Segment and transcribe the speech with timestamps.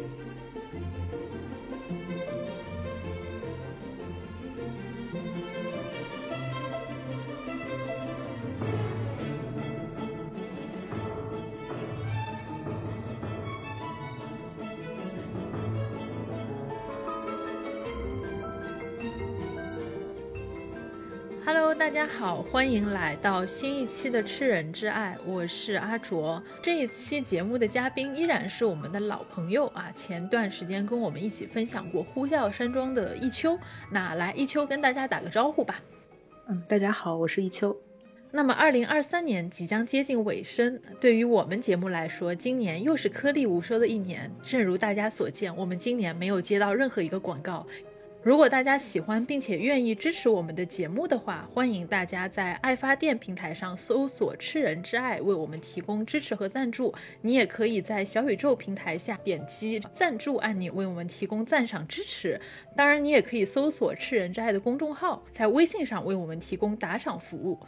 [0.00, 0.39] thank you
[21.90, 26.40] 大家好，欢迎来到新一期的《吃人之爱》，我是阿卓。
[26.62, 33.58] 这一期节目的嘉宾依然是我们的老朋友啊，前段时间跟我们一起分享过《呼啸山庄》的一秋。
[33.90, 35.82] 那来，一秋跟大家打个招呼吧。
[36.46, 37.76] 嗯，大家好，我是一秋。
[38.30, 44.30] 那么，二零二三年即将接近尾声，对于我们节目来说，今年又是颗粒无收的一年。
[44.40, 47.66] 正如大家所见，我们今年没有接到任何一个广告。
[48.22, 56.94] 如果大家喜欢并且愿意支持我们的节目的话，欢迎大家在爱发电平台上搜索“吃人之爱”，为我们提供支持和赞助。
[57.22, 62.38] 你也可以在小宇宙平台下点击赞助按钮，为我们提供赞赏支持。
[62.76, 67.58] 当然，你也可以搜索“吃人之爱”的公众号，在微信上为我们提供打赏服务。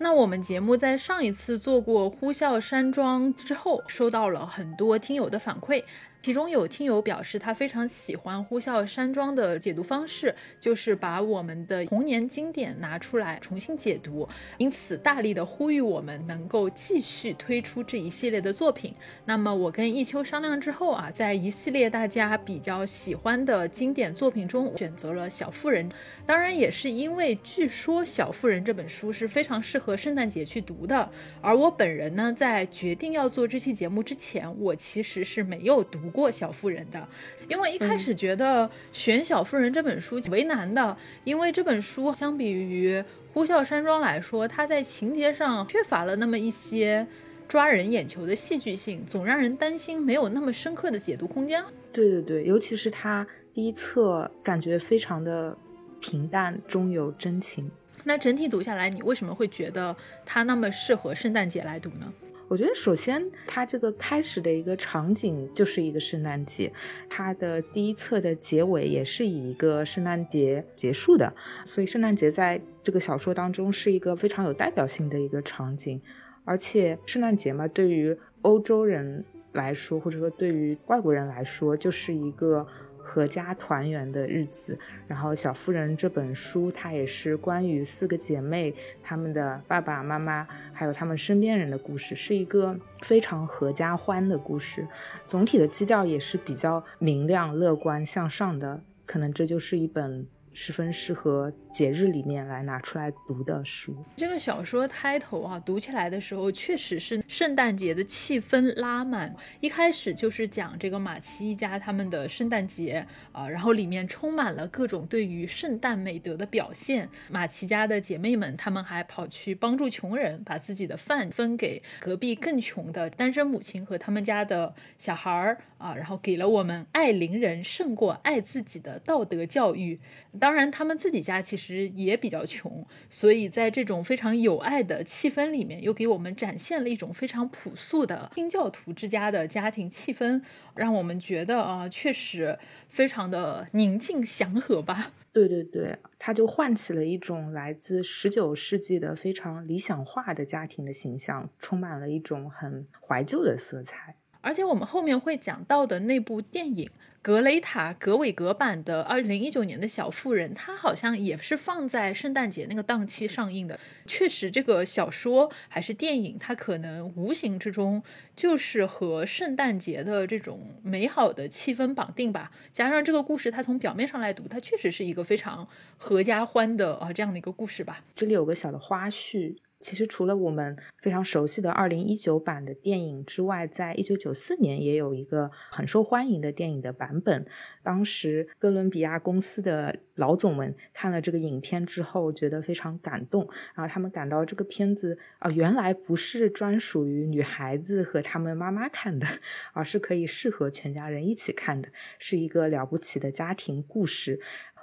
[0.00, 5.82] 那我们节目在上一次做过呼啸山庄之后，收到了很多听友的反馈。
[6.20, 18.92] 其中有听友表示，他非常喜欢《呼啸山庄》的解读方式，就是把我们的童年经典拿出来重新解读，因此大力的呼吁我们能够继续推出这一系列的作品。
[19.26, 25.88] 那么我跟一秋商量之后啊，在一系列大家比较喜欢的经典作品中，选择了《小妇人》。
[26.26, 31.08] 当然也是因为据说《小妇人》这本书是非常适合圣诞节去读的，
[31.40, 36.00] 而我本人呢，在决定要做这期节目之前，我其实是没有读。
[36.08, 37.08] 过小妇人的，
[37.48, 47.06] 因为一开始觉得选小妇人这本书为难的，因为这本书相比于呼啸山庄来说，它在情节上缺乏了那么一些
[47.46, 51.64] 抓人眼球的戏剧性，总让人担心没有那么深刻的解读空间。
[51.92, 55.56] 对对对，尤其是它第一册感觉非常的
[56.00, 57.70] 平淡中有真情。
[58.04, 59.94] 那整体读下来，你为什么会觉得
[60.24, 62.12] 它那么适合圣诞节来读呢？
[62.48, 66.72] 我觉得，首先，它这个开始的一个场景就是一个圣诞节，
[67.08, 71.34] 它的第一册的结尾也是以一个圣诞节结束的，
[71.66, 76.00] 所以圣诞节在这个小说当中是一个非常有代表性的一个场景，
[76.44, 82.66] 而且圣诞节嘛，对于欧洲人来说，或者说对于外国人来说，就是一个。
[83.14, 94.86] 阖家团圆的日子，然后《小妇人》这本书，它也是关于四个姐妹，她们的爸爸妈妈，还有她们身边人的故事，是一个非常合家欢的故事。
[95.26, 100.26] 总体的基调也是比较明亮、乐观、向上的，可能这就是一本。
[100.60, 103.96] 十分适合节日里面来拿出来读的书。
[104.16, 109.32] 这个小说开头啊，读起来的时候确实是圣诞节的气氛拉满。
[109.60, 117.08] 一开始就是讲这个马奇一家他们的圣诞节啊，然后里面充满了各种对于圣诞美德的表现。
[117.30, 129.98] 马奇家的姐妹们，她们还跑去帮助穷人，把自己的饭分给隔壁更穷的单身母亲和他们家的小孩儿啊，然后给了我们爱邻人胜过爱自己的道德教育。
[130.38, 140.42] 当然，他们自己家其实也比较穷，所以在这种非常有爱的气氛里面，又给我们展现了一种非常朴素的清教徒之家的家庭气氛，
[140.74, 142.58] 让我们觉得啊，确实
[142.88, 145.12] 非常的宁静祥和吧。
[145.32, 154.17] 对对对，它就唤起了一种来自十九世纪的非常理想化的家庭的形象，充满了一种很怀旧的色彩。
[154.48, 156.88] 而且我们后面会讲到的那部电影。
[157.20, 163.78] 格雷塔·格韦格版的二零一九年的小妇人，它好像也是放在圣诞节那个档期上映的。
[164.06, 168.02] 确实，这个小说还是电影，它可能无形之中
[168.34, 172.50] 就是和圣诞节的这种美好的气氛绑定吧。
[172.72, 178.02] 加上这个故事，它从表面上来读，它确实是一个非常合家欢的啊这样的一个故事吧。
[178.14, 179.56] 这里有个小的花絮。
[179.80, 187.46] 其实除了我们非常熟悉的二零一九版的电影之外，在一九九四年也有一个很受欢迎的电影的版本。
[187.82, 199.26] 当时哥伦比亚公司的老总们看了这个影片之后，觉得非常感动，然后他们感到这个片子啊，原来不是专属于女孩子和他们妈妈看的，
[199.72, 201.88] 而是可以适合全家人一起看的，
[202.18, 204.40] 是一个了不起的家庭故事。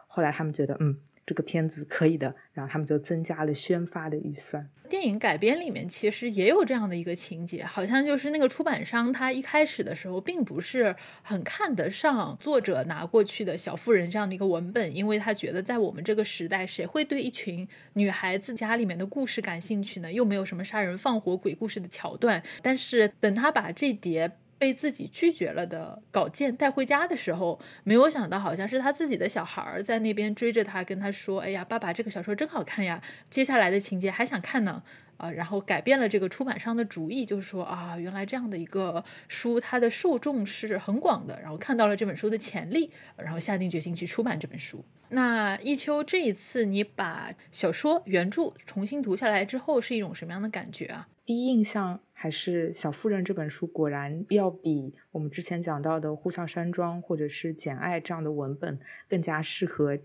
[0.08, 0.98] 后来他们觉得，嗯。
[1.26, 4.70] 这个片子可以的，然后他们就增加了宣发的预算。
[4.88, 20.14] 电影改编里面其实也有这样的一个情节，好像就是那个出版商他一开始的时候并不是很看得上作者拿过去的小妇人这样的一个文本，因为他觉得在我们这个时代，谁会对一群女孩子家里面的故事感兴趣呢？
[20.14, 22.44] 又没有什么杀人放火鬼故事的桥段。
[22.62, 24.32] 但是等他把这叠。
[24.58, 34.84] 被自己拒绝了的稿件带回家的时候，没有想到好像是他自己的小孩儿在那边追着他，跟他说：“哎呀，爸爸，这个小说真好看呀，接下来的情节还想看呢。”
[35.18, 44.84] 啊，然后改变了这个出版商的主意，就是说啊，原来这样的一个书，它的受众是很广的，然后看到了这本书的潜力，然后下定决心去出版这本书。
[45.08, 51.08] 那一秋这一次你把小说原著重新读下来之后，是一种什么样的感觉啊？
[51.26, 59.96] 第一印象还是《小妇人》这本书果然要比我们之前讲到的《呼啸山庄》或者是《简爱》这样的文本更加适合。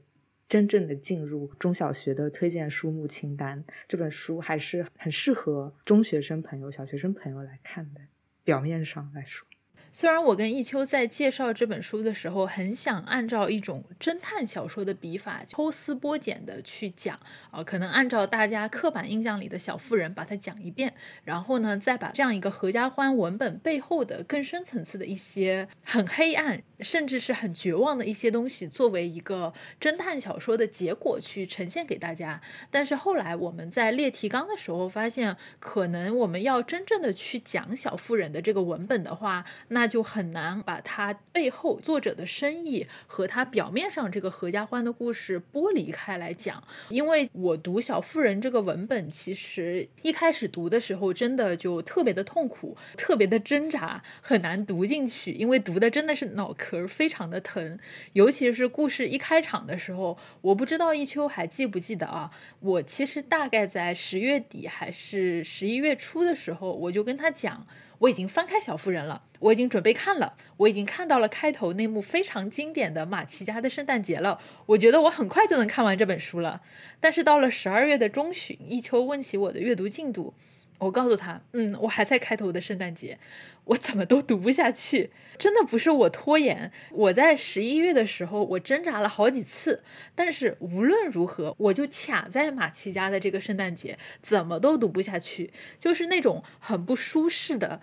[0.46, 8.02] 真正的进入中小学的推荐书目清单，这本书还是很适合中学生朋友、小学生朋友来看的。
[8.44, 9.49] 表面上来说。
[9.92, 17.18] 虽然我跟一秋在介绍这本书的时候，很想按照一种侦探小说的笔法，抽丝剥茧的去讲，
[17.50, 20.94] 啊，可能按照大家刻板印象里的小妇人把它讲一遍，
[21.24, 32.40] 然后呢，再把这样一个合家欢文本背后的更深层次的一些很黑暗，甚至是很绝望的一些东西，作为一个侦探小说的结果去呈现给大家。
[32.70, 57.78] 但是后来我们在列提纲的时候发现，可能我们要真正的去讲小妇人的这个文本的话，那那就很难把它背后作者的深意和他表面上这个合家欢的故事剥离开来讲，因为我读《小妇人》这个文本，其实一开始读的时候真的就特别的痛苦，特别的挣扎，很难读进去，因为读的真的是脑壳非常的疼，
[58.12, 62.30] 尤其是故事一开场的时候，我不知道一秋还记不记得啊？
[62.60, 67.66] 我其实大概在十月底还是十一月初的时候，我就跟他讲。
[68.00, 74.40] 我已经翻开《小妇人》了，我已经准备看了，我已经看到了开头那幕非常经典的马奇家的圣诞节了。
[74.66, 76.62] 我觉得我很快就能看完这本书了。
[76.98, 80.32] 但是到了十二月的中旬，一秋问起我的阅读进度，
[80.78, 83.18] 我告诉他，嗯，我还在开头的圣诞节，
[83.64, 85.10] 我怎么都读不下去。
[85.38, 89.82] 真的不是我拖延，我在十一月的时候，我挣扎了好几次，
[90.14, 97.80] 但是无论如何，我就卡在马奇家的这个圣诞节，怎么都读不下去，就是那种很不舒适的，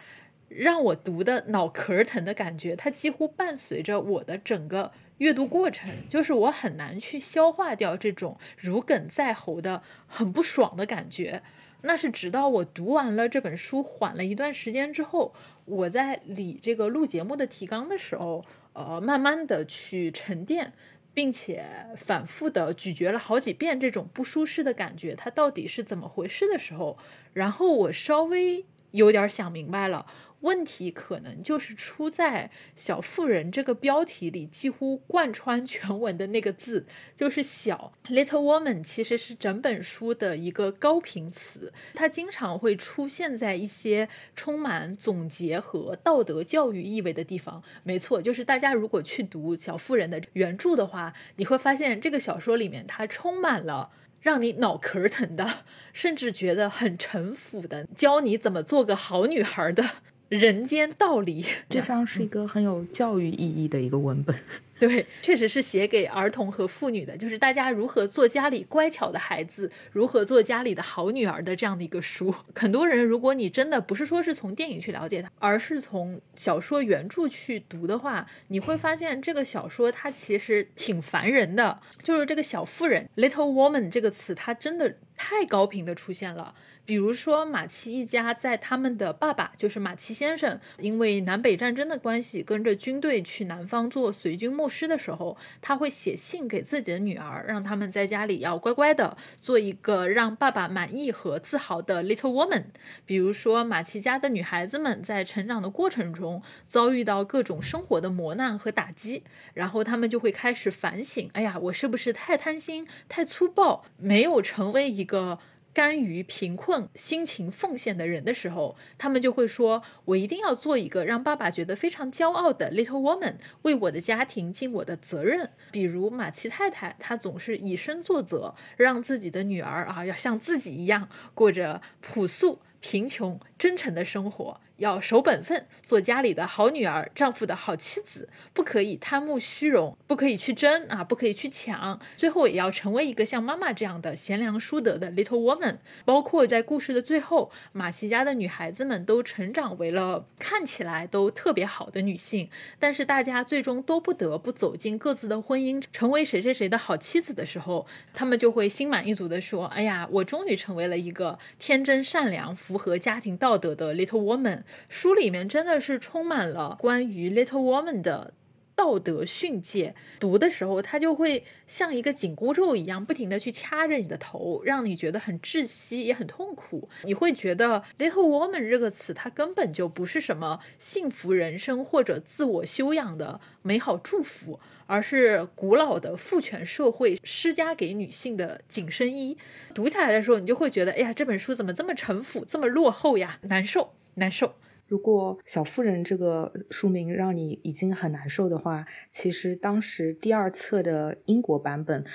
[0.49, 11.41] 让我读的脑壳疼的感觉，它几乎伴随着我的整个阅读过程，就是我很难去消化掉这种如鲠在喉的很不爽的感觉。
[11.81, 15.33] 那是直到我读完了这本书，缓了一段时间之后，
[15.65, 18.43] 我在理这个录节目的提纲的时候，
[18.73, 20.73] 呃，慢慢的去沉淀，
[21.13, 21.65] 并且
[21.95, 26.97] 反复的咀嚼了好几遍这种不舒适的感觉，它到底是怎么回事的时候，
[27.33, 30.05] 然后我稍微有点想明白了。
[30.47, 36.85] 问题可能就是出在“小妇人”这个标题里，几乎贯穿全文的那个字
[37.17, 37.91] 就是“小”。
[38.07, 47.61] Little woman 其实是整本书的一个高频词，它经常会出现在一些充满总结和道德教育意味的地方。
[47.83, 53.91] 没错，就是大家如果去读《小妇人》的原著的话，你会发现这个小说里面它充满了
[54.21, 59.83] 让你脑壳疼的，甚至觉得很城府的，教你怎么做个好女孩的。
[60.29, 64.35] 人间道理， 就像是一个很有教育意义的一个文本。
[64.79, 72.31] 对，确实是写给儿童和妇女的，就是大家如何做家里乖巧的孩子，如何做家里的好女儿的这样的一个书。
[72.53, 81.79] 很多人，如果你真的不是说是从电影去了解它，而是从小说原著去读的话，你会发现这个小说它其实挺烦人的。
[82.03, 86.53] 就是这个小妇人 （little woman） 这个词，它真的太高频的出现了。
[86.87, 102.63] 比如说，马奇一家在他们的爸爸，就是马奇先生，因为南北战争的关系，跟着军队去南方做随军牧师的时候，他会写信给自己的女儿，让他们在家里要乖乖的，做一个让爸爸满意和自豪的 little woman。
[103.05, 115.39] 比如说，马奇家的女孩子们在成长的过程中遭遇到各种生活的磨难和打击，然后他们就会开始反省：哎呀，我是不是太贪心、太粗暴，没有成为一个。
[115.77, 134.59] 甘于贫困、辛勤奉献的人的时候，他们就会说：“我一定要做一个让爸爸觉得非常骄傲的 little woman，为我的家庭尽我的责任。”比如马奇太太，她总是以身作则，让自己的女儿啊，要像自己一样过着朴素、贫穷、真诚的生活。
[134.77, 145.77] 要守本分，做家里的好女儿，丈夫的好妻子，不可以贪慕虚荣，不可以去争啊，不可以去抢，最后也要成为一个像妈妈这样的贤良淑德的 little woman。
[146.05, 164.57] 包括在故事的最后，马奇家的女孩子们都成长为了看起来都特别好的女性，但是大家最终都不得不走进各自的婚姻，成为谁谁谁的好妻子的时候，他们就会心满意足地说：“哎呀，我终于成为了一个天真善良、符合家庭道。”道德的《Little Woman》，
[164.89, 168.33] 书里面真的是充满了关于 Little Woman 的。
[168.75, 176.87] 道德训诫，读的时候它就会像一个紧箍咒一样，不停的去掐着你的头，让你觉得很窒息，也很痛苦。
[177.01, 189.37] 你会觉得 “little woman” 这个词，它根本就不是什么幸福人生或者自我修养的美好祝福，而是古老的父权社会施加给女性的紧身衣。
[189.75, 193.37] 读起来的时候，你就会觉得，哎呀，这本书怎么这么陈腐，这么落后呀？
[193.43, 194.55] 难受，难受。
[194.87, 202.05] 如果《小妇人》这个书名让你已经很难受的话，其实当时第二册的英国版本，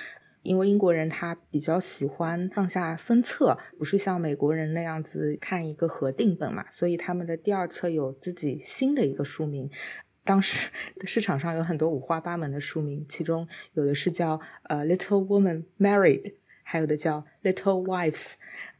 [0.41, 9.69] 因为英国人他比较喜欢上下分册，不是像美国人那样子看一个合订本嘛，所以他们的第二册有自己新的一个书名。
[10.23, 16.21] 当时的市场上有很多五花八门的书名，其中有的是叫呃《Little Woman Married》，
[16.63, 18.13] 还有的叫《Little Wives》，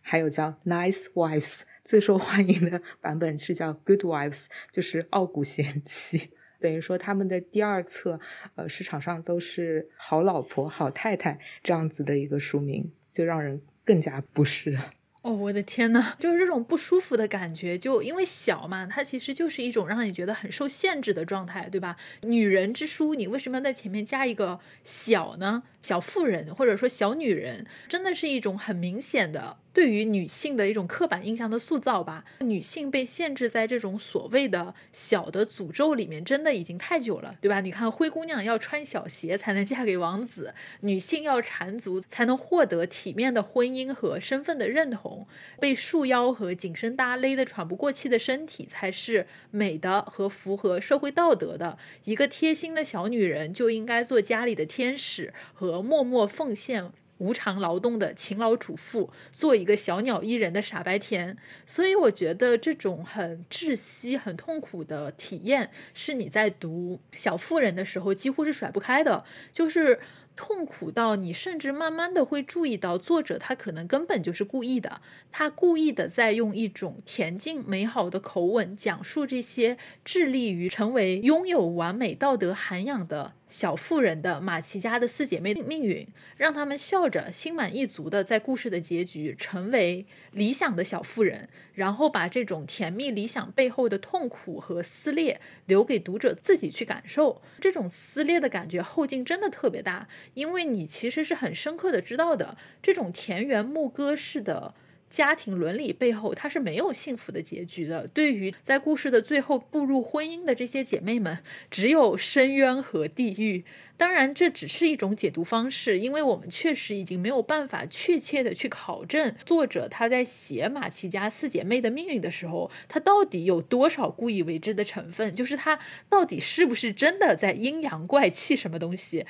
[0.01, 1.41] 还有叫《Nice Wives》。
[1.83, 6.31] 最受欢迎的版本是叫《Good Wives》，就是傲骨贤妻。
[6.61, 8.17] 等于说他们的第二册，
[8.55, 14.79] 呃，市场上都是好老婆、好太太这样子的一个书名，就让人更加不适。
[15.23, 21.95] 哦，我的天呐，就是这种不舒服的感觉，就因为小嘛，它其实就是一种让你觉得很受限制的状态，对吧？
[22.23, 25.63] 女人之书，你为什么要在前面加一个小呢？
[25.81, 29.55] 小妇人或者说小女人，真的是一种很明显的。
[29.73, 37.59] 对于女性的一种刻板印象的塑造吧，女性被限制在这种所谓的小的诅咒里面，真的已经太久了，对吧？
[37.59, 45.27] 你看灰姑娘要穿小鞋才能嫁给王子，女性要缠足才能获得体面的婚姻和身份的认同，
[45.59, 51.79] 被束腰和紧身搭勒得喘不过气的身体才是美的和符合社会道德的。
[52.03, 56.91] 一个贴心的小女人就应该做家里的天使和默默奉献。
[57.23, 69.99] 无偿劳动的勤劳主妇，做一个小鸟依人的傻白甜，所以我觉得这种很窒息、很痛苦的体验，是你在读《小妇人》的时候几乎是甩不开的，就是。
[70.35, 74.99] 痛苦到你甚至慢慢的会注意到，作者他可能根本就是故意的，
[75.31, 86.07] 他故意的在用一种恬静美好的口吻讲述这些致力于成为拥有完美道德涵养的小妇人的马奇家的四姐妹的命运，
[86.37, 97.43] 让他们笑着心满意足的在故事的结局成为理想的小妇人，然后把这种甜蜜理想背后的痛苦和撕裂留给读者自己去感受。
[97.61, 100.07] 这种撕裂的感觉后劲真的特别大。
[100.33, 104.73] 因为你其实是很深刻的知道的，这种田园牧歌式的
[105.13, 108.07] 家庭伦理背后，它是没有幸福的结局的。
[108.07, 111.37] 对于在故事的最后步入婚姻的这些姐妹们，
[111.69, 113.63] 只有深渊和地狱。
[113.95, 125.77] 当然，这只是一种解读方式，因为我们确实已经没有办法确切的去考证作者他在写马奇家四姐妹的命运的时候，他到底有多少故意为之的成分，就是他
[126.09, 129.27] 到底是不是真的在阴阳怪气什么东西。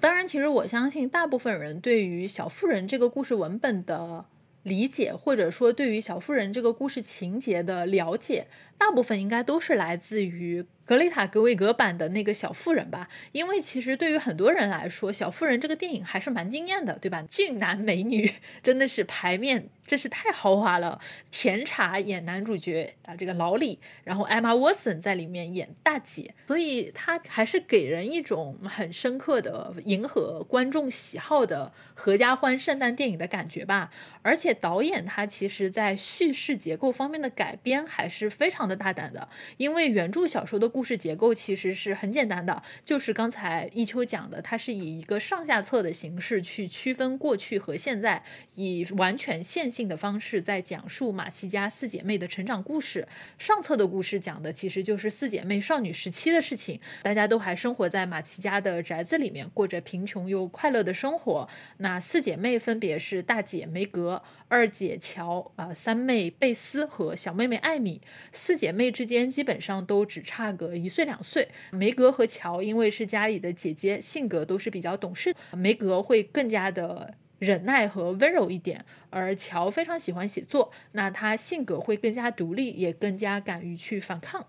[0.00, 4.26] 当然，其实我相信大部分人对于《小妇人》这个故事文本的
[4.62, 8.46] 理解，或者说对于《小妇人》这个故事情节的了解，
[8.78, 10.64] 大部分应该都是来自于。
[10.88, 17.22] 格雷塔·格维格版的那个小妇人吧，因为其实对于很多人来说，小妇人这个电影还是蛮惊艳的，对吧？
[17.28, 18.32] 俊男美女
[18.62, 20.98] 真的是牌面，真是太豪华了。
[21.30, 33.90] 甜茶演男主角啊，这个老李，然后艾玛沃森在里面演大姐，所以他还是给人一种很深刻的迎合观众喜好的合家欢圣诞电影的感觉吧。
[34.22, 40.68] 而且导演他其实在叙事结构方面的改编还是非常的大胆的，因为原著小说的。
[40.68, 48.22] 故事结构其实是很简单的，就是刚才一秋讲的，它是以一个上下册的形式去区分过去和现在，
[48.54, 53.08] 以完全线性的方式在讲述马奇家四姐妹的成长故事。
[53.38, 61.48] 上册的故事讲的其实就是四姐妹少女时期的事情，大家都还生活在马奇家的宅子里面，过着贫穷又快乐的生活。
[61.78, 64.22] 那四姐妹分别是大姐梅格。
[64.48, 68.00] 二姐乔啊，三妹贝斯和小妹妹艾米，
[68.32, 71.48] 四姐妹之间基本上都只差个一岁两岁。
[71.70, 75.34] 梅格和乔因为是家里的姐姐，性格都是比较懂事。
[75.52, 84.46] 梅格会更加的忍耐和温柔一点，而乔非常喜欢写作，那他性格会更加独立，也更加敢于去反抗。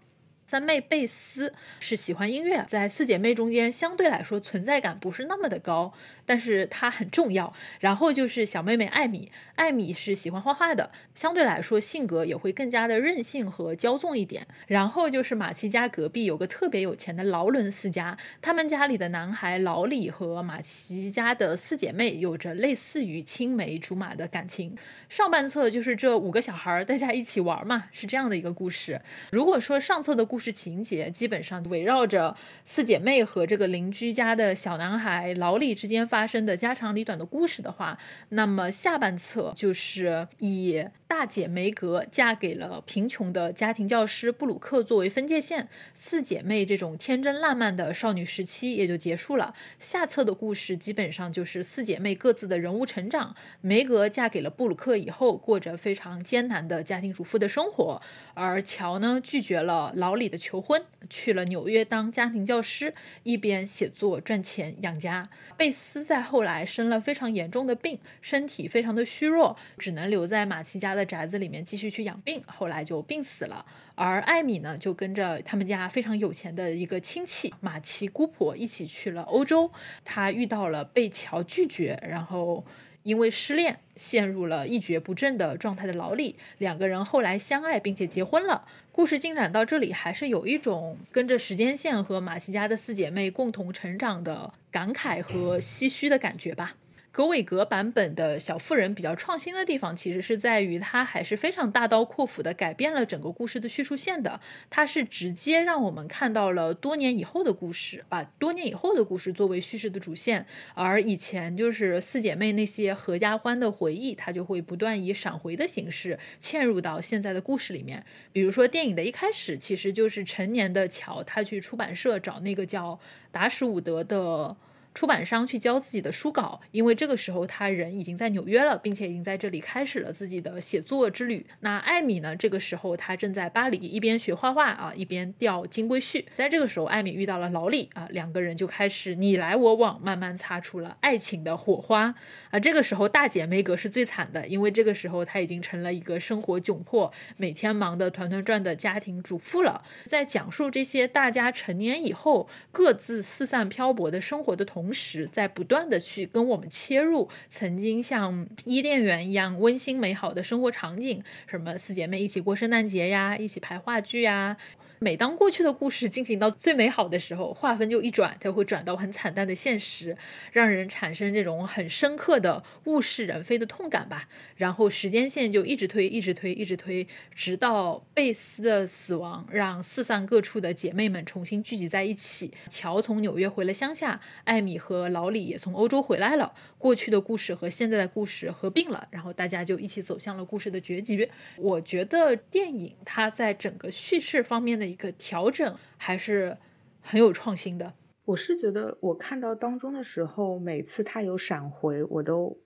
[0.47, 5.93] 三妹贝斯是喜欢音乐，在四姐妹中间相对来说存在感不是那么的高，
[6.29, 7.51] 但是她很重要。
[7.79, 14.45] 然后就是小妹妹艾米，艾米是喜欢画画的，相对来说性格也会更加的任性和骄纵一点。
[14.67, 24.77] 然后就是马奇家隔壁有个特别有钱的劳伦斯家，他们家里的男孩老李和马奇家的四姐妹有着类似于青梅竹马的感情。
[25.09, 29.01] 上半册就是这五个小孩大家一起玩嘛，是这样的一个故事。
[29.31, 37.97] 如果说上册的故事情节基本上围绕着四姐妹和这个邻居家的小男孩老李之间发发生的家长里短的故事的话，
[38.27, 49.55] 那么下半册就是以大姐梅格嫁给了贫穷的家庭教师布鲁克作为分界线，四姐妹这种天真烂漫的少女时期也就结束了。
[49.79, 53.35] 下册的故事基本上就是四姐妹各自的人物成长。
[53.59, 57.99] 梅格嫁给了布鲁克以后，过着非常艰难的家庭主妇的生活，
[58.35, 65.27] 而乔呢拒绝了老李的求婚，去了纽约当家庭教师，一边写作赚钱养家。
[65.57, 73.65] 贝斯在后来生了非常严重的病，身体非常的虚弱，只能留在马奇家的在宅子里面继续去养病，后来就病死了。
[73.95, 79.71] 而艾米呢，就跟着他们家非常有钱的一个亲戚马奇姑婆一起去了欧洲。
[80.03, 82.65] 她遇到了被乔拒绝，然后
[83.03, 86.35] 因为失恋陷入了一蹶不振的状态的老李。
[86.57, 88.67] 两个人后来相爱并且结婚了。
[88.91, 96.75] 故事进展到这里，还是有一种跟着时间线和马奇家的四姐妹共同成长的感慨和唏嘘的感觉吧。
[97.19, 104.39] 格韦格版本的小妇人比较创新的地方，其实是在于它还是非常大刀阔斧的改变了整个故事的叙述线的。
[104.69, 110.45] 它是直接让我们看到了多年以后的故事，把多年以后的故事作为叙事的主线，
[110.75, 118.05] 而以前就是四姐妹那些合家欢的回忆，它就会不断以闪回的形式嵌入到现在的故事里面。
[118.31, 122.97] 比如说电影的一开始，其实就是成年的乔，他去出版社找那个叫
[123.29, 124.55] 达什伍德的。
[124.93, 131.45] 出版商去交自己的书稿，因为这个时候他人已经在纽约了，并且已经在这里开始了自己的写作之旅。
[131.61, 132.35] 那艾米呢？
[132.35, 136.25] 这个时候她正在巴黎，一边学画画啊，一边钓金龟婿。
[136.35, 142.15] 在这个时候，艾米遇到了老李啊，两个人就开始你来我往，慢慢擦出了爱情的火花。
[142.51, 149.83] 啊，这个时候大姐梅格是最惨的，因为这个时候她已经成了一个生活窘迫、每天忙得团团转的家庭主妇了。
[150.05, 164.55] 在讲述这些大家成年以后各自四散漂泊的生活的同同时，在不断的去跟我们切入曾经像伊甸园一样温馨美好的生活场景，什么四姐妹一起过圣诞节呀，一起排话剧呀。
[165.01, 170.17] 每当过去的故事进行到最美好的时候，划分就一转，就会转到很惨淡的现实，
[170.51, 174.27] 让人产生这种很深刻的物是人非的痛感吧。
[174.57, 182.53] 然后时间线就一直推，一直推，一直推，直到贝斯的死亡，让四散各处的姐妹们重新聚集在一起。
[182.69, 186.53] 乔从纽约回了乡下，艾米和老李也从欧洲回来了。
[186.79, 191.29] 过去的故事和现在的故事合并了，然后大家就一起走向了故事的结局。
[191.57, 196.57] 我觉得电影它在整个叙事方面的一个调整还是
[197.01, 197.93] 很有创新的。
[198.25, 202.57] 我是觉得我看到当中的时候，每次它有闪回，我都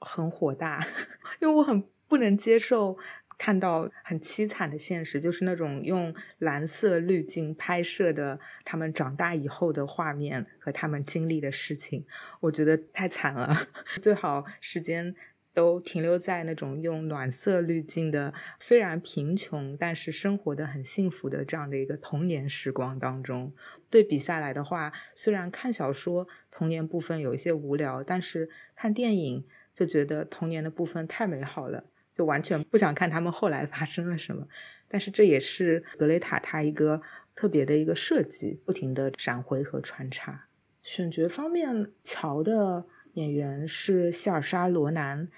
[0.00, 0.84] 很火大，
[1.40, 2.98] 因为我很不能接受。
[3.40, 12.04] 看到很凄惨的现实，就是那种用蓝色滤镜拍摄的他们长大以后的画面和他们经历的事情，
[12.40, 13.66] 我觉得太惨了。
[14.02, 15.14] 最好时间
[15.54, 23.54] 都停留在那种用暖色滤镜的，虽然贫穷，但是生活的很幸福的这样的一个童年时光当中。
[23.88, 31.89] 对比下来的话，虽然看小说童年部分有一些无聊，但是看电影就觉得童年的部分太美好了。
[32.14, 34.46] 就完全不想看他们后来发生了什么，
[34.88, 37.00] 但是这也是格雷塔他一个
[37.34, 40.48] 特别的一个设计，不停的闪回和穿插。
[40.82, 45.28] 选角方面，乔的演员是希尔莎罗南，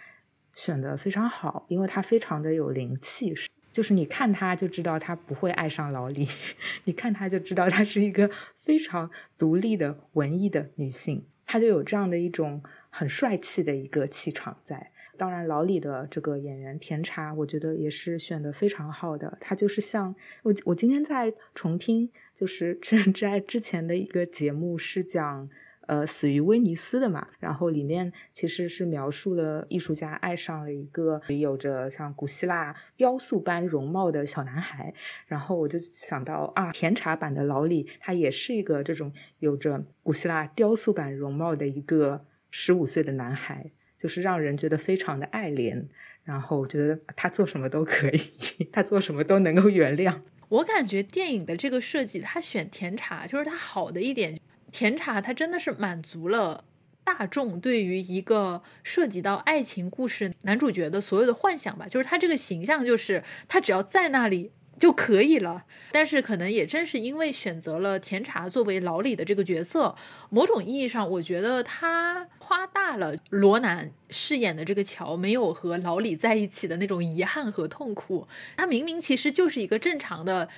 [0.54, 3.34] 选的非常好，因为她非常的有灵气，
[3.72, 6.28] 就是你看她就知道她不会爱上老李，
[6.84, 14.91] 你看她就知道她是一个非常独立的文艺的女性，她就有这样的一种很帅气的一个气场在。
[15.22, 19.38] 当然，老李的这个演员甜茶，我觉得也是选的非常好的。
[19.40, 25.48] 他就是像我，我今天在重听，就是《知人之爱》之前的一个节目，是讲
[25.86, 27.28] 呃死于威尼斯的嘛。
[27.38, 34.92] 然后里面其实是描述了艺术家爱上了一个有着像古希腊雕塑般容貌的小男孩。
[35.28, 43.70] 然后我就想到啊，甜茶版的老李，他也是一个这种有着古希腊雕塑版容貌的一个十五岁的男孩。
[44.02, 45.80] 就是让人觉得非常的爱怜，
[46.24, 48.20] 然后觉得他做什么都可以，
[48.72, 50.20] 他做什么都能够原谅。
[50.48, 54.36] 我感觉电影的这个设计，他选甜茶就是他好的一点，
[54.72, 56.64] 甜茶它真的是满足了
[57.04, 64.50] 大众对于一个涉及到爱情故事男主角的所有的幻想吧，就是他这个形象就是他只要在那里。
[64.82, 69.94] 就可以了，但是可能也正是因为选择了甜茶作为老李的这个角色，
[70.28, 78.26] 某种意义上，我觉得他夸大了罗南饰演的这个乔没有和老李在一起的那种遗憾和痛苦。
[78.56, 80.48] 他明明其实就是一个正常的。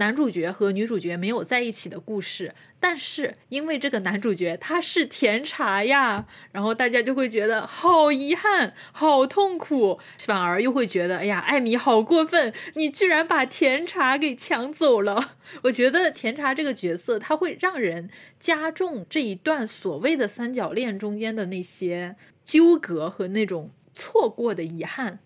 [0.00, 15.36] 男主角和女主角没有在一起的故事，但是因为这个男主角他是甜茶呀，然后大家就会觉得好遗憾、好痛苦，反而又会觉得，哎呀，艾米好过分，你居然把甜茶给抢走了。
[15.64, 18.08] 我觉得甜茶这个角色，他会让人
[18.40, 25.18] 加重这一段所谓的三角恋中间的那些纠葛和那种错过的遗憾。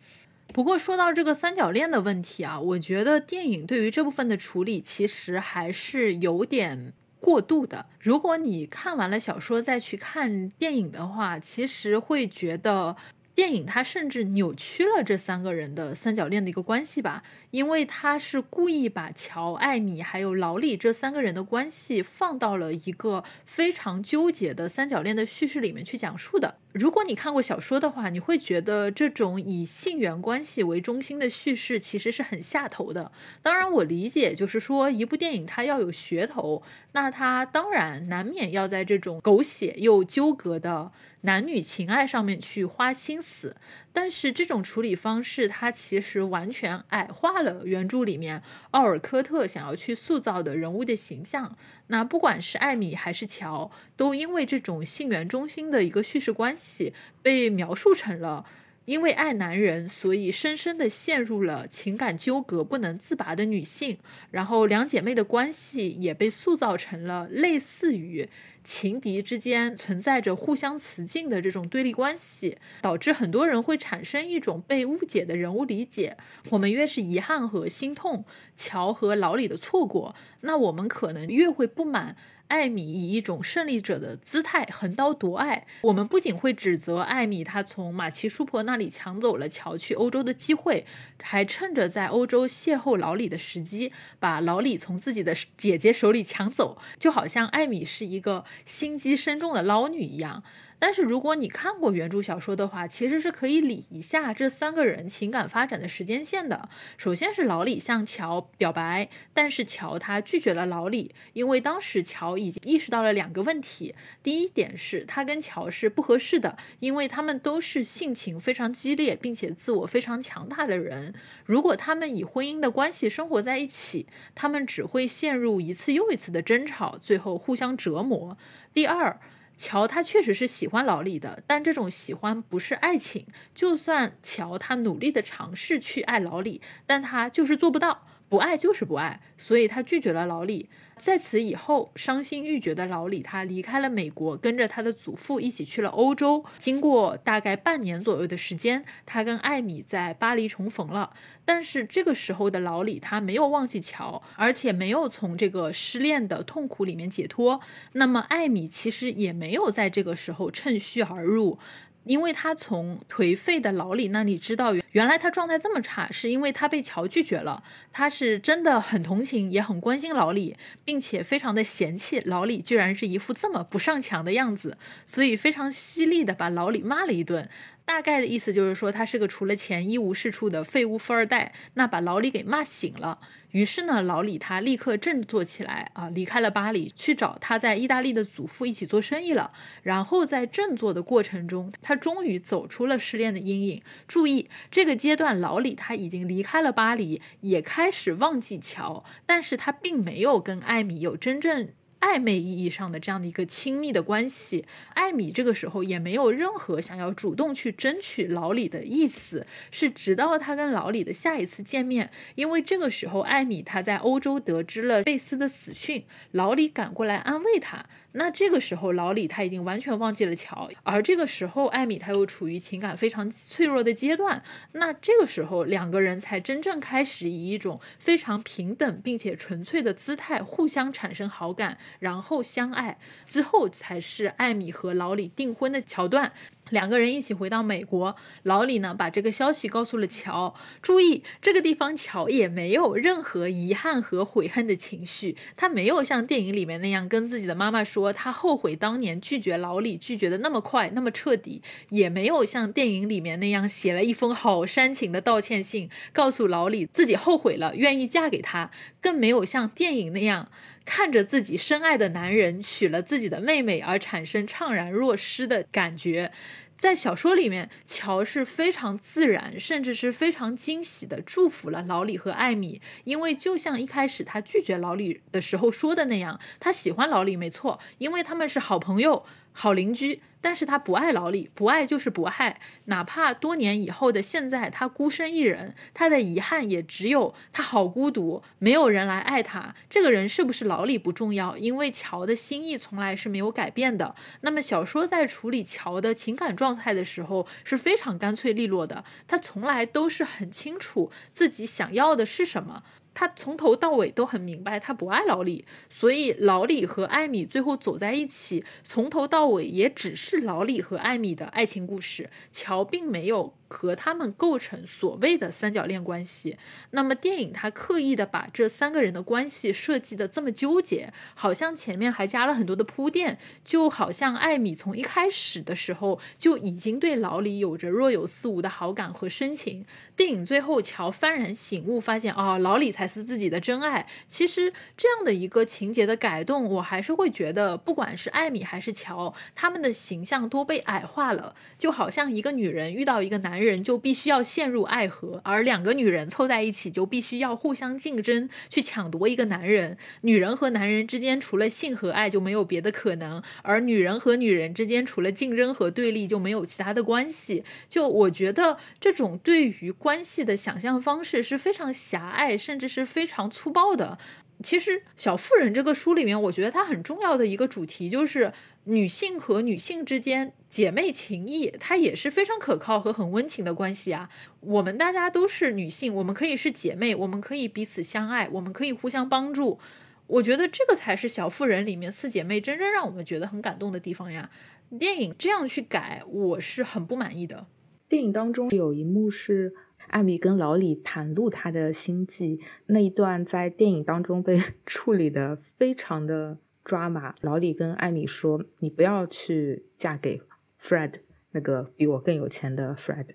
[0.53, 7.87] 不过说到这个三角恋的问题啊，我觉得电影对于这部分的处理其实还是有点过度的。
[7.99, 12.97] 如果你看完了小说再去看电影的话，其实会觉得。
[13.35, 26.59] 电影它甚至扭曲了这三个人的三角恋的一个关系吧，因为他是故意把乔、艾米还有老李这三个人的关系放到了一个非常纠结的三角恋的叙事里面去讲述的。
[26.73, 33.13] 如果你看过小说的话，你会觉得这种以性缘关系为中心的叙事其实是很下头的。
[33.43, 36.63] 当然，我理解，就是说一部电影它要有噱头，
[36.95, 40.91] 那他当然难免要在这种狗血又纠葛的。
[41.23, 43.57] 男女情爱上面去花心思，
[43.95, 51.57] 但是这种处理方式，它其实完全矮化了原著里面奥尔科特想要去塑造的人物的形象。
[51.87, 58.45] 那不管是艾米还是乔，都因为这种性缘中心的一个叙事关系，被描述成了
[58.85, 63.99] 因为爱男人，所以深深的陷入了情感纠葛不能自拔的女性。
[64.31, 68.29] 然后两姐妹的关系也被塑造成了类似于。
[68.63, 76.17] 情敌之间存在着互相雌竞的这种对立关系，导致很多人会产生一种被误解的人物理解。
[76.49, 78.25] 我们越是遗憾和心痛
[78.57, 82.17] 乔和老李的错过，那我们可能越会不满。
[82.49, 90.85] 艾米以一种胜利者的姿态横刀夺爱，我们不仅会指责艾米，她从马奇叔婆那里抢走了乔去欧洲的机会，
[91.23, 100.43] 还趁着在欧洲邂逅老李的时机，把老李从自己的姐姐手里抢走，就好像艾米是一个心机深重的捞女一样。
[100.85, 106.69] 但是如果你看过原著小说的话，其实是可以理一下这三个人情感发展的时间线的。
[106.99, 113.95] 首先是老李向乔表白，但是乔他拒绝了老李，因为当时乔已经意识到了两个问题。
[114.23, 121.15] 第一点是他跟乔是不合适的，因为他们都是性情非常激烈并且自我非常强大的人。
[121.47, 128.37] 如果他们以婚姻的关系生活在一起，他们只会陷入一次又一次的争吵，最后互相折磨。
[128.75, 129.19] 第二。
[129.57, 133.27] 乔他确实是喜欢老李的，但这种喜欢不是爱情。
[133.55, 138.07] 就算乔他努力的尝试去爱老李，但他就是做不到。
[138.35, 140.69] 不爱就是不爱，所以他拒绝了老李。
[140.97, 146.45] 在此以后，伤心欲绝的老李他离开了美国，跟着他的祖父一起去了欧洲。
[146.59, 151.13] 经过大概半年左右的时间，他跟艾米在巴黎重逢了。
[151.45, 157.61] 但是这个时候的老李他没有忘记乔，而且没有从这个失恋的痛苦里面解脱。
[157.93, 161.59] 那么艾米其实也没有在这个时候趁虚而入。
[162.05, 167.63] 因为他从颓废的老李那里知道，原来他状态这么差，是因为他被乔拒绝了。
[167.93, 177.49] 他是真的很同情，也很关心老李，并且非常的嫌弃老李，居然是一副这么不上墙的样子，所以非常犀利的把老李骂了一顿。
[177.87, 181.53] 大概的意思就是说，他是个除了钱一无是处的废物富二代。
[181.75, 183.19] 那把老李给骂醒了。
[183.55, 189.53] 于是呢，老李他立刻振作起来啊，离开了巴黎，去找他在意大利的祖父一起做生意了。
[189.85, 193.81] 然后在振作的过程中，他终于走出了失恋的阴影。
[194.09, 201.69] 注意，这个阶段老李他已经离开了巴黎，也开始忘记乔，但是他并没有跟艾米有真正。
[202.05, 217.87] 暧昧意义上的这样的一个亲密的关系，艾米这个时候也没有任何想要主动去争取老李的意思，是直到他跟老李的下一次见面，因为这个时候艾米他在欧洲得知了贝斯的死讯，老李赶过来安慰他。
[218.17, 224.41] 那这个时候，老李他已经完全忘记了乔，而这个时候，艾米他又处于情感非常脆弱的阶段。
[224.73, 236.33] 那这个时候，两个人才真正开始以一种非常平等并且纯粹的姿态互相产生好感，然后相爱，之后才是艾米和老李订婚的桥段。
[236.71, 240.55] 两个人一起回到美国，老李呢把这个消息告诉了乔。
[240.81, 260.49] 注意，这个地方乔也没有任何遗憾和悔恨的情绪，他没有像电影里面那样跟自己的妈妈说他后悔当年拒绝老李拒绝的那么快那么彻底，也没有像电影里面那样写了一封好煽情的道歉信，告诉老李自己后悔了，愿意嫁给他，更没有像电影那样。
[260.85, 266.31] 看着自己深爱的男人娶了自己的妹妹而产生怅然若失的感觉，
[266.77, 280.21] 在小说里面，乔是非常自然，甚至是非常惊喜的祝福了老李和艾米，因为就像一开始他拒绝老李的时候说的那样，他喜欢老李没错，因为他们是好朋友、好邻居。
[280.45, 282.61] 但是他不爱老李，不爱就是不爱。
[282.85, 289.75] 哪怕多年以后的现在，他孤身一人，他的遗憾也只有他好孤独，没有人来爱他。
[289.89, 294.15] 这个人是不是老李不重要，因为乔的心意从来是没有改变的。
[294.43, 302.83] 那么小说在处理乔的情感状态的时候是非常干脆利落的，他从来都是很清楚自己想要的是什么。
[303.15, 312.29] 他从头到尾都很明白，他不爱老李，所以老李和艾米最后走在一起，从头到尾也只是老李和艾米的爱情故事。
[312.53, 313.55] 乔并没有。
[313.75, 316.57] 和他们构成所谓的三角恋关系，
[316.93, 329.85] 那么电影它刻意的把这三个人的关系设计的这么纠结，好像前面还加了很多的铺垫，就好像艾米从一开始的时候就已经对老李有着若有似无的好感和深情。
[330.15, 334.07] 电影最后乔幡然醒悟，发现哦，老李才是自己的真爱。
[334.29, 343.64] 其实这样的一个情节的改动，我还是会觉得，不管是艾米还是乔，他们的形象都被矮化了，就好像一个女人遇到一个男人。
[343.65, 349.97] 人就必须要陷入爱河，而两个女人凑在一起就必须要互相竞争，去抢夺一个男人。
[350.21, 357.65] 女人和男人之间除了性和爱就没有别的可能，而女人和女人之间除了竞争和对立就没有其他的关系。
[357.89, 364.19] 就我觉得这种对于关系的想象方式是非常狭隘，甚至是非常粗暴的。
[364.63, 368.53] 其实《小妇人》这个书里面，我觉得它很重要的一个主题就是。
[368.87, 374.29] 女性和女性之间姐妹情谊，它也是非常可靠和很温情的关系啊。
[374.61, 379.79] 我们大家都是女性，我们可以是姐妹，我们可以彼此相爱，我们可以互相帮助。
[380.27, 384.51] 我觉得这个才是《小妇人》里面四姐妹真正让我们觉得很感动的地方呀。
[384.99, 387.67] 电影这样去改，我是很不满意的。
[388.07, 389.75] 电影当中有一幕是
[390.09, 396.59] 艾米跟老李袒露他的心迹，那一段在电影当中被 处理的非常的。
[396.85, 400.43] 抓马，老李跟艾米说：“你不要去嫁给
[400.81, 401.15] Fred，
[401.53, 403.31] 那个比我更有钱的 Fred。”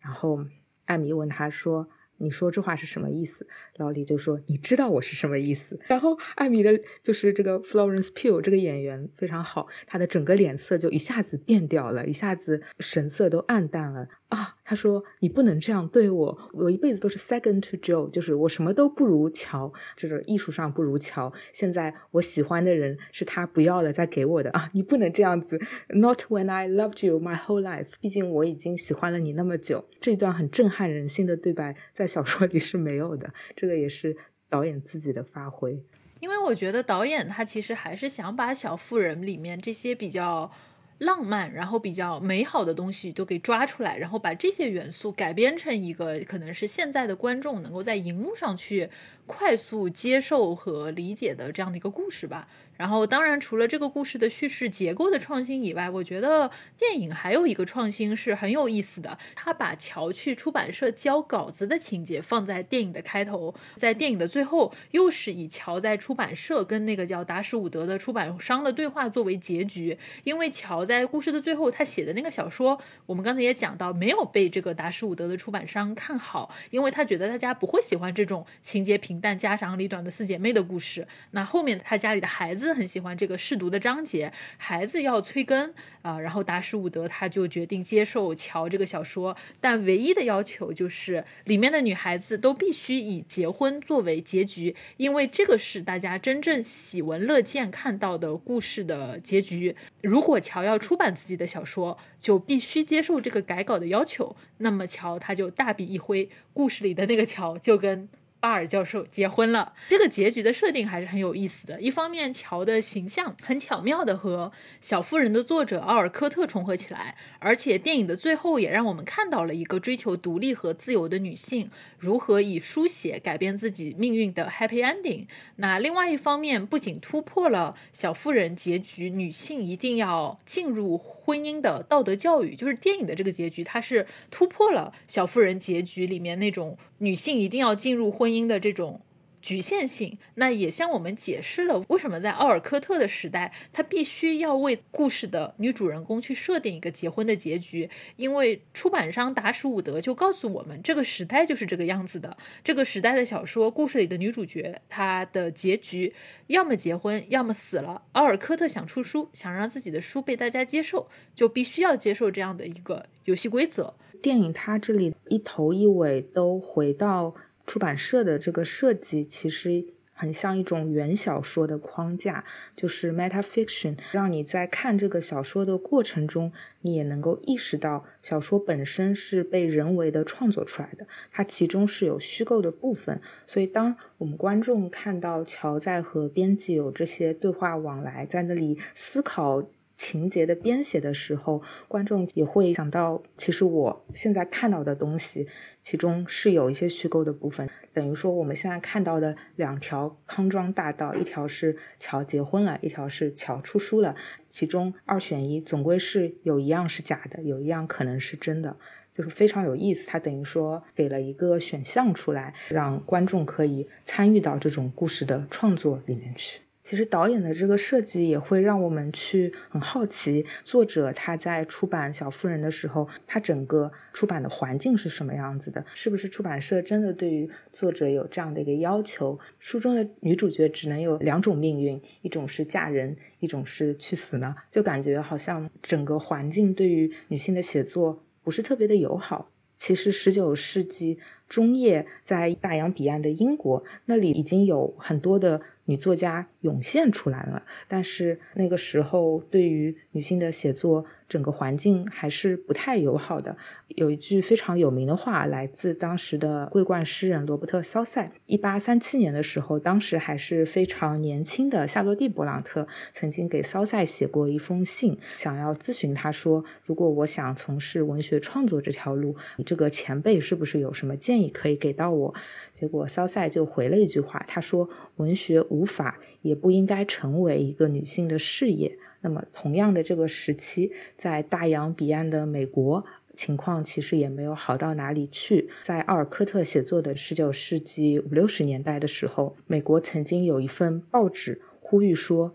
[0.00, 0.44] 然后
[0.86, 1.88] 艾米问他说。
[2.20, 3.46] 你说这话是什么意思？
[3.76, 14.56] 老李就说：“你知道我是什么意思。”然后艾米的，就是这个 Florence Pugh 这个演员非常好，他的整个脸色就一下子变掉了，一下子神色都暗淡了啊！
[14.68, 21.32] 他说：“你不能这样对我，我一辈子都是 second to Joe，就是我什么都不如乔，就是艺术上不如乔。
[21.54, 24.68] 现在我喜欢的人是他不要了再给我的啊！
[24.74, 27.92] 你不能这样子，Not when I loved you my whole life。
[28.00, 32.08] 毕竟我已经喜欢了你那么久。”这段很震撼人心的对白在。
[32.08, 34.16] 小说里是没有的，这个也是
[34.48, 35.84] 导演自己的发挥。
[36.20, 40.50] 因为我觉得导演他其实还是想把《小妇人》里面这些比较
[40.98, 48.90] 浪漫，然后比较美好的东西都给抓出来，然后把这些元素改编成一个可能是现在的观众能够在荧幕上去
[49.26, 52.48] 快速接受和理解的这样的一个故事吧。
[52.78, 59.18] 然后，当然，除了这个故事的叙事结构的创新以外，我觉得电影还有一个创新是很有意思的。
[59.34, 69.98] 他把乔去出版社交稿子的情节放在电影的开头，在电影的最后，又是以乔在出版社跟那个叫达什伍德的出版商的对话作为结局。
[70.22, 81.08] 因为乔在故事的最后，他写的那个小说，我们刚才也讲到，没有被这个达什伍德的出版商看好，因为他觉得大家不会喜欢这种情节平淡、家长里短的四姐妹的故事。
[81.32, 82.67] 那后面他家里的孩子。
[82.74, 99.74] 很喜欢这个试读的章节，孩子要催更啊，然后达什伍德他就决定接受乔这个小说，但唯一的要求就是里面的女孩子都必须以结婚作为结局，因为这个是大家真正喜闻乐见看到的故事的结局。
[100.02, 104.36] 如果乔要出版自己的小说，就必须接受这个改稿的要求。
[104.58, 108.08] 那么乔他就大笔一挥，故事里的那个乔就跟。
[108.40, 109.72] 巴尔教授结婚了。
[109.88, 111.80] 这个结局的设定还是很有意思的。
[111.80, 125.26] 一方面，乔的形象很巧妙的和《小妇人》的作者奥尔科特重合起来，而且电影的最后也让我们看到了一个追求独立和自由的女性如何以书写改变自己命运的 happy ending。
[125.56, 130.96] 那另外一方面，不仅突破了《小妇人》结局女性一定要进入
[131.28, 139.02] 婚姻的道德教育，就是电影的这个结局，它是突破了《小妇人》结局里面那种女性一定要进入婚姻的这种。
[139.48, 152.36] 局限性，那也向我们解释了为什么在奥尔科特的时代，他必须要为故事的女主人公去设定一个结婚的结局，因为出版商达什伍德就告诉我们，这个时代就是这个样子的。
[152.62, 156.12] 这个时代的小说故事里的女主角，她的结局
[156.48, 158.02] 要么结婚，要么死了。
[158.12, 163.94] 奥尔科特想出书，想让自己的书被大家接受，就必须要接受这样的一个游戏规则。
[164.20, 167.34] 电影它这里一头一尾都回到。
[167.68, 172.42] 出版社的这个设计其实很像一种原小说的框架，
[172.74, 176.50] 就是 meta fiction，让你在看这个小说的过程中，
[176.80, 183.20] 你也能够意识到小说本身是被人为的创作出来的，它其中是有虚构的部分。
[183.46, 189.68] 所以，当我们观众看到乔在和编辑有这些对话往来，在那里思考。
[189.98, 195.48] 情节的编写的时候，观众也会想到，其实我现在看到的东西，
[195.82, 197.68] 其中是有一些虚构的部分。
[197.92, 204.14] 等于说，我们现在看到的两条康庄大道，一条是乔结婚了，一条是乔出书了，
[204.48, 208.76] 其中二选一，总归是有一样是假的，有一样可能是真的，
[209.12, 210.06] 就是非常有意思。
[210.06, 216.60] 它等于说给了一个选项出来，让观众可以参与到这种故事的创作里面去。
[216.88, 225.84] 其实导演的这个设计也会让我们去很好奇，作者他在出版《小妇人》的时候，他整个出版的环境是什么样子的？
[225.94, 229.38] 是不是出版社真的对于作者有这样的一个要求？
[229.58, 234.56] 书中的女主角只能有两种命运，一种是嫁人，一种是去死呢？
[234.70, 239.50] 就感觉好像整个环境对于女性的写作不是特别的友好。
[239.76, 245.60] 其实十九世纪中叶，在大洋彼岸的英国，那里已经有很多的。
[245.88, 251.04] 女作家涌现出来了，但是那个时候对于女性的写作。
[251.28, 253.56] 整个环境还是不太友好的。
[253.88, 258.32] 有一句非常有名的话，来自当时的桂冠诗人罗伯特·肖塞。
[258.46, 272.34] 一八三七年的时候，当时还是非常年轻的夏洛蒂·勃朗特曾经给肖塞写过一封信，想要咨询他说：“如果我想从事文学创作这条路，你这个前辈是不是有什么建议可以给到我？”
[272.74, 283.04] 结果肖塞就回了一句话，他说：“文学无法也不应该成为一个女性的事业。”那么，同样的这个时期，在大洋彼岸的美国，
[283.34, 285.68] 情况其实也没有好到哪里去。
[285.82, 292.54] 在奥尔科特写作的十九世纪五六十年代的时候，美国曾经有一份报纸呼吁说，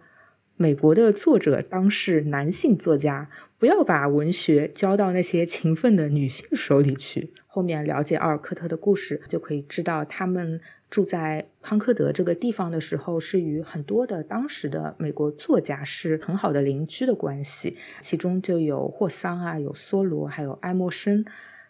[0.56, 7.34] 美国的作者当是男性作家，不要把文学交到那些勤奋的女性手里去。
[7.45, 10.62] 后面了解奥尔科特的故事，就可以知道他们。
[10.93, 21.25] 住在康科德这个地方的时候，是与很多的当时的美国作家是很好的邻居的关系，其中就有霍桑啊，有梭罗，还有爱默生。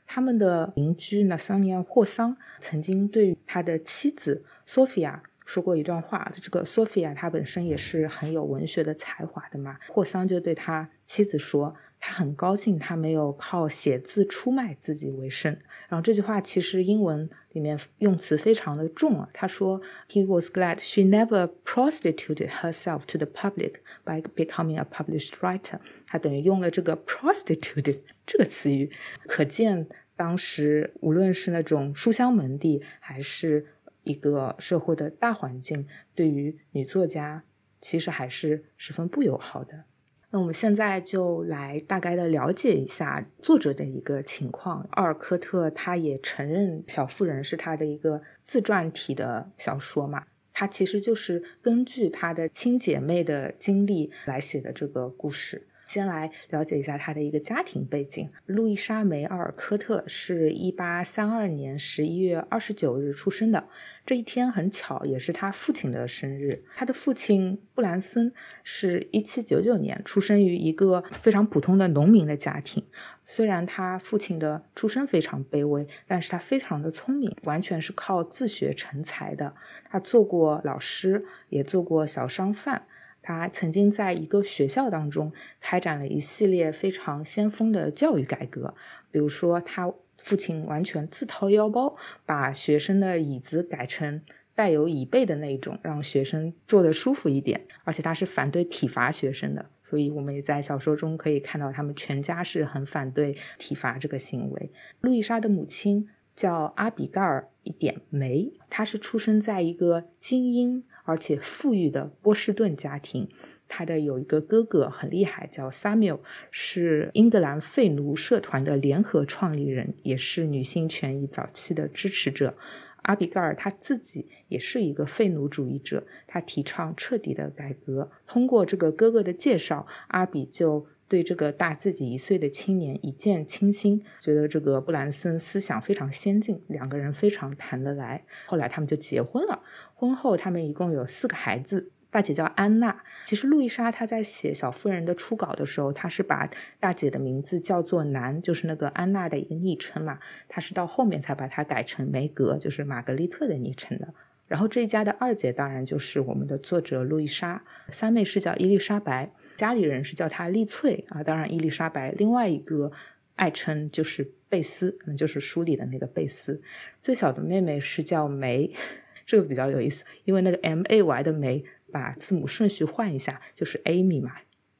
[0.05, 6.29] 他们的邻居纳桑尼亚·霍桑曾经对他的妻子索菲亚说过一段话。
[6.41, 11.73] 这个索菲亚她本身也是很有文学的才华的嘛，霍桑就对他妻子说。
[12.05, 15.57] 他很高兴，他没有靠写字出卖自己为生。
[15.87, 19.29] 然后这句话其实英文里面用词非常的重啊。
[19.33, 28.01] 他说：“He was glad she never prostituted herself to the public by becoming a published writer。”他等于用了这个 “prostituted”
[28.25, 28.91] 这个词语，
[29.27, 33.65] 可见当时无论是那种书香门第，还是
[34.03, 37.43] 一个社会的大环境，对于女作家
[37.81, 39.85] 其实还是十分不友好的。
[40.33, 44.81] 那我们现在就来大概的了解一下作者的一个情况。
[44.93, 55.67] 奥尔科特他也承认《小妇人》是他的一个自传体的小说嘛，他其实就是根据他的亲姐妹的经历来写的这个故事。
[55.93, 58.27] 先来了解一下他的一个家庭背景。
[58.47, 63.67] 路易莎梅·奥尔科特是一八三二年十一月二十九日出生的。
[64.03, 66.63] 这一天很巧，也是他父亲的生日。
[66.75, 72.83] 他的父亲布兰森是一七九九年出生于一个非常普通的农民的家庭。
[73.23, 79.53] 虽然他父亲的出身非常卑微，但是他非常的聪明，完全是靠自学成才的。
[79.89, 82.87] 他做过老师，也做过小商贩。
[83.23, 88.75] 他曾经在一个学校当中开展了一系列非常先锋的教育改革，
[89.09, 94.21] 比如说，他父亲完全自掏腰包把学生的椅子改成
[94.55, 97.65] 带有椅背的那种，让学生坐得舒服一点。
[97.83, 104.71] 而且他是反对体罚学生的，所以我们也在小说中可以看到他们全家是很反对体罚这个行为。
[105.01, 113.29] 路易莎的母亲叫阿比盖尔一点梅，她是出生在一个精英而且富裕的波士顿家庭。
[113.69, 116.19] 他的有一个哥哥很厉害，叫 Samuel，
[116.51, 122.55] 是英格兰废奴社团的联合创立人，也是女性权益早期的支持者。
[123.03, 128.11] 阿比盖尔他自己也是一个废奴主义者，他提倡彻底的改革。
[128.27, 138.25] 通过这个哥哥的介绍，阿比就对这个大自己一岁的青年一见倾心，觉得这个布兰森思想非常先进，两个人非常谈得来。
[138.45, 139.61] 后来他们就结婚了，
[139.93, 141.91] 婚后他们一共有四个孩子。
[142.09, 143.03] 大姐叫安娜。
[143.25, 146.47] 其实路易莎她在写《小妇人》的初稿的时候，她是把
[146.79, 150.19] 大姐的名字叫做南，就是那个安娜的一个昵称嘛。
[150.47, 154.13] 她是到后面才把它改成梅格，就是玛格丽特的昵称的。
[154.47, 161.23] 然后这一家的二姐当然就是我们的作者路易莎，三妹是叫伊丽莎白，家里人是叫她丽翠啊。
[161.23, 162.91] 当然伊丽莎白另外一个
[163.35, 166.61] 爱称就是贝斯，可能就是书里的那个贝斯。
[167.01, 168.73] 最小的妹妹是叫梅，
[169.25, 171.63] 这个比较有意思，因为那个 M A Y 的梅。
[171.93, 174.31] 把字母顺序换一下，就是 Amy 嘛。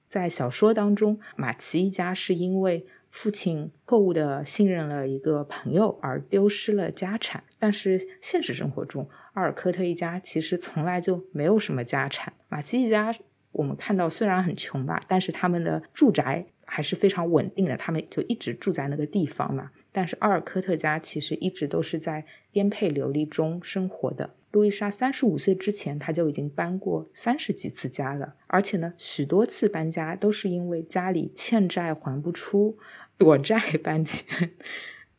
[0.10, 7.44] 在小说当中，马奇一家是因为父亲错误的信任了一个朋友而丢失了家产。
[7.60, 12.34] 但是现实生活中，阿尔科特一家其实从来就没有什么家产。
[12.50, 13.16] 马奇一家，
[13.54, 19.72] 我们看到虽然很穷吧，但是他们的住宅还是非常稳定的，他们就一直住在那个地方嘛。
[19.92, 24.34] 但是阿尔科特家其实一直都是在颠沛流离中生活的。
[24.52, 32.78] 路易莎三十五岁之前，他就已经搬过三十几次家了，而且呢，许多次搬家都是因为家里欠债还不出，
[33.18, 34.52] 躲债搬迁。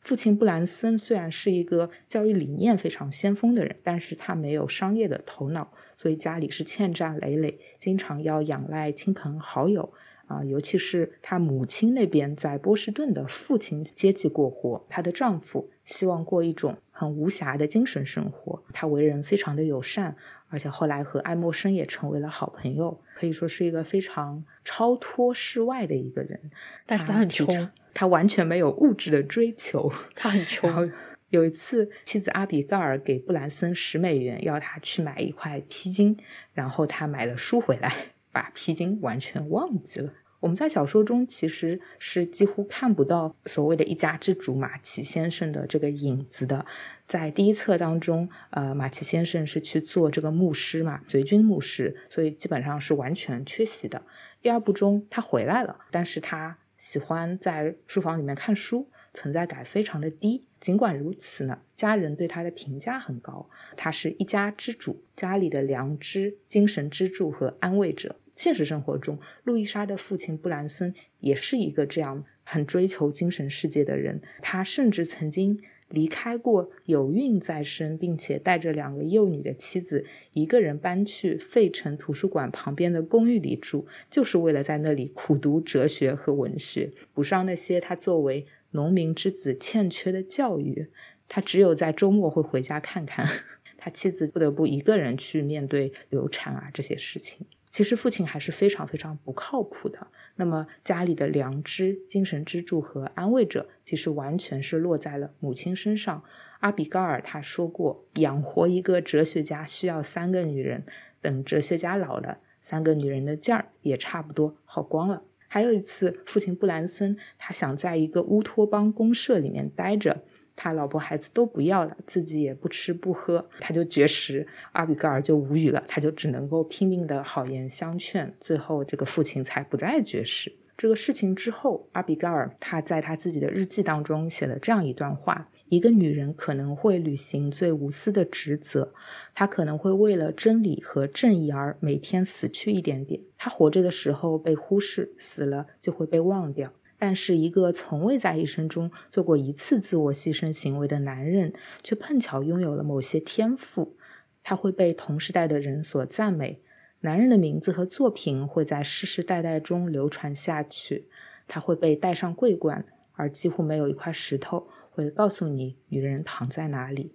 [0.05, 9.93] 父亲布兰森虽然是一个教育理念非常先锋的人，但是他没有商业的头脑，所以家里是欠债累累，经常要仰赖亲朋好友。
[10.27, 18.63] 啊，尤其是她母亲那边在波士顿的父亲接济过活，她的丈夫希望过一种很无暇的精神生活。
[18.73, 20.17] 他为人非常的友善，
[20.55, 26.41] 而且后来和爱默生也成为了好朋友，可以说是一个非常超脱世外的一个人。
[26.87, 30.93] 但是他很穷，他完全没有物质的追求， 他很穷。
[31.31, 36.17] 有一次，妻子阿比盖尔给布兰森十美元，要他去买一块披巾，
[36.53, 37.93] 然后他买了书回来。
[38.31, 40.13] 把披巾完全忘记了。
[40.45, 46.67] 我们在小说中其实是几乎看不到所谓的一家之主马奇先生的这个影子的。
[47.07, 54.03] 在第一册当中，呃，马奇先生是去做这个牧师嘛，随军牧师，所以基本上是完全缺席的。
[54.43, 60.47] 第二部中他回来了，但是他喜欢在书房里面看书，存在感非常的低。
[60.61, 68.17] 尽管如此呢，家人对他的评价很高，他是一家之主，家里的良知、精神支柱和安慰者。
[68.37, 74.21] 现实生活中，路易莎的父亲布兰森也是一个这样很追求精神世界的人。
[74.41, 75.59] 他甚至曾经
[75.89, 90.89] 离开过有孕在身，并且带着两个幼女的妻子，一个人搬去费城图书馆旁边的公寓里住，就是为了在那里苦读哲学和文学，补上那些他作为农民之子欠缺的教育。
[91.29, 93.27] 他只有在周末会回家看看。
[93.79, 97.47] 他妻子不得不一个人去面对流产啊这些事情。
[97.75, 100.07] 其实父亲还是非常非常不靠谱的。
[100.37, 106.23] 那么家里的良知、精神支柱和安慰者，其实完全是落在了母亲身上。
[106.61, 110.85] 阿比高尔他说过，养活一个哲学家需要三个女人，
[111.21, 115.25] 等哲学家老了，三个女人的劲儿也差不多耗光了。
[115.49, 120.23] 还有一次，父亲布兰森他想在一个乌托邦公社里面待着。
[120.57, 124.47] 他老婆孩子都不要了，自己也不吃不喝，他就绝食。
[124.73, 130.53] 阿比盖尔就无语了，他就只能够拼命的好言相劝，最后这个父亲才不再绝食。
[130.77, 138.93] 这个事情之后，阿比盖尔他在他自己的日记当中写了这样一段话：一个女人可能会履行最无私的职责，
[139.35, 143.21] 她可能会为了真理和正义而每天死去一点点。
[143.39, 146.73] 她活着的时候被忽视，死了就会被忘掉。
[147.07, 151.53] 但是，一个从未在一生中做过一次自我牺牲行为的男人，
[151.83, 153.99] 却碰巧拥有了某些天赋。
[154.43, 156.63] 他会被同时代的人所赞美，
[157.01, 161.11] 男人的名字和作品会在世世代代中流传下去。
[161.47, 167.15] 他会被戴上桂冠，而几乎没有一块石头会告诉你女人躺在哪里。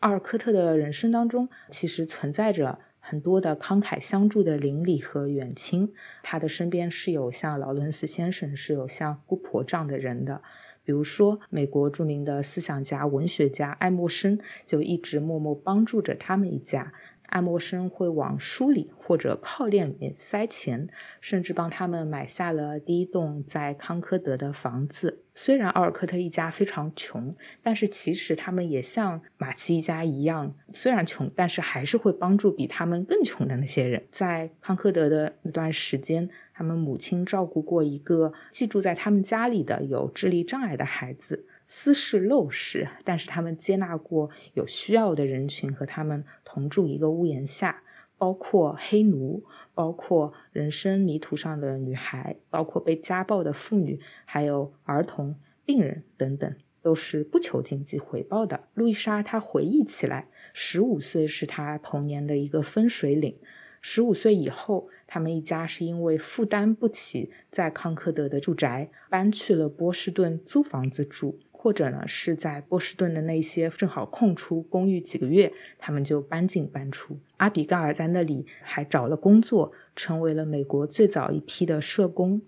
[0.00, 5.92] 阿尔科特的人生当中，其实存在着很多的慷慨相助的邻里和远亲。
[6.22, 10.42] 他的身边是有像劳伦斯先生，是有像姑婆这样的人的。
[10.84, 16.94] 比如说，美国著名的思想家、文学家爱默生就一直默默帮助着他们一家。
[17.28, 20.88] 爱默生会往书里或者靠垫里面塞钱，
[21.20, 25.24] 甚至帮他们买下了第一栋在康科德的房子。
[25.34, 34.02] 虽然奥尔科特一家非常穷，但是其实他们也像马奇一家一样，虽然穷，但是还是会帮助比他们更穷的那些人。
[34.10, 41.46] 在康科德的那段时间，他们母亲照顾过一个寄住在他们家里的有智力障碍的孩子。
[41.70, 47.82] 私事陋室，但是他们接纳过有需要的人群，和他们同住一个屋檐下，
[48.16, 49.44] 包括黑奴，
[49.74, 58.68] 包括人生迷途上的女孩，包括被家暴的妇女，还有儿童、病人等等，都是不求经济回报的。
[58.72, 63.38] 路易莎她回忆起来，十五岁是她童年的一个分水岭。
[63.80, 71.38] 十五岁以后，他们一家是因为负担不起在康科德的住宅，搬去了波士顿租房子住。
[71.68, 77.18] 或者呢，是在波士顿的那些正好空出公寓几个月，他们就搬进搬出。
[77.36, 82.40] 阿比盖尔在那里还找了工作，成为了美国最早一批的社工。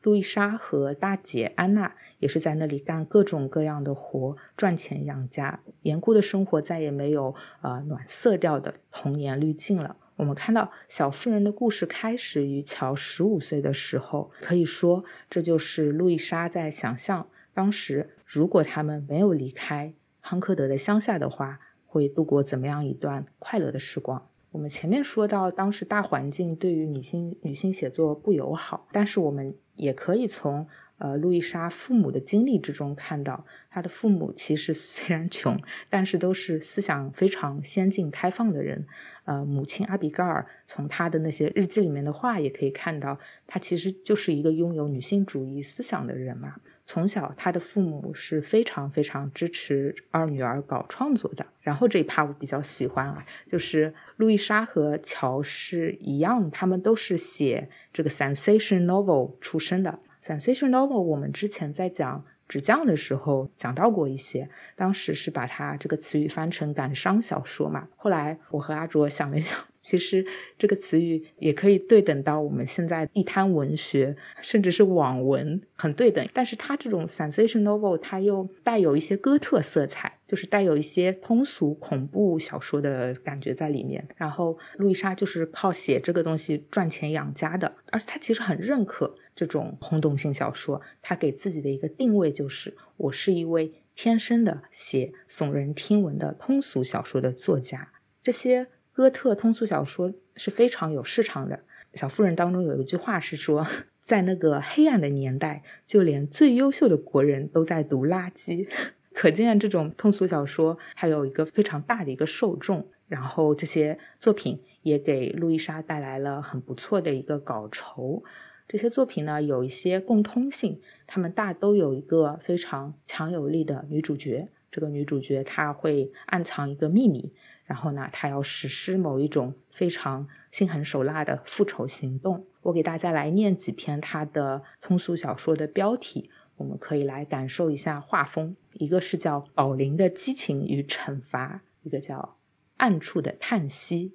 [0.00, 5.60] 路易莎和大姐安娜也是在那里干各种各样的活，赚钱养家。
[5.82, 9.96] 严酷的生活再也没有呃暖色调的童年滤镜了。
[10.16, 17.28] 我们看到小妇人的故事开始于乔十五岁的时候，可以说这就是路易莎在想象。
[17.54, 24.28] 当时，如果他们没有离开康科德的乡下的话，会度过怎么样一段快乐的时光？
[24.52, 30.66] 我们前面说到，当时大环境对于女性女性写作不友好，但是我们也可以从
[30.98, 38.86] 呃路易莎父母的经历之中看到，她的父母其实虽然穷，但是都是思想非常先进开放的人。
[39.24, 46.56] 呃，母亲阿比盖尔从她的那些日记里面的话也可以看到，她其实就是一个拥有女性主义思想的人嘛。
[46.92, 51.46] 从小，他的父母是非常非常支持二女儿搞创作的。
[51.62, 60.00] 然后这一趴我比较喜欢啊，就是路易莎和乔是一样，他们都是写这个 sensation novel 出身的。
[60.22, 67.88] sensation novel 我们之前在讲纸匠的时候讲到过一些，当时是把它这个词语翻成感伤小说嘛。
[67.96, 69.58] 后来我和阿卓想了一想。
[69.82, 70.24] 其实
[70.56, 76.24] 这个词语也可以对等到我们现在地摊文学，甚至是网文，很对等。
[76.32, 84.06] 但是它这种 sensation novel，它又带有一些哥特色彩，就是带有一些通俗恐怖小说的感觉在里面。
[84.16, 90.80] 然后路易莎就是靠写这个东西赚钱养家的，而且她其实很认可这种轰动性小说。
[91.02, 97.90] 她给自己的一个定位就是，我是一位天生的写耸人听闻的通俗小说的作家。
[98.22, 98.68] 这些。
[98.92, 101.60] 哥特通俗小说是非常有市场的。
[101.94, 103.66] 小妇人当中有一句话是说，
[104.00, 108.68] 在那个黑暗的年代，就连最优秀的国人都在读垃圾，
[109.12, 112.88] 可见这种通俗小说还有一个非常大的一个受众。
[113.08, 118.22] 然后这些作品也给路易莎带来了很不错的一个稿酬。
[118.66, 124.48] 这些作品呢有一些共通性，他们大都有一个非常强有力的女主角。
[124.70, 127.34] 这个女主角她会暗藏一个秘密。
[127.72, 132.44] 然后呢，他要实施某一种非常心狠手辣的复仇行动。
[132.64, 138.54] 我给大家来念几篇他的通俗小说的标题，我们可以来感受一下画风。
[138.74, 142.18] 一个是叫《宝林的激情与惩罚》，一个叫
[142.76, 144.12] 《暗处的叹息》，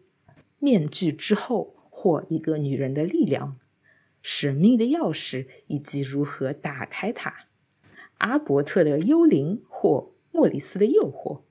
[0.59, 3.57] 面具之后或一个女人的力量，
[4.21, 7.33] 神秘的钥匙以及如何打开它，
[8.19, 11.41] 阿伯特的幽灵或莫里斯的诱惑。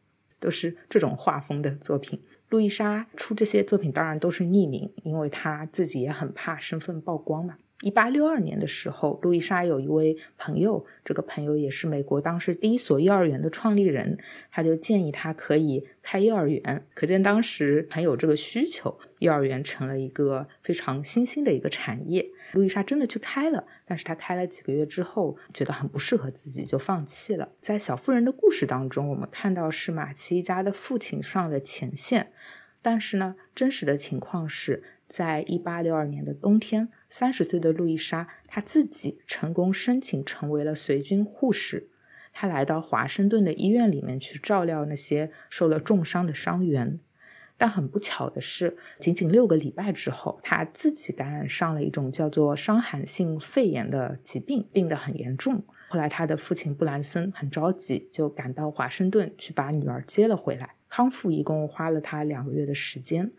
[0.40, 2.22] 都是这种画风的作品。
[2.48, 7.56] 路易莎出这些作品当然都是匿名，因为她自己也很怕身份曝光嘛。
[7.82, 14.18] 一八六二年的时候，路易莎有一位朋友，这个朋友也是美国当时第一所幼儿园的创立人，
[14.50, 22.26] 他就建议他可以开幼儿园，可见当时很有这个需求，幼儿园成了一个非常新兴的一个产业。
[22.52, 27.50] 路易莎真的去开了，但是她开了几个月之后，觉得很不适合自己，就放弃了。
[27.60, 32.32] 在小妇人的故事当中，我们看到是马奇一家的父亲上了前线，
[32.80, 34.82] 但是呢，真实的情况是。
[35.08, 41.88] 在一八六二年的冬天，三十岁的路易莎，她自己成功申请成为了随军护士。
[42.32, 47.00] 她来到华盛顿的医院里面去照料那些受了重伤的伤员。
[47.58, 55.64] 但很不巧的是，仅仅六个礼拜之后，她自己感染上了一种叫做伤寒性肺炎的疾病，病得很严重。
[55.88, 60.74] 后来，她的父亲布兰森很着急，就赶到华盛顿去把女儿接了回来。
[60.90, 63.32] 康复一共花了他两个月的时间。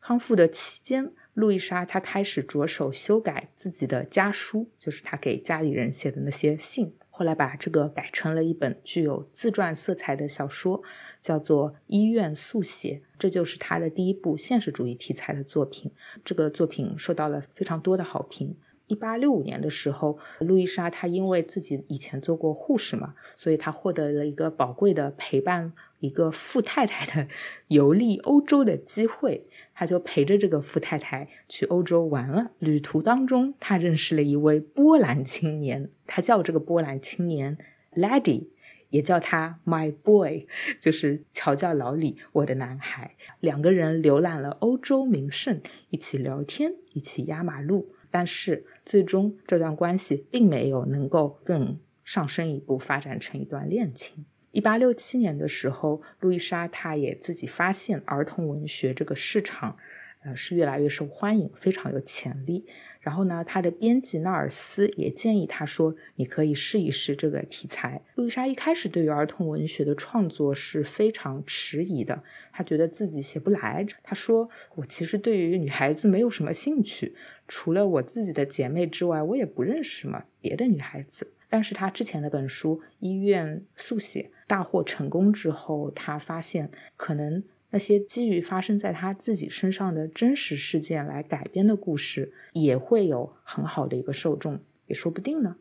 [0.00, 6.94] 康复的期间，路易莎她开始着手修改自己的家书，就是她给家里人写的那些信。
[7.10, 10.82] 后来把这个改成了一本具有自传色彩的小说，
[11.20, 15.92] 叫做《医院速写》，这就是他的第一部现实主义题材的作品。
[16.24, 18.56] 这个作品受到了非常多的好评。
[18.86, 27.28] 一八六五年的时候，路易莎她因为自己以前做过护士嘛，所以她获得了一个宝贵的陪伴一个富太太的
[27.68, 29.48] 游历欧洲的机会，
[29.78, 32.52] 他就陪着这个富太太去欧洲玩了。
[32.58, 37.58] 旅途当中，他认识了一位波兰青年，他叫这个波兰青年
[37.92, 38.48] Lady，
[38.88, 40.46] 也叫他 My Boy，
[40.80, 43.16] 就是乔叫老李，我的男孩。
[43.40, 45.60] 两个人浏览了欧洲名胜，
[45.90, 47.92] 一起聊天，一起压马路。
[48.10, 54.24] 但是最终这段关系并没有能够更上升一步，发展成一段恋情。
[54.56, 59.76] 一八六七年的时候，路易莎她也自己发现儿童文学这个市场。
[60.24, 62.64] 呃，是越来越受欢迎，非常有潜力。
[62.98, 73.86] 然后呢，他的编辑纳尔斯也建议他说：“你可以试一试这个题材。”路易莎一开始对于儿童文学的创作是非常迟疑的，他觉得自己写不来。
[74.02, 77.14] 他说：“我其实对于女孩子没有什么兴趣，
[77.46, 87.42] 除了我自己的姐妹之外，我也不认识什么别的女孩子。”但是他之前那本书《医院速写》大获成功之后，他发现可能。
[87.70, 95.56] 那些基于发生在他自己身上的真实事件来改编的故事，也会有很好的一个受众，也说不定呢。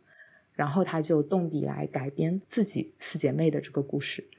[0.53, 4.29] 然后他就动笔来改编自己四姐妹的这个故事。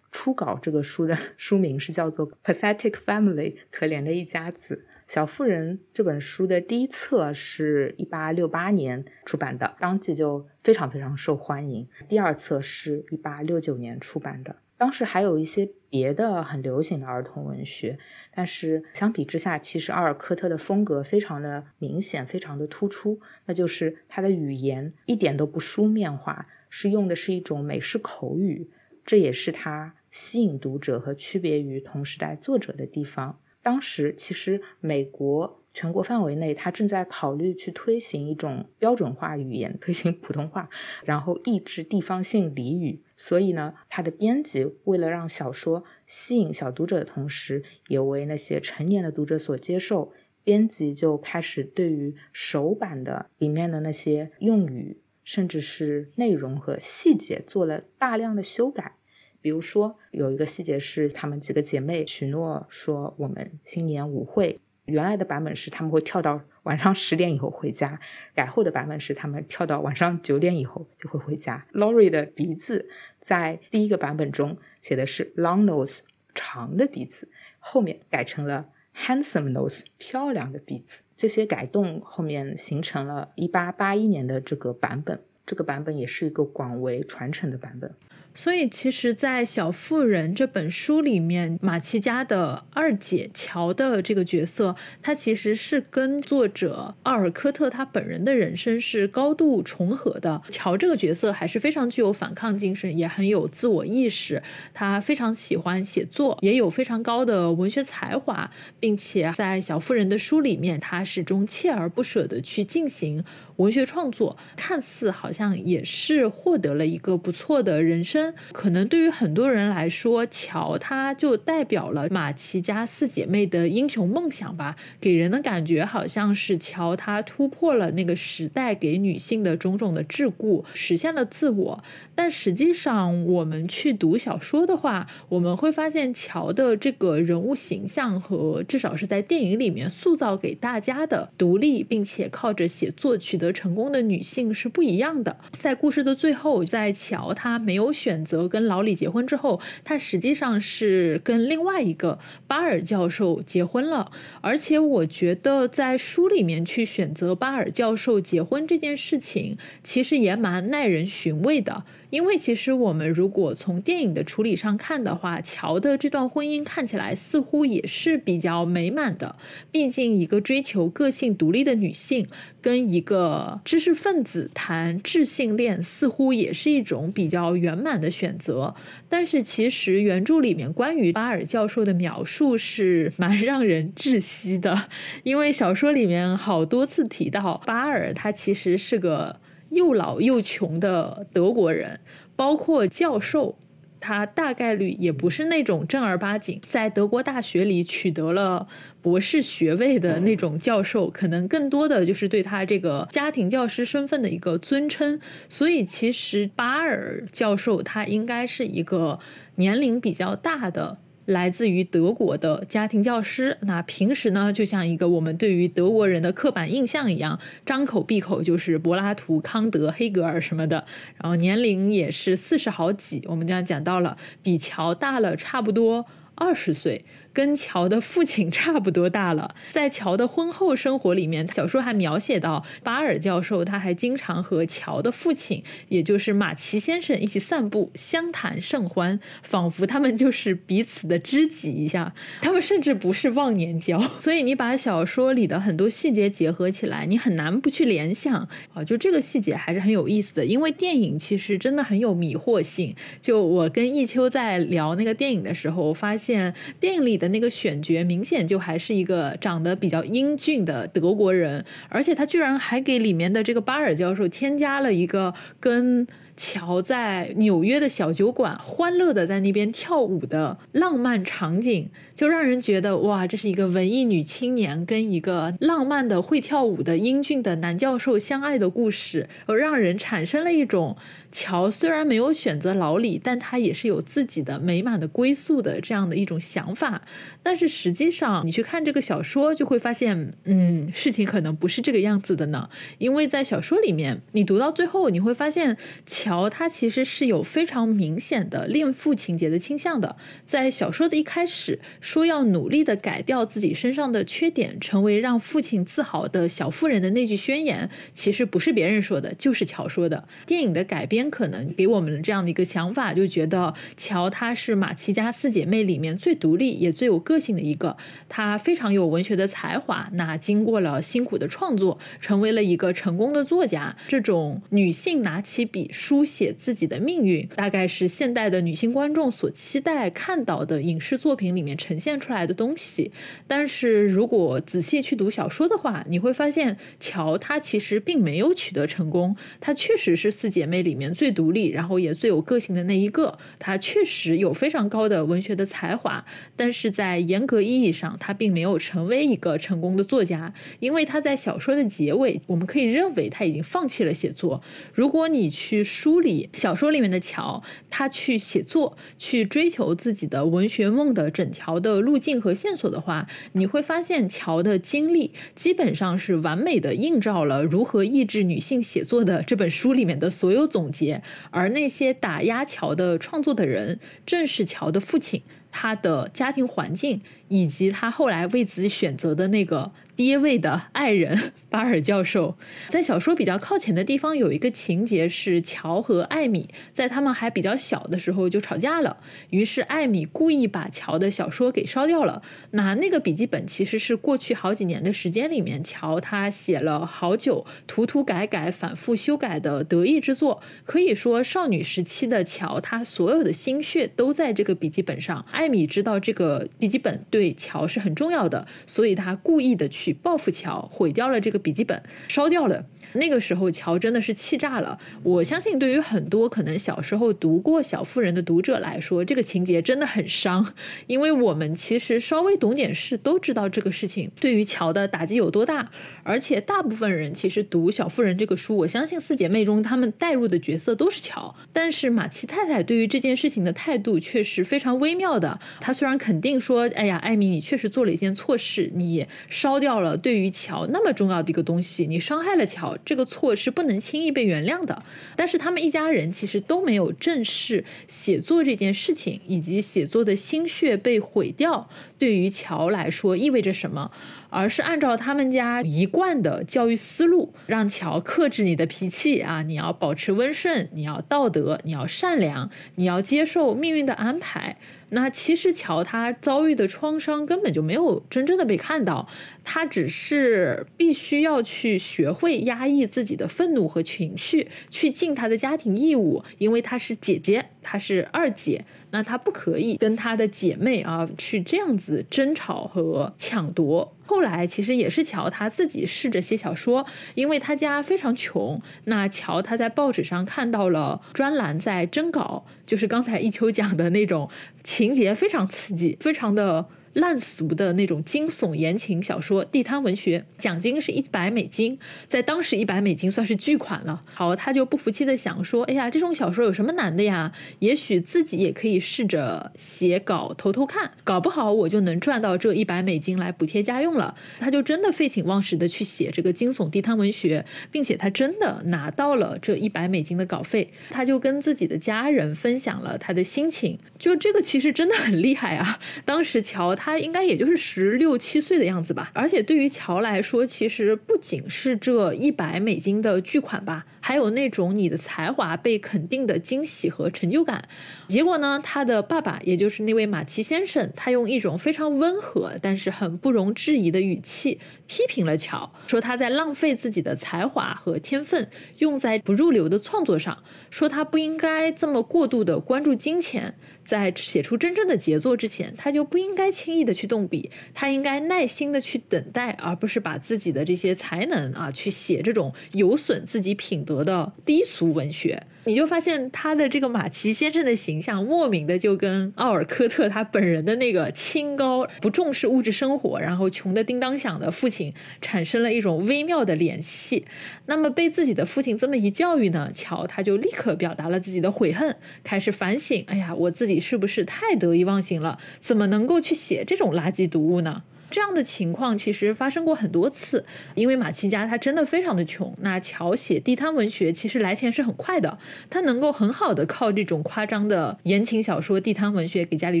[0.12, 3.34] 初稿这个书的 书名是叫做《Pathetic Family》，
[3.72, 4.84] 可怜的一家子。
[5.08, 11.88] 小妇人这本书的第一册是一八六八年出版的，当即就非常非常受欢迎。
[12.08, 14.56] 第二册是一八六九年出版的。
[14.78, 17.98] 当时还有一些别的很流行的儿童文学，
[18.34, 23.20] 但是相比之下，其实阿尔科特的风格非常的明显，非常的突出。
[23.46, 28.70] 那就是他的语言一点都不书面化，是用的是一种美式口语，
[29.04, 33.40] 这也是他吸引读者和区别于同时代作者的地方。
[33.60, 35.58] 当时其实美国。
[35.74, 40.68] 全国范围内，他正在考虑去推行一种标准化语言，推行普通话，
[41.02, 43.02] 然后抑制地方性俚语。
[43.16, 50.12] 所以呢，他的编辑为了让小说吸引小读者的同时，也为那些成年的读者所接受，
[50.44, 58.96] 编辑就开始对于首版的里面的那些用语，甚至是内容和细节做了大量的修改。
[59.42, 64.58] 比如说，有一个细节是，他们几个姐妹许诺说，我们新年舞会。
[64.86, 68.00] 原来的版本是他们会跳到晚上十点以后回家，
[68.34, 71.66] 改后的版本是他们跳到晚上九点以后就会回家。
[71.72, 72.88] Laurie 的鼻子
[73.20, 76.00] 在第一个版本中写的是 long nose
[76.34, 77.28] 长的鼻子，
[77.60, 81.02] 后面改成了 handsome nose 漂亮的鼻子。
[81.16, 87.94] 这些改动后面形成了一八八一年的这个版本，这个版本也是一个广为传承的版本。
[88.34, 100.40] 所以，其实，在《小妇人》这本书里面，马奇家的二姐乔的这个角色，她其实是跟作者奥尔科特他本人的人生是高度重合的。
[100.48, 104.42] 乔这个角色还是非常具有反抗精神，也很有自我意识。
[104.72, 113.22] 他非常喜欢写作，也有非常高的文学才华，并且在《小妇人》的书里面，他始终锲而不舍地去进行。
[113.62, 131.84] 文学创作看似好像也是获得了一个不错的人生，可能对于很多人来说，乔她就代表了马奇家四姐妹的英雄梦想吧，给人的感觉好像是乔她突破了那个时代给女性的种种的桎梏，实现了自我。
[132.14, 145.36] 但实际上，我们去读小说的话，我们会发现乔的这个人物形象和至少是在电影里面塑造给大家的独立并且靠着写作取得成功的女性是不一样的。
[145.52, 154.12] 在故事的最后，在乔他没有选择跟老李结婚之后，他实际上是跟另外一个巴尔教授结婚了。
[154.42, 161.84] 而且我觉得在书里面去选择巴尔教授结婚这件事情，其实也蛮耐人寻味的。
[162.12, 169.34] 因为其实我们如果从电影的处理上看的话，乔的这段婚姻看起来似乎也是比较美满的。
[169.70, 172.28] 毕竟一个追求个性独立的女性，
[172.60, 178.74] 跟一个知识分子谈智性恋，似乎也是一种比较圆满的选择。
[179.08, 184.88] 但是其实原著里面关于巴尔教授的描述是蛮让人窒息的，
[185.22, 189.40] 因为小说里面好多次提到巴尔，他其实是个。
[189.72, 192.00] 又老又穷的德国人，
[192.36, 193.56] 包括教授，
[194.00, 198.66] 他大概率也不是那种正儿八经在德国大学里取得了
[199.00, 205.20] 博士学位的那种教授，可能更多的就是对他这个家庭教师身份的一个尊称。
[205.48, 209.18] 所以，其实巴尔教授他应该是一个
[209.56, 210.98] 年龄比较大的。
[211.32, 220.84] 来自于德国的家庭教师，那平时呢，就像一个我们对于德国人的刻板印象一样，张口闭口就是柏拉图、康德、黑格尔什么的，
[221.20, 227.04] 然后年龄也是四十好几，我们这样讲到了，比乔大了差不多二十岁。
[227.32, 242.12] 跟乔的父亲差不多大了，在乔的婚后生活里面，小说还描写到巴尔教授，他还经常和乔的父亲，也就是马奇先生一起散步，相谈甚欢，仿佛他们就是彼此的知己一下。
[242.42, 243.98] 他们甚至不是忘年交。
[244.20, 250.44] 所以你把小说里的很多细节结合起来，你很难不去联想啊，就这个细节还是很有意思的。
[250.44, 252.94] 因为电影其实真的很有迷惑性。
[253.22, 257.21] 就我跟易秋在聊那个电影的时候，我发现电影里。
[257.22, 266.04] 的那个选角明显就还是一个长得比较英俊的德国人，而且他居然还给里面的这个巴尔教授添加了一个跟。
[266.34, 280.96] 乔在纽约的小酒馆欢乐的在那边跳舞的浪漫场景，就让人觉得哇，这是一个文艺女青年跟一个浪漫的会跳舞的英俊的男教授相爱的故事，而让人产生了一种
[281.30, 287.02] 乔虽然没有选择老李，但他也是有自己的美满的归宿的这样的一种想法。
[287.42, 292.68] 但是实际上，你去看这个小说，就会发现，嗯，事情可能不是这个样子的呢。
[292.98, 295.76] 因为在小说里面，你读到最后，你会发现。
[296.04, 310.28] 乔他其实是有非常明显的恋父情节的倾向的，在小说的一开始说要努力的改掉自己身上的缺点，成为让父亲自豪的小妇人的那句宣言，其实不是别人说的，就是乔说的。
[310.44, 317.96] 电影的改编可能给我们这样的一个想法，就觉得乔她是马奇家四姐妹里面最独立也最有个性的一个，
[318.28, 323.96] 她非常有文学的才华，那经过了辛苦的创作，成为了一个成功的作家。
[324.08, 326.26] 这种女性拿起笔书。
[326.32, 333.12] 写自己的命运，大概是现代的女性观众所期待看到的影视作品里面呈呈现出来的东西。
[333.46, 339.36] 但是如果仔细去读小说的话，你会发现乔她其实并没有取得成功。
[339.60, 343.38] 她确实是四姐妹里面最独立，然后也最有个性的那一个。
[343.58, 346.24] 她确实有非常高的文学的才华，
[346.56, 354.62] 但是在严格意义上，她并没有成为一个成功的作家，因为她在小说的结尾，我们可以认为她已经放弃了写作。
[354.94, 355.82] 如果你去。
[355.84, 371.20] 梳理小说里面的乔，他去写作，去追求自己的文学梦的整条的路径和线索的话，你会发现乔的经历基本上是完美的映照了如何抑制女性写作的这本书里面的所有总结。
[371.50, 379.92] 而那些打压乔的创作的人，正是乔的父亲，他的家庭环境，以及他后来为自己选择的那个。
[380.14, 382.56] 爹位的爱人 巴尔教授，
[382.90, 389.16] 在小说比较靠前的地方有一个情节是乔和艾米在他们还比较小的时候就吵架了，
[389.48, 392.42] 于是艾米故意把乔的小说给烧掉了。
[392.72, 400.62] 那那个笔记本其实是过去好几年的时间里面，乔他写了好久，涂涂改改，反复修改的得意之作。
[400.84, 405.42] 可以说少女时期的乔，她所有的心血都在这个笔记本上。
[405.50, 410.01] 艾米知道这个笔记本对乔是很重要的，所以她故意的去。
[410.02, 412.84] 去报复乔，毁掉了这个笔记本，烧掉了。
[413.12, 414.98] 那个时候，乔真的是气炸了。
[415.22, 420.74] 我相信，对于很多可能小时候读过《小妇人》的读者来说，这个情节真的很伤。
[421.06, 425.90] 因为我们其实稍微懂点事，都知道这个事情对于乔的打击有多大。
[426.24, 431.54] 而且，大部分人其实读《小妇人》这个书，我相信四姐妹中她们带入的角色都是乔。
[431.72, 435.60] 但是马奇太太对于这件事情的态度却是非常微妙的。
[435.80, 445.02] 她虽然肯定说：“哎呀，艾米，你确实做了一件错事，你烧掉。”到了对于乔那么重要的一个东西，你伤害了乔，这个错是不能轻易被原谅的。
[445.36, 454.10] 但是他们一家人其实都没有正视写作这件事情，以及写作的心血被毁掉对于乔来说意味着什么，
[454.48, 464.78] 而是按照他们家一贯的教育思路，让乔克制你的脾气啊，你要保持温顺，你要道德，你要善良，你要接受命运的安排。
[465.14, 469.28] 那其实乔他遭遇的创伤根本就没有真正的被看到，
[469.62, 477.66] 他只是必须要去学会压抑自己的愤怒和情绪，去尽他的家庭义务，因为她是姐姐。
[477.84, 484.16] 她是二姐，那她不可以跟她的姐妹啊去这样子争吵和抢夺。
[484.24, 487.04] 后来其实也是乔他自己试着写小说，
[487.34, 488.80] 因为他家非常穷。
[489.04, 494.48] 那乔他在报纸上看到了专栏在征稿，就是刚才一秋讲的那种
[494.84, 496.88] 情节非常刺激，非常的。
[497.14, 504.22] 烂俗的那种惊悚言情小说，地摊文学，奖金是一百美金，在当时一百美金算是巨款了。
[504.32, 507.52] 好，他就不服气的想说：“哎呀，这种小说有什么难的呀？
[507.80, 520.90] 也许自己也可以试着写稿偷偷看，搞不好我就能赚到这一百美金来补贴家用了。”他就真的废寝忘食的去写这个惊悚地摊文学，并且他真的拿到了这一百美金的稿费。
[521.10, 526.00] 他就跟自己的家人分享了他的心情，就这个其实真的很厉害啊！
[526.24, 526.96] 当时乔。
[527.04, 537.86] 他应该也就是十六七岁的样子吧，而且对于乔来说，其实不仅是这一百美金的巨款吧，还有那种你的才华被肯定的惊喜和成就感。
[538.28, 553.74] 结果呢，他的爸爸，也就是那位马奇先生，他用一种非常温和但是很不容置疑的语气批评了乔，说他在浪费自己的才华和天分用在不入流的创作上，说他不应该这么过度的关注金钱。
[554.04, 565.62] 在写出真正的杰作之前，他就不应该轻易的去动笔，他应该耐心的去等待，而不是把自己的这些才能啊去写这种有损自己品德的低俗文学。
[565.84, 577.44] 你就发现他的这个马奇先生的形象，莫名的就跟奥尔科特他本人的那个清高、不重视物质生活，然后穷的叮当响的父亲产生了一种微妙的联系。
[577.86, 585.58] 那么被自己的父亲这么一教育呢，乔他就立刻表达了自己的悔恨，开始反省：哎呀，我自己是不是太得意忘形了？
[585.80, 588.04] 怎么能够去写这种垃圾读物呢？
[588.32, 590.64] 这样的情况其实发生过很多次，
[590.94, 592.74] 因为马奇家他真的非常的穷。
[592.80, 595.58] 那乔写地摊文学其实来钱是很快的，
[595.90, 600.00] 他能够很好的靠这种夸张的言情小说、地摊文学给家里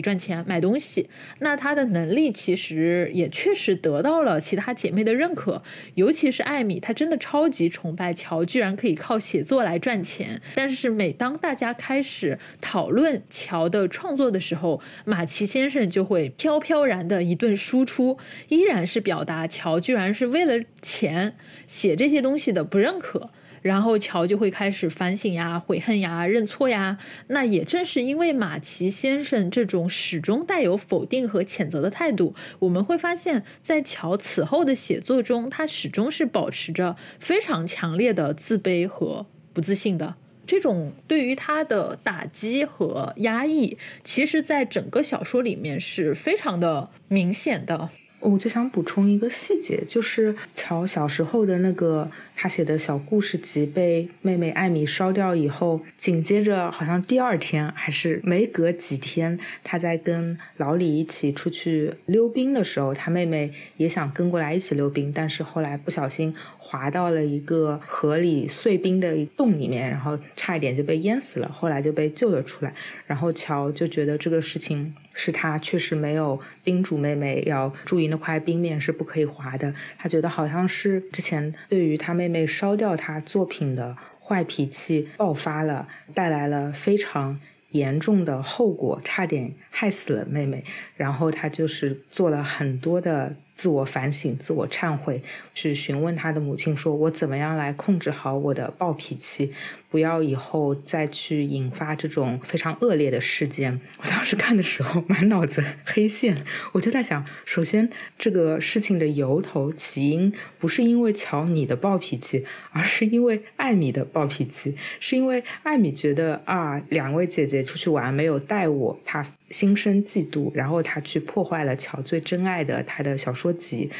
[0.00, 1.10] 赚钱买东西。
[1.40, 5.62] 那他的能力其实也确实得到了其他姐妹的认可，
[5.96, 10.40] 尤其是艾米，她真的超级崇拜乔，居然可以靠写作来赚钱。
[10.54, 18.16] 但是每当大家开始讨论乔的创作的时候，马奇先生就会飘飘然的一顿输出。
[18.48, 21.34] 依然是表达乔居然是为了钱
[21.66, 23.30] 写这些东西的不认可，
[23.62, 26.98] 然后乔就会开始反省呀、悔恨呀、认错呀。
[27.28, 40.16] 那也正是因为马奇先生这种始终带有否定和谴责的态度，我们会发现，在乔此后的写作中，他始终是保持着非常强烈的自卑和不自信的。
[40.44, 47.90] 这种对于他的打击和压抑，其实在整个小说里面是非常的明显的。
[48.22, 72.72] 我就想补充一个细节，就是乔小时候的那个他写的小故事集被妹妹艾米烧掉以后，紧接着好像第二天还是没隔几天，他在跟老李一起出去溜冰的时候，他妹妹也想跟过来一起溜冰，但是后来不小心滑到了一个河里碎冰的洞里面，然后差一点就被淹死了，后来就被救了出来，
[73.06, 74.94] 然后乔就觉得这个事情。
[75.14, 79.74] 是他确实没有叮嘱妹妹要注意那块冰面是不可以滑的。
[79.98, 87.40] 他觉得好像是之前对于他妹妹烧掉他作品的坏脾气爆发了，带来了非常
[87.70, 90.64] 严重的后果，差点害死了妹妹。
[90.96, 93.36] 然后他就是做了很多的。
[93.54, 95.22] 自我反省、自我忏悔，
[95.54, 99.52] 去询问他的母亲，说我怎么样来控制好我的暴脾气，
[99.92, 103.78] 不要以后再去引发这种非常恶劣的事件。
[103.98, 119.24] 我当时看的时候，满脑子黑线，我就在想，首先这个事情的由头起因不是因为乔你的暴脾气，而是因为艾米的暴脾气，是因为艾米觉得啊，两位姐姐出去玩没有带我，她。
[119.50, 123.90] 心生嫉妒，然后她去破坏了乔最珍爱的她的小说集。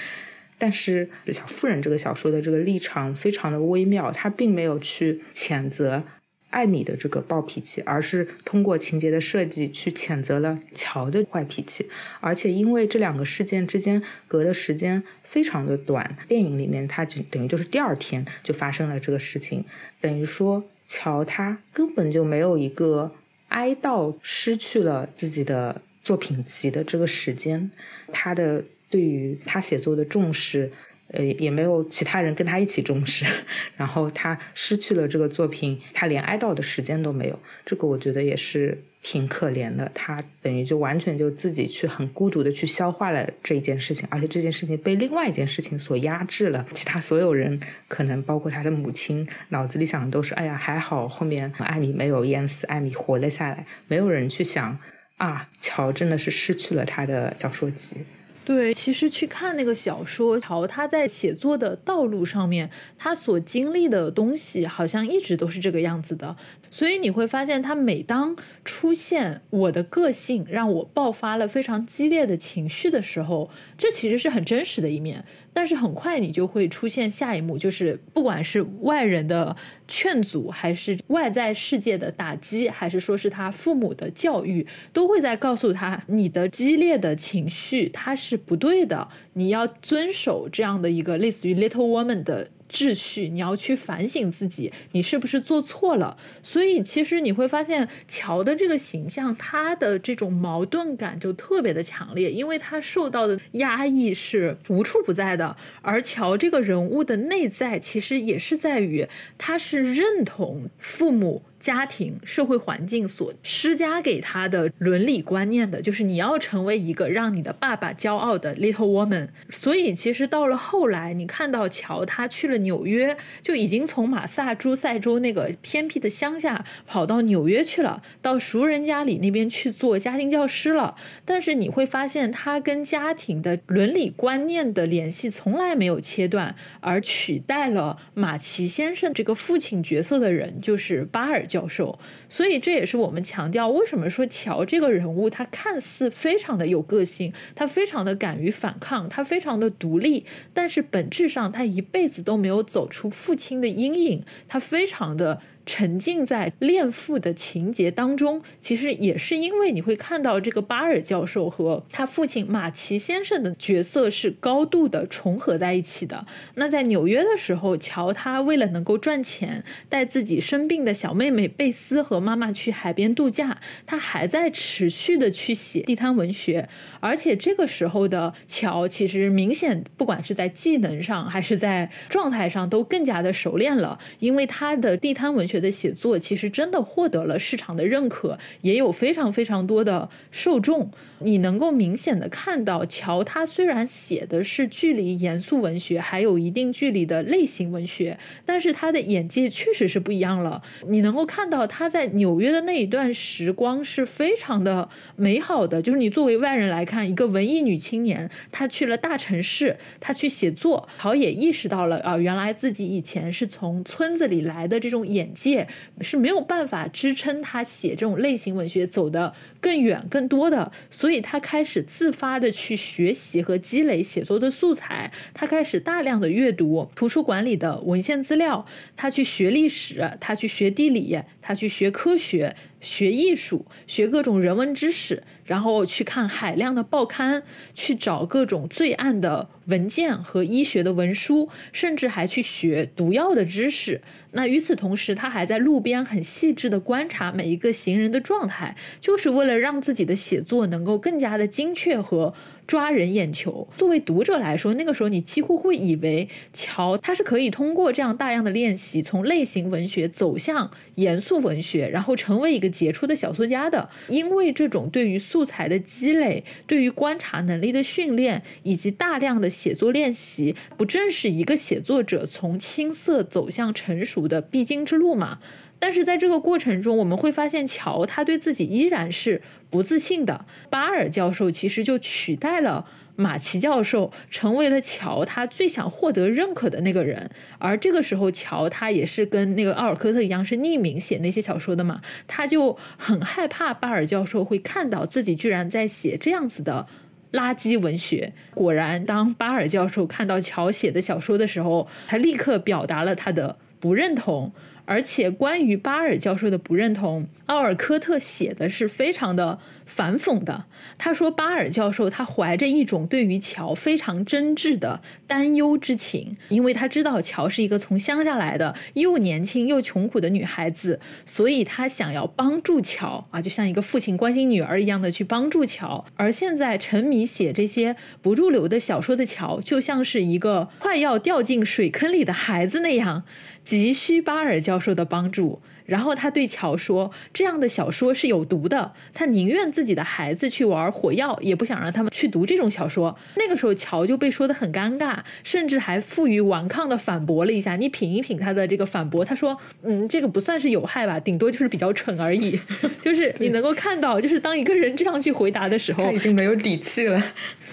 [0.63, 6.05] 但是小妇人这个小说的这个立场非常的微妙，他并没有去谴责
[6.51, 11.89] 艾米的这个暴脾气，而是通过情节的设计去谴责了乔的坏脾气。
[12.21, 19.65] 而且因为这两个事件之间隔的时间非常的短，电影里面他就等于就是第二天就发生了这个事情，
[20.01, 23.13] 等于说乔他根本就没有一个。
[23.49, 27.71] 哀悼失去了自己的作品集的这个时间，
[28.11, 30.71] 他的对于他写作的重视，
[31.09, 33.25] 呃，也没有其他人跟他一起重视，
[33.79, 37.39] 然后他失去了这个作品，他连哀悼的时间都没有。
[37.65, 39.91] 这个我觉得也是挺可怜的。
[39.95, 46.67] 他等于就完全就自己去很孤独的去消化了这一件事情，而且这件事情被另外一件事情所压制了。
[46.75, 53.67] 其他所有人可能包括他的母亲，脑子里想的都是：哎呀，还好后面艾米没有淹死，艾米活了下来。
[53.89, 54.79] 没有人去想
[55.17, 57.97] 啊，乔真的是失去了他的小说集。
[58.45, 62.69] 对，其实去看那个小说，乔他在写作的道路上面，
[62.99, 66.37] 他所经历的东西好像一直都是这个样子的。
[66.73, 75.23] 所以你会发现，他每当出现我的个性让我爆发了非常激烈的情绪的时候，这其实是很真实的一面。
[75.53, 79.55] 但是很快你就会出现下一幕，就是不管是外人的
[79.87, 92.49] 劝阻，还是外在世界的打击，还是说是他父母的教育，都会在告诉他，你的激烈的情绪它是不对的，你要遵守这样的一个类似于 Little Woman 的。
[92.73, 96.17] 秩序，你要去反省自己，你是不是做错了？
[96.43, 105.55] 所以其实你会发现，乔的这个形象，他的这种矛盾感就特别的强烈，因为他受到的压抑是无处不在的。
[105.83, 109.07] 而乔这个人物的内在，其实也是在于
[109.37, 111.43] 他是认同父母。
[111.63, 119.29] 家庭、社会环境所施加给他的伦理观念的，就是你要成为一个让你的爸爸骄傲的 little woman。
[119.49, 130.97] 所以，其实到了后来，你看到乔他去了纽约，就已经从马萨诸塞州那个偏僻的乡下跑到纽约去了，到熟人家里那边去做家庭教师了。
[131.25, 141.47] 但是你会发现，他跟家庭的伦理观念的联系从来没有切断，而取代了马奇先生这个父亲角色的人，就是巴尔。
[141.53, 141.99] 教授，
[142.31, 150.25] 所以这也是我们强调为什么说乔这个人物，他看似非常的有个性，他非常的敢于反抗，他非常的独立，
[150.55, 155.41] 但是本质上他一辈子都没有走出父亲的阴影，他非常的。
[155.65, 166.27] 沉浸在恋父的情节当中，其实也是因为你会看到这个巴尔教授和他父亲马奇先生的角色是高度的重合在一起的。
[166.57, 176.69] 那在纽约的时候，乔他为了能够赚钱，带自己生病的小妹妹贝斯和妈妈去海边度假，他还在持续的去写地摊文学。
[177.01, 190.91] 而且这个时候的乔，其实明显不管是在技能上还是在状态上，都更加的熟练了，因为他的地摊文学的写作其实真的获得了市场的认可，也有非常非常多的受众。
[191.25, 200.61] 你能够明显的看到，乔他虽然写的是距离严肃文学还有一定距离的类型文学，但是他的眼界确实是不一样了。
[200.89, 215.67] 你能够看到他在纽约的那一段时光是非常的美好的，就是你作为外人来看，一个文艺女青年，她去了大城市，她去写作，乔也意识到了啊，原来自己以前是从村子里来的这种眼界
[216.03, 221.23] 是没有办法支撑他写这种类型文学走的更远更多的，所以。
[221.23, 228.67] 他开始自发的去学习和积累写作的素材，他开始大量的阅读图书馆里的文献资料，
[228.97, 235.23] 他去学历史，他去学地理，他去学科学、学艺术、学各种人文知识。
[235.45, 237.43] 然后去看海量的报刊，
[237.75, 244.01] 去找各种罪案的文件和医学的文书，甚至还去学毒药的知识。
[244.33, 252.35] 那与此同时，他还在路边很细致的观察每一个行人的状态，就是为了让自己的写作能够更加的精确和。
[252.73, 253.69] 抓人眼球。
[253.77, 263.91] 作为读者来说，那个时候你几乎会以为乔他是可以通过这样大量的练习，从类型文学走向严肃文学，然后成为一个杰出的小说家的。
[264.09, 275.41] 因为这种对于素材的积累、对于观察能力的训练，以及大量的写作练习，不正是一个写作者从青涩走向成熟的必经之路吗？
[275.83, 280.45] 但是在这个过程中，我们会发现乔他对自己依然是不自信的。
[280.71, 287.29] 巴尔教授其实就取代了马奇教授，成为了乔他最想获得认可的那个人。
[287.59, 296.87] 而这个时候，乔他也是跟那个奥尔科特一样，是匿名写那些小说的嘛，他就很害怕巴尔教授会看到自己居然在写这样子的
[297.33, 298.33] 垃圾文学。
[298.55, 304.53] 果然，当巴尔教授看到乔写的小说的时候，他立刻表达了他的不认同。
[304.85, 309.59] 而且关于巴尔教授的不认同，奥尔科特写的是非常的。
[309.85, 310.65] 反讽的，
[310.99, 326.05] 他说巴尔教授他怀着一种对于乔非常真挚的担忧之情，因为他知道乔是一个从乡下来的又年轻又穷苦的女孩子，所以他想要帮助乔啊，就像一个父亲关心女儿一样的去帮助乔。
[326.17, 333.25] 而现在沉迷写这些不入流的小说的乔，就像是一个快要掉进水坑里的孩子那样，
[333.65, 335.61] 急需巴尔教授的帮助。
[335.93, 347.77] 然后他对乔说：“这样的小说是有毒的，他宁愿自己的孩子去玩火药，也不想让他们去读这种小说。”那个时候，乔就被说的很尴尬，甚至还负隅顽抗的反驳了一下。
[347.77, 352.59] 你品一品他的这个反驳，他说：“嗯，这个不算是有害吧，顶多就是比较蠢而已。
[353.05, 357.23] ”就是你能够看到，就是当一个人这样去回答的时候，他已经没有底气了。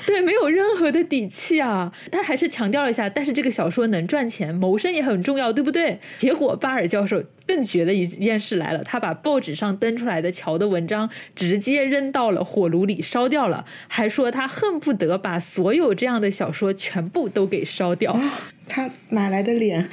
[0.06, 1.94] 对，没有任何的底气啊！
[2.12, 6.00] 他还是强调了一下，但是这个小说能赚钱，谋生也很重要，对不对？
[6.18, 18.20] 结果巴尔教授更绝的一件事来了，他把报纸上登出来的乔的文章直接扔到了火炉里烧掉了，还说他恨不得把所有这样的小说全部都给烧掉。
[18.68, 19.88] 他哪来的脸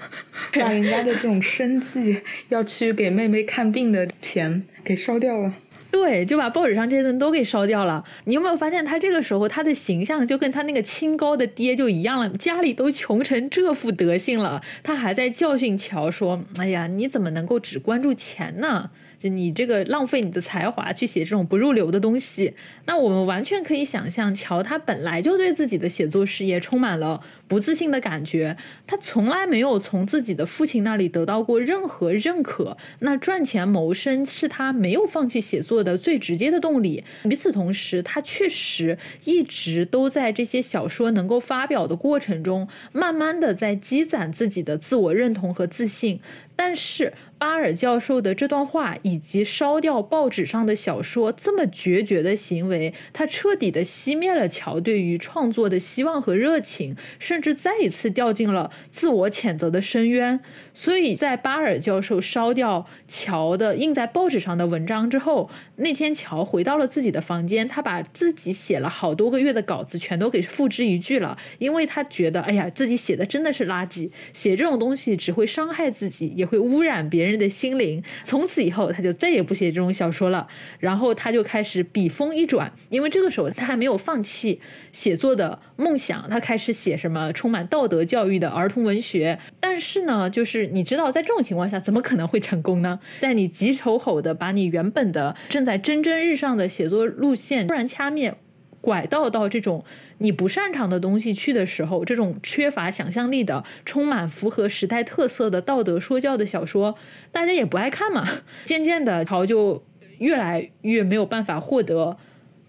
[0.54, 5.54] 把人家的这种生计要去给妹妹看病的钱给烧掉了？
[5.92, 8.02] 对，就把报纸上这些东西都给烧掉了。
[8.24, 12.28] 你有没有发现，他这个时候他的形象就跟他那个清高的爹就一样了？
[12.30, 18.90] 家里都穷成这副德行了，他还在教训乔说：“哎呀，你怎么能够只关注钱呢？”
[19.22, 22.52] 就你这个浪费你的才华去写这种不入流的东西，
[22.86, 32.76] 那我们完全可以想象，乔他本来就对自己的写作事业充满了不自信的感觉，他从来没有从自己的父亲那里得到过任何认可。
[32.98, 37.04] 那赚钱谋生是他没有放弃写作的最直接的动力。
[37.22, 46.18] 与此同时，他确实一直都在这些小说能够发表的过程中，慢慢的在积攒自己的自我认同和自信。
[46.64, 60.38] 但是巴尔教授的这段话以及烧掉报纸上的小说这么决绝的行为，他彻底的熄灭了乔对于创作的希望和热情，甚至再一次掉进了自我谴责的深渊。
[60.74, 78.02] 所以在巴尔教授烧掉乔的印在报纸上的文章之后，那天乔回到了自己的房间，他把自己写了好多个月的稿子全都给付之一炬了，因为他觉得，哎呀，自己写的真的是垃圾，写这种东西只会伤害自己，也会污染别人的心灵。
[78.24, 80.46] 从此以后，他就再也不写这种小说了。
[80.78, 84.60] 然后他就开始笔锋一转，因为这个时候他还没有放弃
[84.90, 89.38] 写作的梦想，他开始写什么充满道德教育的儿童文学。
[89.58, 93.00] 但是呢，就是你知道，在这种情况下，怎么可能会成功呢？
[93.18, 98.34] 在你急吼吼的把你原本的正在蒸蒸日上的写作路线突然掐灭，
[98.80, 99.84] 拐道到这种
[100.18, 106.96] 你不擅长的东西去的时候，这种缺乏想象力的、充满符合时代特色的道德说教的小说，
[107.32, 108.26] 大家也不爱看嘛。
[108.64, 109.84] 渐渐的，陶就
[110.18, 112.16] 越来越没有办法获得。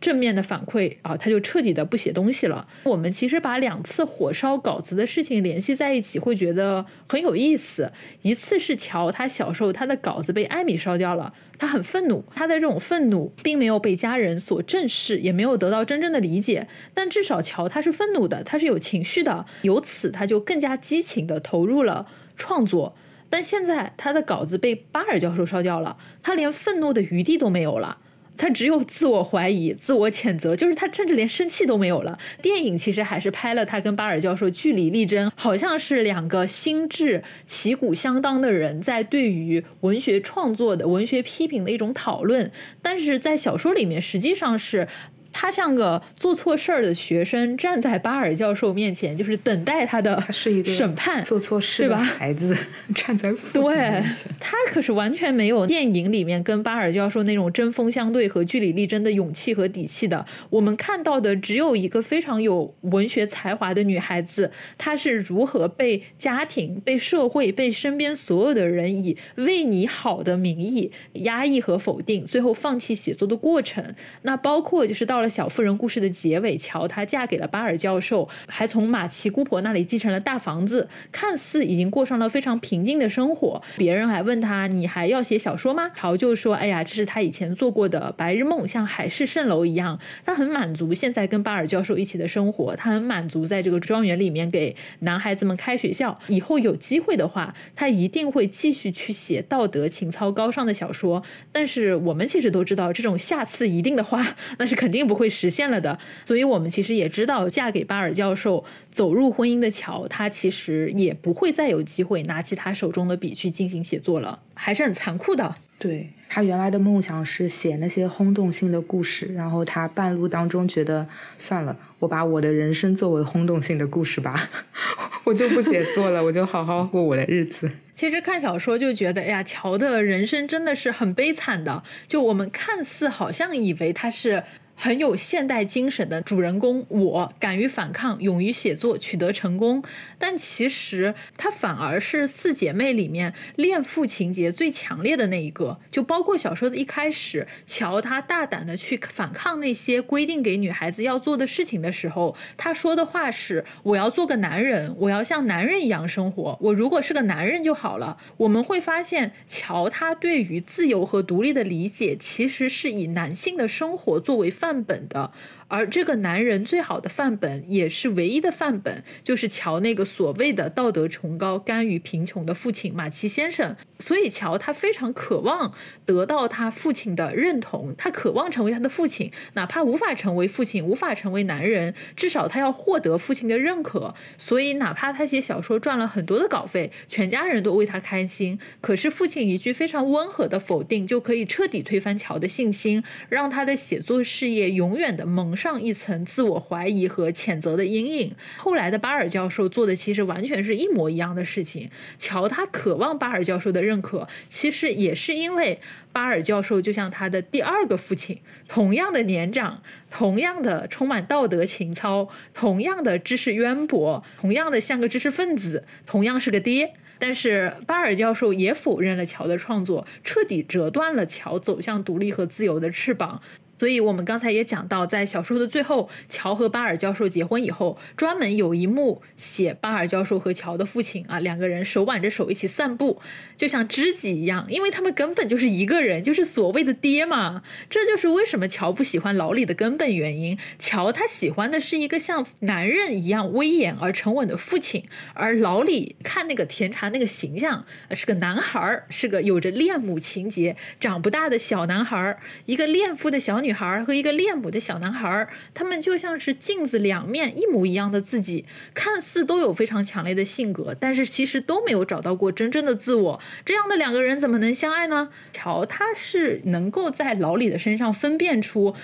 [0.03, 2.67] 正面的反馈啊，他就彻底的不写东西了。
[2.83, 7.89] 我们其实把两次火烧稿子的事情联系在一起，会觉得很有意思。
[8.21, 16.67] 一次是乔他小时候他的稿子被艾米烧掉了，他很愤怒，他的这种愤怒并没有被家人所正视，也没有得到真正的理解。
[16.93, 22.93] 但至少乔他是愤怒的，他是有情绪的，由此他就更加激情的投入了创作。
[23.29, 27.99] 但现在他的稿子被巴尔教授烧掉了，他连愤怒的余地都没有了。
[28.35, 32.17] 他只有自我怀疑、自我谴责，就是他甚至连生气都没有了。
[32.41, 42.51] 电影其实还是拍了他跟巴尔教授据理力争，好像是两个心智旗鼓相当的人在对于文学创作的文学批评的一种讨论。
[42.81, 44.87] 但是在小说里面，实际上是。
[45.33, 51.23] 他像个做错事儿的学生，站在巴尔教授面前，就是等待他的审判。
[51.23, 52.55] 做错事对吧孩子
[52.93, 60.23] 站在父亲面前，他可是完全没有电影里面跟巴尔教授那种针锋相对和据理力争的勇气和底气的。
[60.51, 73.83] 我们看到的只有一个非常有文学才华的女孩子，她是如何被家庭、被社会、被身边所有的人以为你好的名义压抑和否定，最后放弃写作的过程。
[74.21, 75.22] 那包括就是到。
[75.29, 83.61] 小妇人故事的结尾，乔她嫁给了巴尔教授，还从马奇姑婆那里继承了大房子，看似已经过上了非常平静的生活。
[83.77, 89.97] 别人还问他：“你还要写小说吗？”乔就说：“哎呀，这是他以前做过的白日梦，像海市蜃楼一样。
[90.25, 96.19] 他很满足现在跟巴尔教授一起的生活，他很满足在这个庄园里面给男孩子们开学校。
[96.27, 101.23] 以后有机会的话，他一定会继续去写道德情操高尚的小说。
[101.53, 105.97] 但是我们其实都知道，这种下次一定的话， 那是肯定不。”部会实现了的。
[106.25, 115.55] 所以我们其实也知道，嫁给巴尔教授走入婚姻的乔，他其实也不会再有机会拿起他手中的笔去进行写作了，还是很残酷的。
[115.79, 121.05] 对他原来的梦想是写那些轰动性的故事，然后他半路当中觉得
[121.37, 124.49] 算了，我把我的人生作为轰动性的故事吧，
[125.25, 127.69] 我就不写作了，我就好好过我的日子。
[127.93, 131.83] 其实看小说就觉得，哎呀，乔的人生真的是很悲惨的。
[132.07, 134.43] 就我们看似好像以为他是。
[134.83, 139.81] 很有现代精神的主人公，我敢于反抗，勇于写作，取得成功。
[140.19, 145.79] 但其实他反而是四姐妹里面恋父情节最强烈的那一个。
[145.89, 156.57] 就包括小说的一开始，乔她大胆的去反抗那些规定给女孩子要做的事情的时候，她说的话是：“我要做个男人，我要像男人一样生活。
[156.59, 164.51] 我如果是个男人就好了。”我们会发现，乔她对于自由和独立的理解，其实是以男性的生活作为。
[164.63, 165.29] 范本的。
[165.73, 173.75] 而这个男人最好的范本，也是唯一的范本，就是乔那个所谓的道德崇高、甘于贫穷的父亲马奇先生。
[173.97, 175.73] 所以乔他非常渴望
[176.05, 184.13] 得到他父亲的认同，他渴望成为他的父亲，哪怕无法成为父亲，无法成为男人，至少他要获得父亲的认可。
[184.37, 195.57] 所以哪怕他写小说赚了很多的稿费，全家人都为他开心，可是父亲一句非常温和的否定，就可以彻底推翻乔的信心，让他的写作事业永远的蒙。
[195.63, 198.35] 上一层自我怀疑和谴责的阴影。
[198.57, 201.89] 后来的巴尔教授做的其实完全是一模一样的事情。
[202.17, 205.79] 乔他渴望巴尔教授的认可，其实也是因为
[206.11, 209.81] 巴尔教授就像他的第二个父亲，同样的年长，
[210.11, 216.95] 同样的充满道德情操，同样的知识渊博，同样的像个知识分子，同样是个爹。
[217.19, 223.41] 但是巴尔教授也否认了乔的创作，彻底折断了乔走向独立和自由的翅膀。
[223.77, 233.19] 所以，我们刚才也讲到，在小说的最后，乔和巴尔教授结婚以后，专门有一幕写巴尔教授和乔的父亲啊，两个人手挽着手一起散步，
[233.57, 237.61] 就像知己一样，因为他们根本就是一个人，就是所谓的爹嘛。
[237.89, 240.57] 这就是为什么乔不喜欢老李的根本原因。
[240.79, 253.73] 乔他喜欢的是一个像男人一样威严而沉稳的父亲，而老李看那个甜茶那个形象，是个男孩，是个有着恋母情节、长不大的小男孩，一个恋父的小女。
[253.73, 263.39] 孩和一个恋母的小男孩，他们就像是镜子两面一模一样的自己，看似都有非常强烈的性格，但是其实都没有找到过真正的自我。
[263.65, 265.29] 这样的两个人怎么能相爱呢？
[265.51, 268.95] 乔他是能够在老李的身上分辨出。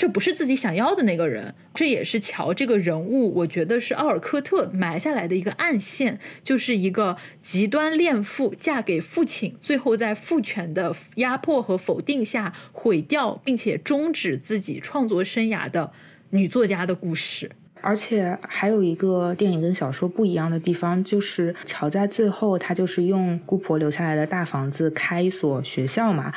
[0.00, 15.92] 这不是自己想要的那个人，这也是乔这个人物，我觉得是奥尔科特埋下来的一个暗线，就是一个极端恋父，嫁给父亲，最后在父权的压迫和否定下毁掉，并且终止自己创作生涯的
[16.30, 17.50] 女作家的故事。
[17.82, 26.32] 而且还有一个电影跟小说不一样的地方，就是乔在最后他就是用姑婆留下来的大房子开一所学校嘛。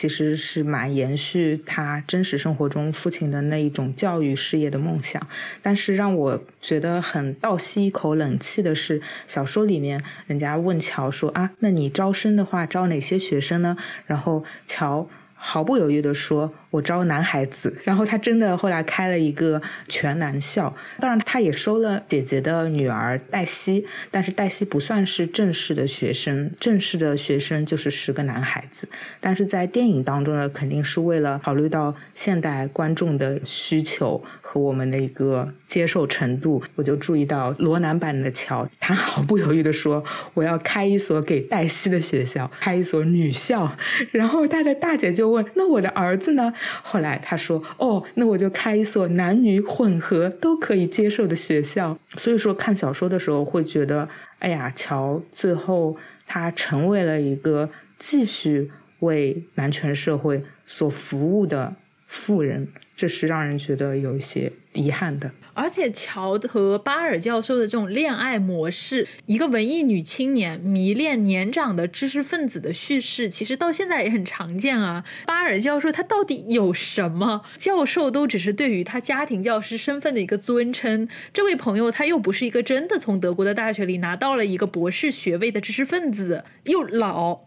[0.00, 5.20] 其实是蛮延续他真实生活中父亲的那一种教育事业的梦想，
[5.60, 13.76] 但是让我觉得很倒吸一口冷气的是，小说里面人家问乔说啊，那你招生的话招哪些学生呢？
[14.06, 16.54] 然后乔毫不犹豫地说。
[16.70, 28.86] 我招男孩子，然后他真的后来开了一个全男校，当然他也收了姐姐的女儿黛西，但是黛西不算是正式的学生，正式的学生就是十个男孩子，
[29.18, 40.04] 但是在电影当中呢，肯定是为了考虑到现代观众的需求和我们的一个接受程度，我就注意到罗南版的乔，他毫不犹豫的说
[40.34, 43.74] 我要开一所给黛西的学校，开一所女校，
[44.12, 46.52] 然后他的大姐就问，那我的儿子呢？
[46.82, 54.08] 后来他说：“哦，那我就开一所男女混合都可以接受的学校。”所以说，看小说的时候会觉得，
[54.38, 58.70] 哎呀，乔最后他成为了一个继续
[59.00, 61.74] 为男权社会所服务的
[62.06, 65.30] 富人，这是让人觉得有一些遗憾的。
[65.58, 75.04] 而且乔和巴尔教授的这种恋爱模式，一个文艺女青年迷恋年长的知识分子的叙事，其实到现在也很常见啊。
[75.26, 77.42] 巴尔教授他到底有什么？
[77.56, 81.08] 教授都只是对于他家庭教师身份的一个尊称。
[81.34, 87.40] 这位朋友他又不是一个真的从德国的大学里拿到了一个博士学位的知识分子，又老、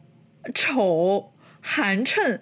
[0.53, 1.31] 丑、
[1.61, 2.41] 寒碜。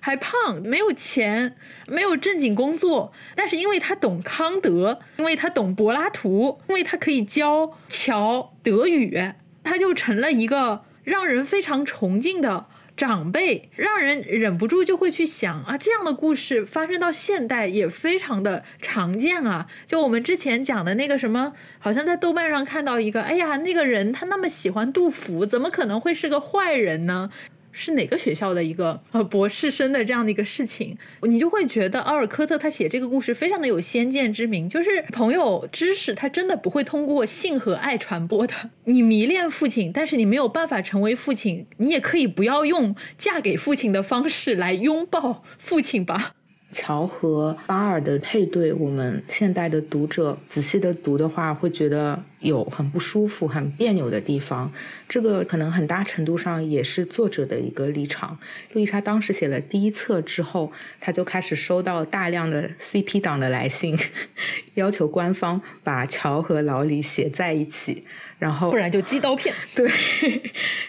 [0.00, 1.56] 还胖，没有钱，
[1.86, 9.32] 没有正经工作，但是因为他懂康德，因为他懂柏拉图，因为他可以教乔德语，
[9.62, 12.66] 他就成了一个让人非常崇敬的
[12.96, 19.66] 长辈，让人忍不住就会去想啊，这样的故事发生到现代也非常的常见啊。
[19.86, 27.30] 就我们之前讲的那个什么，好像在豆瓣上看到一个，哎呀，那个人他那么喜欢杜甫，怎么可能会是个坏人呢？
[27.72, 38.54] 是哪个学校的一个 呃博士生的这样的一个事情，你就会觉得奥尔科特他写这个故事非常的有先见之明，就是朋友知识他真的不会通过性和爱传播的。
[38.84, 46.34] 你迷恋父亲，但是你没有办法成为父亲，你也可以不要用嫁给父亲的方式来拥抱父亲吧。
[46.72, 54.72] 乔和巴尔的配对，我们现代的读者仔细的读的话，会觉得有很不舒服、很别扭的地方。
[55.08, 58.38] 这个可能很大程度上也是作者的一个立场。
[58.72, 60.70] 路易莎当时写了第一册之后，
[61.00, 63.98] 他就开始收到大量的 CP 党的来信，
[64.74, 68.04] 要求官方把乔和老李写在一起，
[68.38, 69.52] 然后不然就寄刀片。
[69.74, 69.90] 对，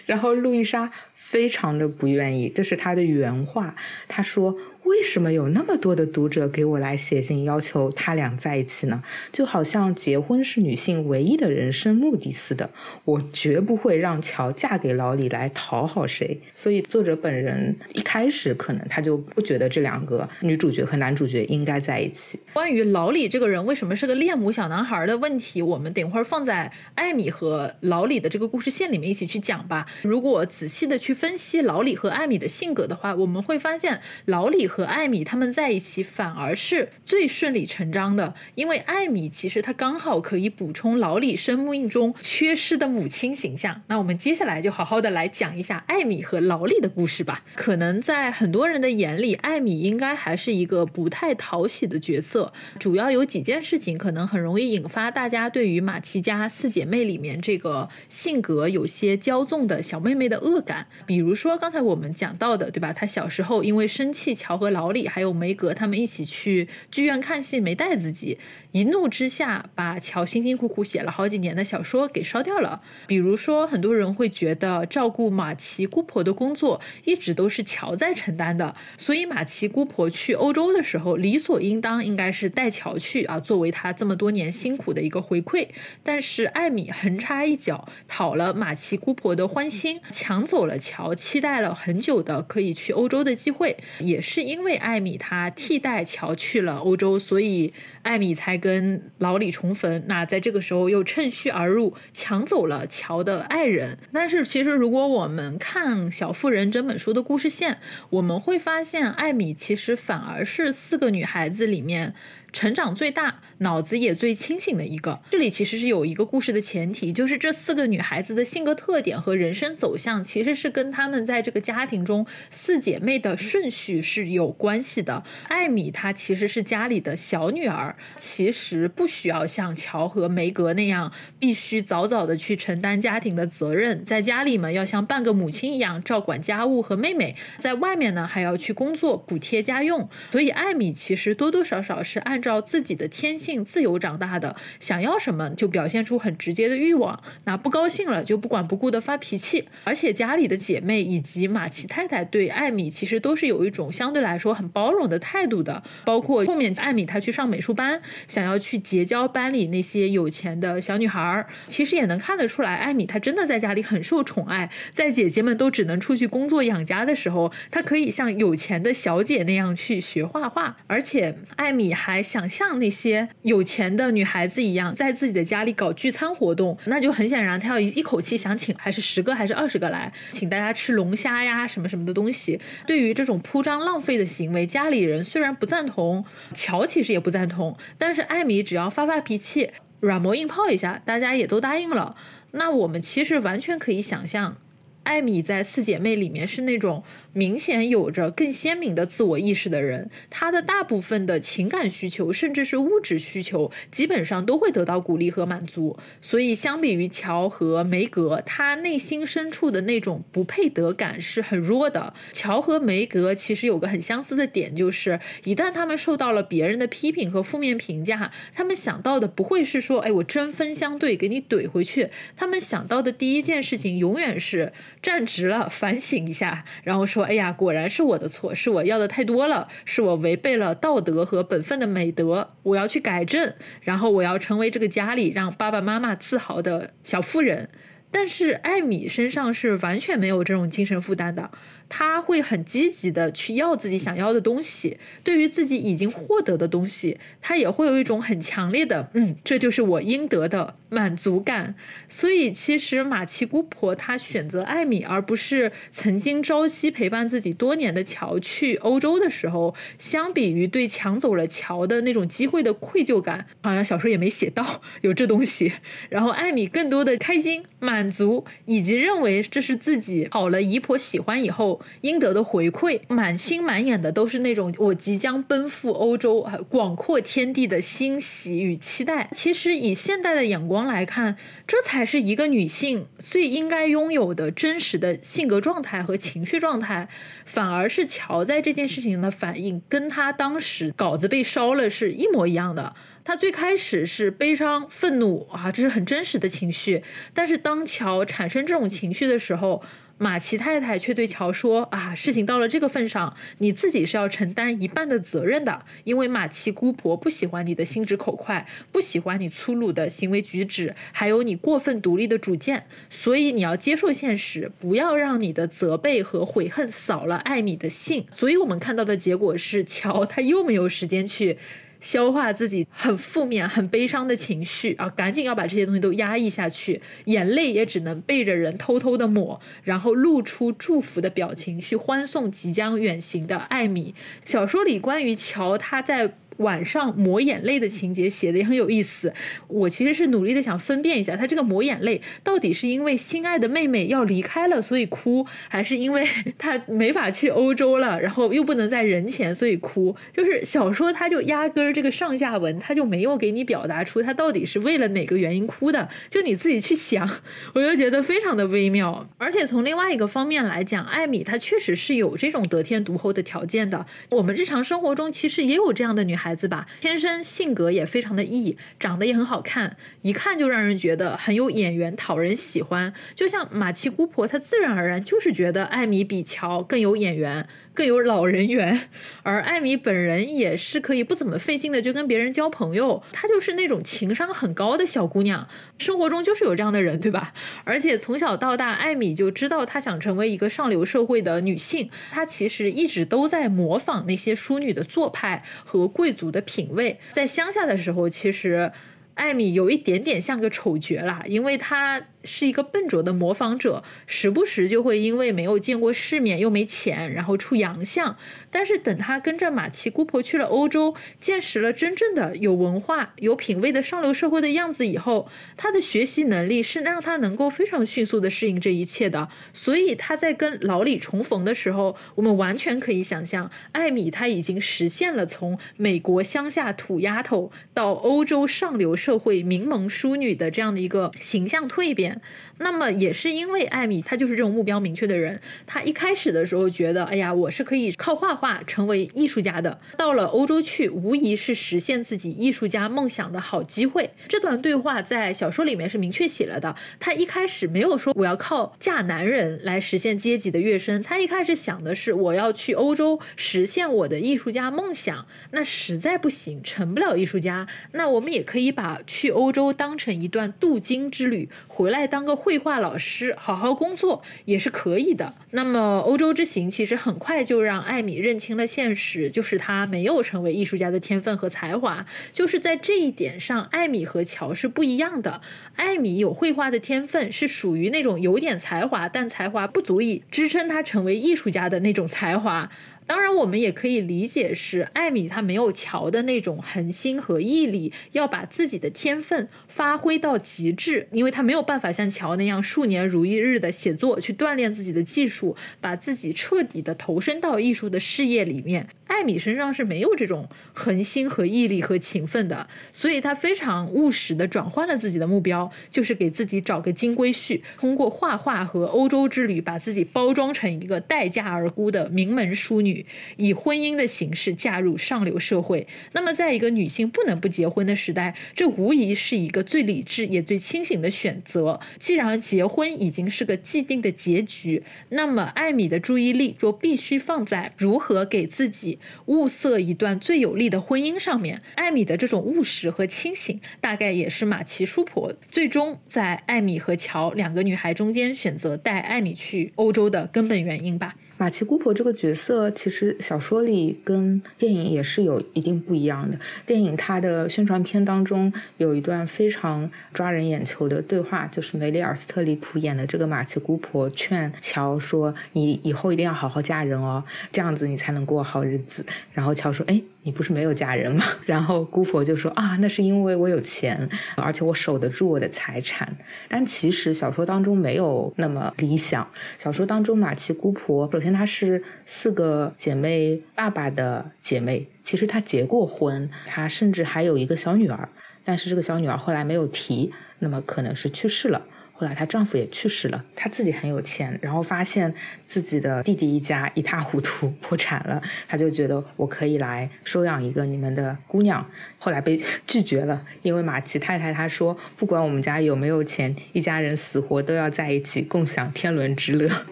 [0.06, 3.74] 然后路易莎非常的不愿意，这是他的原话，
[4.06, 4.56] 他说。
[4.84, 9.02] 为什么有那么多的读者给我来写信要求他俩在一起呢？
[9.32, 12.68] 就好像结婚是女性唯一的人生目的似的。
[13.04, 16.40] 我绝不会让乔嫁给老李来讨好谁。
[16.54, 22.40] 所以作者本人一开始可能他就不觉得这两个女主角和男主角应该在一起。
[22.52, 29.86] 关于老李这个人为什么是个恋母小男孩的问题，我们等会儿放在艾米和老李的这个故事线里面一起去讲吧。
[30.02, 34.71] 如果仔细的去分析老李和艾米的性格的话，我们会发现老李。
[34.72, 43.82] 和艾米他们在一起反而是最顺理成章的，因为艾米其实她刚好可以补充老李生命中缺失的母亲形象。
[43.88, 47.44] 那我们接下来就好好的来讲一下艾米和老李的故事吧。
[47.54, 60.86] 可能在很多人的眼里，艾米应该还是一个不太讨喜的角色，主要有几件事情可能很容易引发大家对于马奇家四姐妹里面这个性格有些骄纵的小妹妹的恶感。
[61.04, 62.94] 比如说刚才我们讲到的，对吧？
[62.94, 64.61] 她小时候因为生气乔。
[64.62, 68.38] 和老李还有梅格他们一起去剧院看戏，没带自己。
[68.72, 72.80] 一怒之下，把乔辛辛苦苦写了好几年的小说给烧掉了。
[73.06, 85.68] 比如说，很多人会觉得照顾马奇姑婆的工作一直都是乔在承担的，所以马奇姑婆去欧洲的时候，理所应当应该是带乔去啊，作为他这么多年辛苦的一个回馈。
[86.02, 93.76] 但是艾米横插一脚，讨了马奇姑婆的欢心，抢走了乔期待了很久的可以去欧洲的机会。
[93.98, 97.74] 也是因为艾米她替代乔去了欧洲，所以。
[98.02, 103.98] 艾米才跟老李重逢，那在这个时候又趁虚而入，抢走了乔的爱人。
[104.12, 107.78] 但是其实，如果我们看《小妇人》整本书的故事线，
[108.10, 112.14] 我们会发现，艾米其实反而是四个女孩子里面。
[112.52, 115.18] 成长最大、脑子也最清醒的一个。
[115.30, 125.24] 这里其实是有一个故事的前提，就是这四个女孩子的性格特点和人生走向，其实是跟她们在这个家庭中四姐妹的顺序是有关系的。
[125.48, 140.06] 艾米她其实是家里的小女儿，其实不需要像乔和梅格那样，必须早早的去承担家庭的责任，在家里嘛要像半个母亲一样照管家务和妹妹，在外面呢还要去工作补贴家用。
[140.30, 142.42] 所以艾米其实多多少少是按。
[142.42, 149.68] 照自己的天性自由长大的，想要什么就表现出很直接的欲望，那不高兴了就不管不顾的发脾气。
[149.84, 155.82] 而且家里的姐妹以及马奇太太对艾米其实都是有一种相对来说很包容的态度的。
[156.04, 164.70] 包括后面艾米她去上美术班，想要去结交班里那些有钱的小女孩儿，其实也能看得出来，艾米她真的在家里很受宠爱。
[164.92, 170.78] 在姐姐们都只能出去工作养家的时候，她可以像有钱的小姐那样去学画画。
[170.86, 172.22] 而且艾米还。
[172.22, 182.60] 想象那些有钱的女孩子一样，在自己的家里搞聚餐活动，那就很显然，她要一一口气想请还是十个还是二十个来，请大家吃龙虾呀什么什么的东西。
[182.86, 186.24] 对于这种铺张浪费的行为，家里人虽然不赞同，
[186.54, 189.70] 乔其实也不赞同，但是艾米只要发发脾气，
[190.00, 192.14] 软磨硬泡一下，大家也都答应了。
[192.52, 194.56] 那我们其实完全可以想象，
[195.02, 197.02] 艾米在四姐妹里面是那种。
[197.34, 205.98] 明显有着更鲜明的自我意识的人，他的大部分的情感需求，甚至是物质需求，基本上都会得到鼓励和满足。
[206.20, 212.12] 所以，相比于乔和梅格，他内心深处的那种不配得感是很弱的。
[212.32, 222.10] 乔和梅格其实有个很相似的点，就是一旦他们受到了别人的批评和负面评价，他们想到的不会是说，哎，我针锋相对给你怼回去。
[222.36, 227.21] 他们想到的第一件事情，永远是站直了，反省一下，然后说。
[227.24, 237.68] 哎呀，果然是我的错，是我要的太多了，是我违背了道德和本分的美德，我要去改正，然后我要成为这个家里让爸爸妈妈自豪的小妇人。
[238.14, 241.50] 但是艾米身上是完全没有这种精神负担的。
[241.94, 251.74] 他会很积极的去要自己想要的东西，对于自己已经获得的东西，他也会有一种很强烈的，嗯，这就是我应得的满足感。
[252.08, 265.70] 所以，其实马奇姑婆她选择艾米，而不是曾经朝夕陪伴自己多年的乔去欧洲的时候，相比于对抢走了乔的那种机会的愧疚感，好像小说也没写到 有这东西。
[266.08, 271.81] 然后，艾米更多的开心、满足，以及认为这是自己讨了姨婆喜欢以后。
[272.02, 279.28] 应得的回馈，满心满眼的都是那种我即将奔赴欧洲、广阔天地的欣喜与期待。
[279.32, 281.36] 其实以现代的眼光来看，
[281.66, 287.08] 这才是一个女性最应该拥有的真实的性格状态和情绪状态。
[287.44, 292.94] 反而是乔在这件事情的反应，跟他当时稿子被烧了是一模一样的。
[293.24, 297.04] 他最开始是悲伤、愤怒啊，这是很真实的情绪。
[297.32, 299.82] 但是当乔产生这种情绪的时候，
[300.22, 305.82] 马奇太太却对乔说：“啊，事情到了这个份上，你自己是要承担一半的责任的。
[306.04, 312.86] 因为马奇姑婆不喜欢你的心直口快，不喜欢你粗鲁的行为举止，还有你过分独立的主见。
[313.10, 318.24] 所以你要接受现实，不要让你的责备和悔恨扫了艾米的兴。
[318.32, 321.58] 所以我们看到的结果是，乔他又没有时间去。”
[322.02, 334.14] 消化自己很负面、很悲伤的情绪啊，赶紧要把这些东西都压抑下去，眼泪也只能背着人偷偷的抹，然后露出祝福的表情去欢送即将远行的艾米。
[334.44, 336.34] 小说里关于乔他在。
[336.58, 339.32] 晚上抹眼泪的情节写的也很有意思，
[339.68, 346.26] 我其实是努力的想分辨一下，他这个抹眼泪到底是因为心爱的妹妹要离开了所以哭，还是因为
[346.58, 350.14] 他没法去欧洲了，然后又不能在人前所以哭？
[350.32, 357.28] 就是小说他就压根儿这个上下文他就没有给你表达出他到底是为了哪个原因哭的，就你自己去想，
[357.74, 359.26] 我就觉得非常的微妙。
[359.38, 366.41] 而且从另外一个方面来讲，艾米她确实是有这种得天独厚的条件的，我们日常生活中其实也有这样的女孩。
[366.42, 373.14] 孩子吧，天生性格也非常的异，长得也很好看，一看就让人觉得很有眼缘，讨人喜欢。
[373.36, 377.68] 就像马奇姑婆，她自然而然就是觉得艾米比乔更有眼缘。
[377.94, 379.08] 更有老人缘，
[379.42, 387.52] 而艾米本人也是可以不怎么费劲的就跟别人交朋友，她就是那种情商很高的小姑娘，生活中就是有这样的人，对吧？
[387.84, 398.92] 而且从小到大，艾米就知道她想成为一个上流社会的女性，她其实一直都在模仿那些淑女的做派和贵族的品味，在乡下的时候，其实。
[399.34, 408.36] 艾米有一点点像个丑角啦，因为她是一个笨拙的模仿者，时不时就会因为没有见过世面又没钱，然后出洋相。
[408.70, 419.48] 但是等他跟着马奇姑婆去了欧洲，见识了真正的有文化、有品位的上流社会的样子以后，他的学习能力是让他能够非常迅速的适应这一切的。
[419.72, 429.12] 所以他在跟老李重逢的时候，我们完全可以想象，艾米她已经实现了从美国乡下土丫头到欧洲上流。
[429.22, 432.40] 社会名门淑女的这样的一个形象蜕变，面，
[432.82, 439.98] 那么也是因为艾米她就是这种目标明确的人，她一开始的时候觉得，哎呀，我是可以靠画画成为艺术家的。
[440.16, 444.30] 到了欧洲去，无疑是实现自己艺术家梦想的好机会。
[444.48, 446.94] 这段对话在小说里面是明确写了的。
[447.18, 455.46] 她一开始没有说我要靠嫁男人来实现阶级的跃升，她一开始想的是我要去欧洲实现我的艺术家梦想。
[455.70, 459.20] 那实在不行，成不了艺术家，那我们也可以把。
[459.24, 465.52] 去欧洲当成一段镀金之旅，回来当个会绘画老师，好好工作也是可以的。
[465.72, 472.24] 那么欧洲之行其实很快就让艾米认清了现实，就是他没有成为艺术家的天分和才华。
[472.50, 475.60] 就是在这一点上，艾米和乔是不一样的。
[475.96, 482.90] 艾米有绘画的天分，是属于那种有点才华，但才华不足以支撑他成为艺术家的那种才华。
[483.32, 499.08] 当然，我们也可以理解是艾米她没有乔的那种恒心和毅力，要把自己的天分发挥到极致，因为她没有办法像乔那样数年如一日的写作，去锻炼自己的技术，把自己彻底的投身到艺术的事业里面。
[499.28, 513.21] 艾米身上是没有这种恒心和毅力和勤奋的，所以她非常务实的转换了自己的目标，就是给自己找个金龟婿，通过画画和欧洲之旅，把自己包装成一个待价而沽的名门淑女。
[513.56, 516.06] 以婚姻的形式嫁入上流社会。
[516.32, 522.00] 那么，在一个女性不能不结婚的时代，这无疑是一个最理智也最清醒的选择。
[522.18, 531.82] 既然结婚已经是个既定的结局，那么艾米的注意力就必须放在如何给自己物色一段最有利的婚姻上面。
[531.94, 541.34] 艾米的这种务实和清醒，大概也是马奇叔婆最终在艾米和乔两个女孩中间选择带艾米去欧洲的根本原因吧。
[541.62, 546.58] 马奇姑婆这个角色，其实小说里跟电影也是有一定不一样的。
[546.84, 559.24] 电影它的宣传片当中有一段非常抓人眼球的对话，就是梅丽尔·斯特里普演的这个马奇姑婆劝乔说：“你以后一定要好好嫁人哦，这样子你才能过好日子。”
[559.54, 561.44] 然后乔说：“哎。”你不是没有嫁人吗？
[561.64, 566.36] 然后姑婆就说啊，那是因为我有钱，而且我守得住我的财产。
[566.68, 569.48] 但其实小说当中没有那么理想。
[569.78, 578.28] 小说当中，马奇姑婆首先她是四个姐妹爸爸的姐妹，其实她结过婚，她甚至还有一个小女儿，
[578.64, 581.86] 但是这个小女儿后来没有提，那么可能是去世了。
[582.22, 585.34] 后来她丈夫也去世了，她自己很有钱，然后发现
[585.66, 591.84] 自己的弟弟一家一塌糊涂， 破产了，她就觉得我可以来收养一个你们的姑娘。
[592.20, 599.68] 后来被 拒绝了，因为马奇太太她说，不管我们家有没有钱，一家人死活都要在一起共享天伦之乐，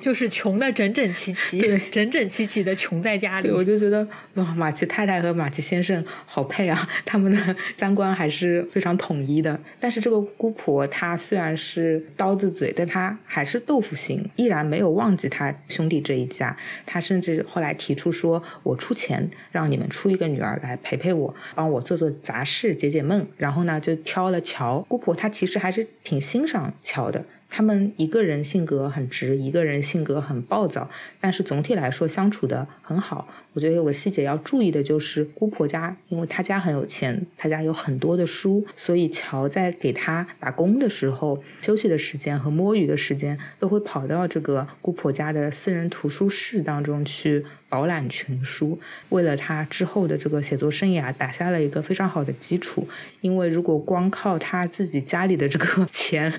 [0.00, 1.58] 就是穷的整整齐齐，
[1.90, 3.50] 整整齐齐的穷在家里。
[3.50, 9.58] 我就觉得哇，马奇太太和马奇先生好配啊，他们的三观还是非常统一的。
[9.80, 12.06] 但是这个姑婆她虽然是。
[12.20, 16.54] 刀子嘴，但他还是豆腐心，依然没有忘记他兄弟这一家。
[16.84, 25.14] 他甚至后来提出说：“我出钱让你们出一个女儿来陪陪我，帮我做做杂事，解解闷。”然后呢，就挑了乔姑婆。
[25.14, 27.24] 她其实还是挺欣赏乔的。
[27.50, 30.88] 他们一个人性格很直，一个人性格很暴躁，
[31.20, 33.28] 但是总体来说相处的很好。
[33.52, 47.44] 我觉得有个细节要注意的就是，姑婆家，因为她家很有钱，她家有很多的书，所以乔在给她打工的时候，休息的时间和摸鱼的时间，都会跑到这个姑婆家的私人图书室当中去。
[47.70, 48.78] 饱览群书，
[49.08, 52.86] 为了他之后的这个写作生涯打下了一个非常好的基础。
[53.22, 56.30] 因为如果光靠他自己家里的这个 钱、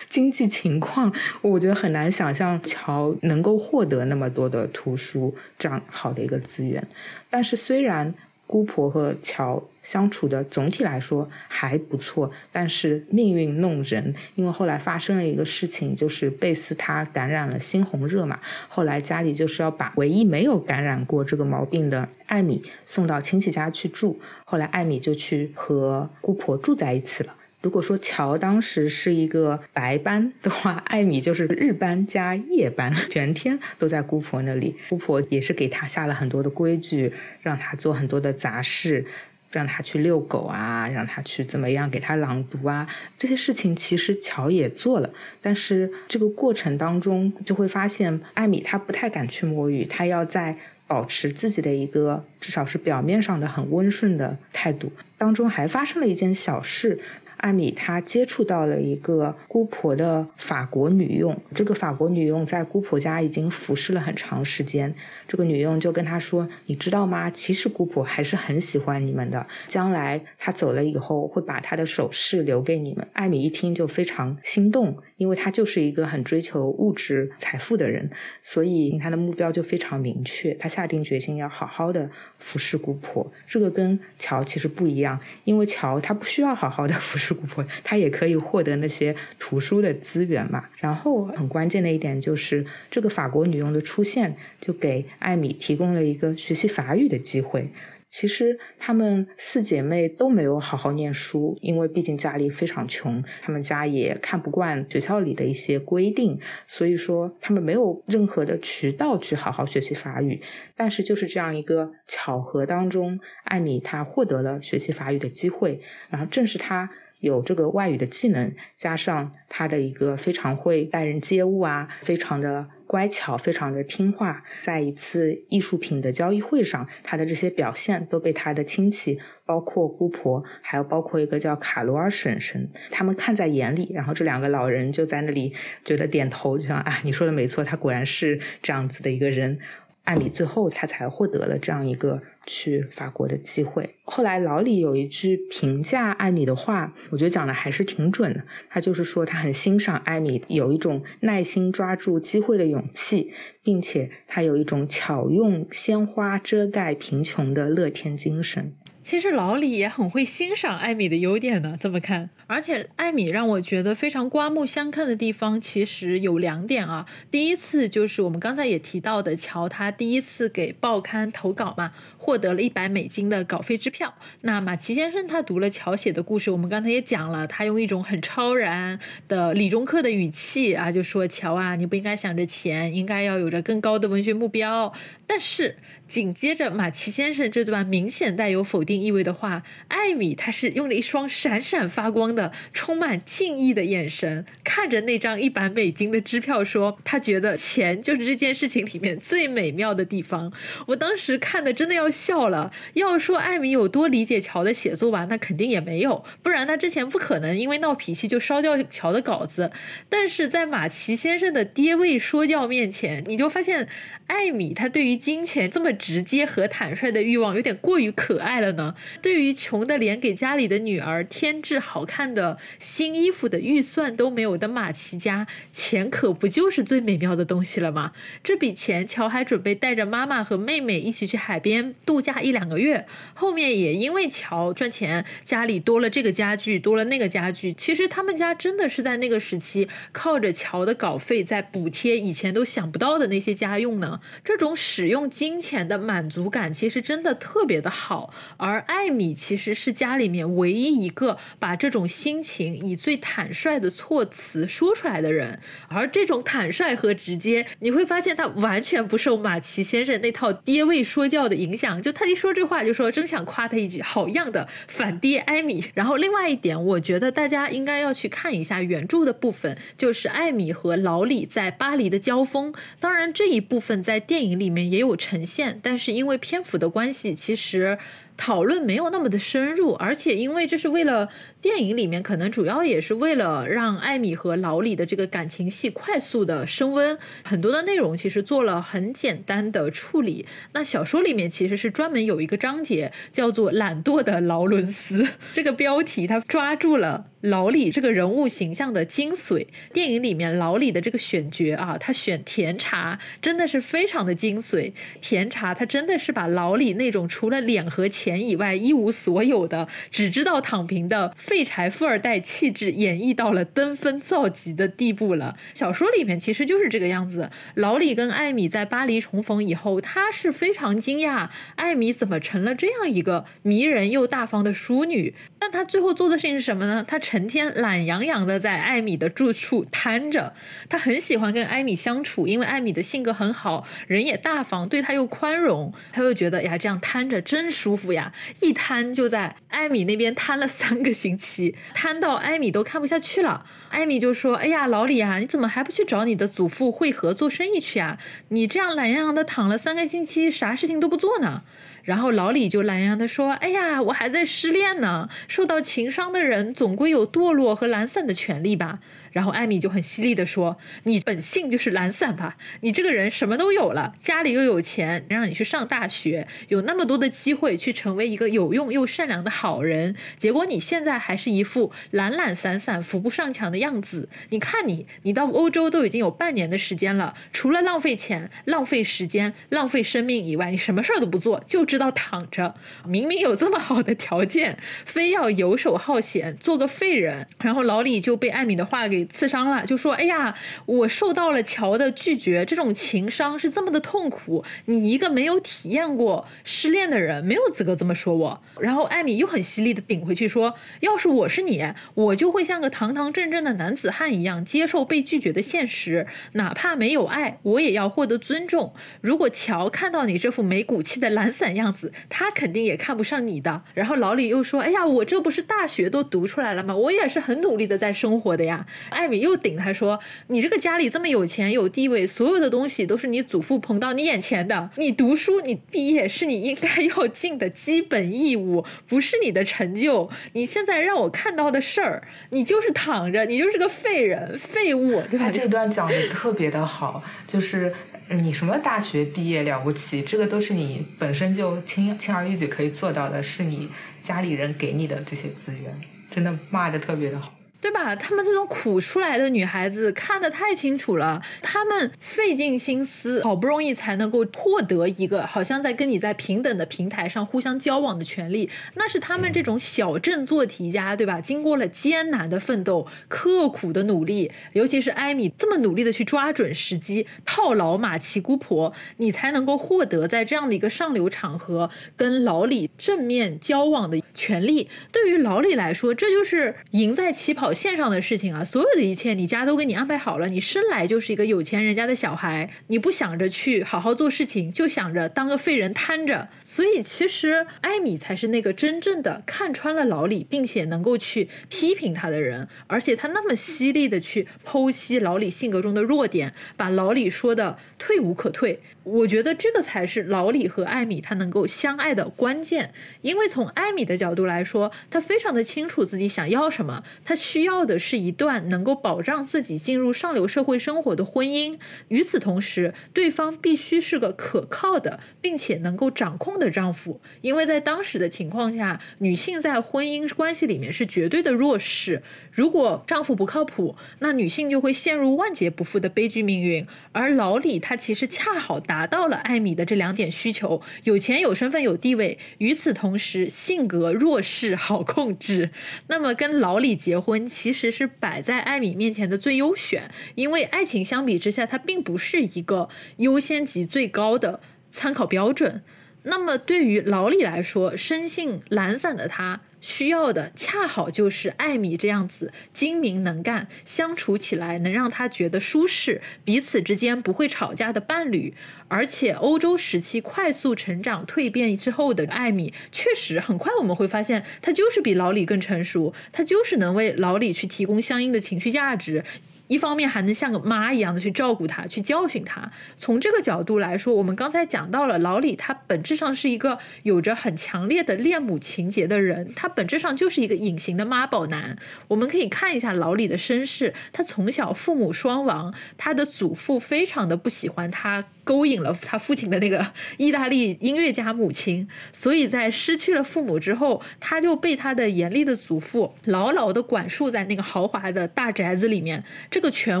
[0.08, 1.12] 经济情况，
[1.42, 6.84] 我觉得很难想象乔能够获得那么多的图书这样好的一个资源。
[7.30, 8.12] 但是虽然。
[8.46, 27.34] 姑婆和乔相处的总体来说还不错，但是命运弄人，因为后来发生了一个事情，就是贝斯他感染了猩红热嘛，后来家里就是要把唯一没有感染过这个毛病的艾米送到亲戚家去住，后来艾米就去和姑婆住在一起了。
[27.66, 34.76] 如果说乔当时是一个白班的话，艾米就是日班加夜班，全天都在姑婆那里。
[34.88, 37.12] 姑婆也是给他下了很多的规矩，
[37.42, 39.04] 让他做很多的杂事，
[39.50, 42.86] 让他去遛狗啊，让他去怎么样给他朗读啊，
[43.18, 45.12] 这些事情其实乔也做了。
[45.42, 50.56] 但是这个过程当中就会发现，艾米她不太敢去摸鱼，她要在
[50.86, 54.92] 保持自己的一个至少是表面上的很温顺的态度。
[55.18, 57.00] 当中还发生了一件小事。
[57.38, 64.94] 艾米她接触到了一个姑婆的法国女佣，这个法国女佣在姑婆家已经服侍了很长时间。
[65.28, 67.30] 这个女佣就跟她说：“你知道吗？
[67.30, 69.46] 其实姑婆还是很喜欢你们的。
[69.66, 78.08] 将来她走了以后，会把她的首饰留给你们。”艾米一听就非常心动，因为她就是一个很追求物质财富的人，
[78.40, 80.54] 所以她的目标就非常明确。
[80.54, 83.30] 她下定决心要好好的服侍姑婆。
[83.46, 87.25] 这个跟乔其实不一样，因为乔他不需要好好的服侍。
[87.26, 90.68] 是姑婆，她也可以获得那些图书的资源嘛。
[90.76, 97.72] 然后很关键的一点就是，这个法国女佣的出现，就给艾米提供了一个学习法语的机会。
[98.08, 106.38] 其实她们四姐妹都没有好好念书，因为毕竟家里非常穷，她们家也看不惯学校里的一些规定，
[106.68, 110.40] 所以说她们没有任何的渠道去好好学习法语。
[110.76, 116.88] 但是就是这样一个巧合当中，艾米她获得了学习法语的机会，然后正是她。
[117.26, 124.44] 有这个外语的技能，加上他的一个非常会待人接物啊，非常的乖巧，非常的听话。
[124.62, 133.90] 在一次艺术品的交易会上，他的这些表现都被他的亲戚，包括姑婆，还有包括一个叫卡罗尔婶婶，他们看在眼里。
[133.92, 135.52] 然后这两个老人就在那里
[135.84, 139.58] 觉得点头，就像啊，你说的没错，他果然是这样子的一个人。
[140.06, 143.96] 艾米最后她才获得了这样一个去法国的机会。
[144.04, 148.44] 后来老李有一句评价艾米的话，我觉得讲的还是挺准的。
[148.70, 158.72] 他就是说他很欣赏艾米有一种耐心抓住机会的勇气，并且他有一种巧用鲜花遮盖贫穷的乐天精神。
[159.02, 162.30] 其实老李也很会欣赏艾米的优点呢，这么看。
[162.48, 167.06] 而且艾米让我觉得非常刮目相看的地方，其实有两点啊。
[167.30, 174.14] 第一次就是我们刚才也提到的，乔他第一次给报刊投稿嘛，获得了一百美金的稿费支票。
[174.42, 184.92] 那马奇先生他读了乔写的故事，我们刚才也讲了，他用一种很超然的理中客的语气啊，就说乔啊，你不应该想着钱，应该要有着更高的文学目标。
[185.26, 185.76] 但是。
[186.06, 200.52] 紧接着，马奇先生这段明显带有否定意味的话，艾米他是用了一双闪闪发光的、充满敬意的眼神看着那张一百美金的支票，说他觉得钱就是这件事情里面最美妙的地方。
[200.86, 202.70] 我当时看的真的要笑了。
[202.92, 209.72] 要说艾米有多理解乔的写作吧，那肯定也没有，不然他之前不可能因为闹脾气就烧掉乔的稿子。
[210.08, 213.88] 但是在马奇先生的爹味说教面前，你就发现。
[214.26, 218.94] 艾米，她对于金钱这么直接和坦率的欲望有点过于可爱了呢。
[219.22, 228.12] 对于穷的连给家里的女儿添置好看的新衣服的预算都没有的马奇家，钱可不就是最美妙的东西了吗？
[228.42, 233.06] 这笔钱，乔还准备带着妈妈和妹妹一起去海边度假一两个月。
[233.34, 237.72] 后面也因为乔赚钱，家里多了这个家具，多了那个家具。
[237.74, 244.15] 其实他们家真的是在那个时期靠着乔的稿费在补贴以前都想不到的那些家用呢。
[244.44, 265.84] 这种使用金钱的满足感其实真的特别的好，而艾米其实是家里面唯一一个把这种心情以最坦率的措辞说出来的人，而这种坦率和直接，你会发现他完全不受马奇先生那套爹味说教的影响，就他一说这话就说真想夸他一句好样的反爹艾米。
[265.94, 273.96] 然后另外一点，我觉得大家应该要去看一下原著的部分，就是艾米和老李在巴黎的交锋，当然这一部分。
[274.06, 277.98] 在电影里面也有呈现，但是因为篇幅的关系，其实。
[278.38, 281.30] 讨论没有那么的深入，而且因为这是为了
[281.66, 290.46] 电影里面，可能主要也是为了让艾米和老李的这个感情戏快速的升温，很多的内容其实做了很简单的处理。
[290.74, 299.66] 那小说里面其实是专门有一个章节叫做“懒惰的劳伦斯”， 这个标题它抓住了老李这个人物形象的精髓。
[299.92, 304.92] 电影里面老李的这个选角啊，他选甜茶真的是非常的精髓。
[305.20, 308.36] 甜茶他真的是把老李那种除了脸和钱。
[308.36, 315.56] 以外一无所有的，只知道躺平的废柴富二代气质演绎到了登峰造极的地步了。
[315.72, 317.50] 小说里面其实就是这个样子。
[317.76, 325.34] 老李跟艾米在巴黎重逢以后，他是非常惊讶，艾米怎么成了这样一个迷人又大方的淑女？
[325.58, 327.02] 但他最后做的事情是什么呢？
[327.08, 330.52] 他成天懒洋洋的在艾米的住处瘫着。
[330.90, 338.12] 他很喜欢跟艾米相处，因为艾米的性格很好，人也大方，对他又宽容，他又觉得呀，这样瘫着真舒服。
[338.12, 341.45] 呀，一瘫就在艾米那边瘫了三个星期，
[341.94, 343.64] 摊到艾米都看不下去了。
[343.90, 348.18] 艾米就说：“哎呀，老李啊，你怎么还不去找你的祖父会合做生意去啊？
[348.48, 351.62] 你这样懒洋洋的躺了三个星期，啥事情都不做呢？”
[352.04, 355.28] 然后老李就懒洋洋的说：“哎呀，我还在失恋呢。
[355.48, 359.00] 受到情伤的人总归有堕落和懒散的权利吧。”
[359.36, 362.56] 然后艾米就很犀利的说：“你本性就是懒散吧？
[362.80, 374.30] 你这个人什么都有了，家里又有钱，让你去上大学，有那么多的机会去成为一个有用又善良的好人，结果你现在还是一副懒懒散散、扶不上墙的样子。
[374.48, 382.74] 你看你，你到欧洲都已经有半年的时间了，除了浪费钱、浪费时间、浪费生命以外，你什么事儿都不做，就知道躺着。
[383.06, 387.46] 明明有这么好的条件，非要游手好闲，做个废人。
[387.60, 390.54] 然后老李就被艾米的话给。”刺伤了，就说：“哎呀，
[390.86, 394.64] 我受到了乔的拒绝，这种情伤是这么的痛苦。
[394.86, 401.84] 你一个没有体验过失恋的人，没有资格这么说我。”然后艾米又很犀利的顶回去说：“要是我是你，
[402.14, 408.92] 我就会像个堂堂正正的男子汉一样，接受被拒绝的现实，哪怕没有爱，我也要获得尊重。
[409.20, 416.94] 如果乔看到你这副没骨气的懒散样子，他肯定也看不上你的。”然后老李又说：“哎呀，我这不是大学都读出来了吗？
[416.94, 418.86] 我也是很努力的在生活的呀。”
[419.16, 424.90] 艾米又顶他说：“你这个家里这么有钱有地位，所有的东西都是你祖父捧到你眼前的。
[424.96, 430.30] 你读书，你毕业是你应该要尽的基本义务，不是你的成就。
[430.52, 437.94] 你现在让我看到的事儿，你就是躺着，你就是个废人、废物，对？”这段讲的特别的好，就是。
[438.28, 440.20] 你什么大学毕业了不起？
[440.20, 443.88] 这个都是你本身就轻轻而易举可以做到的，是你
[444.24, 445.96] 家里人给你的这些资源，
[446.28, 447.55] 真的骂的特别的好。
[447.80, 448.16] 对吧？
[448.16, 461.40] 他们这种苦出来的女孩子看得太清楚了，她们费尽心思，好不容易才能够获得一个好像在跟你在平等的平台上互相交往的权利，那是他们这种小镇做题家，对吧？
[461.40, 474.88] 经过了艰难的奋斗、刻苦的努力，尤其是艾米这么努力的去抓准时机套牢马奇姑婆，你才能够获得在这样的一个上流场合跟老李正面交往的权利。
[475.12, 477.65] 对于老李来说，这就是赢在起跑。
[477.72, 480.48] 线上的事情啊，所有的一切你家都给你安排好了。
[480.48, 486.48] 你生来就是一个有钱人家的小孩，你不想着去好好做事情，就想着当个废人瘫着。
[486.68, 498.80] 所以其实艾米才是那个真正的看穿了老李，并且能够去批评他的人，而且他那么犀利的去剖析老李性格中的弱点，把老李说的退无可退。
[499.04, 511.78] 我觉得这个才是老李和艾米他能够相爱的关键，因为从艾米的角度来说，他非常的清楚自己想要什么，他需要的是一段能够保障自己进入上流社会生活的婚姻。
[512.08, 522.22] 与此同时，对方必须是个可靠的，并且能够掌控的丈夫，因为在当时的情况下，女性在婚姻关系里面是绝对的弱势。
[522.52, 526.86] 如果丈夫不靠谱，那女性就会陷入万劫不复的悲剧命运。
[527.12, 535.70] 而老李他其实恰好达到了艾米的这两点需求：有钱、有身份、有地位，与此同时性格弱势、好控制。
[536.08, 542.88] 那么跟老李结婚其实是摆在艾米面前的最优选，因为爱情相比之下，它并不是一个
[543.18, 544.60] 优先级最高的
[544.90, 545.82] 参考标准。
[546.28, 549.60] 那么对于老李来说，生性懒散的他。
[549.78, 558.54] 需要的恰好就是艾米这样子精明能干、相处起来能让他觉得舒适、彼此之间不会吵架的伴侣。
[558.88, 569.24] 而且欧洲时期快速成长蜕变之后的艾米，确实很快我们会发现，她就是比老李更成熟，她就是能为老李去提供相应的情绪价值。
[569.68, 572.70] 一方面还能像个妈一样的去照顾他，去教训他。
[572.96, 581.76] 从这个角度来说，我们刚才讲到了老李，他本质上是一个有着很强烈的恋母情节的人，他本质上就是一个隐形的妈宝男。
[582.08, 588.24] 我们可以看一下老李的身世，他从小父母双亡，他的祖父非常的不喜欢他。
[588.46, 589.84] 勾引了他父亲的那个
[590.18, 599.24] 意大利音乐家母亲，所以在失去了父母之后，他就被他的严厉的祖父牢牢的管束在那个豪华的大宅子里面。
[599.50, 600.00] 这个权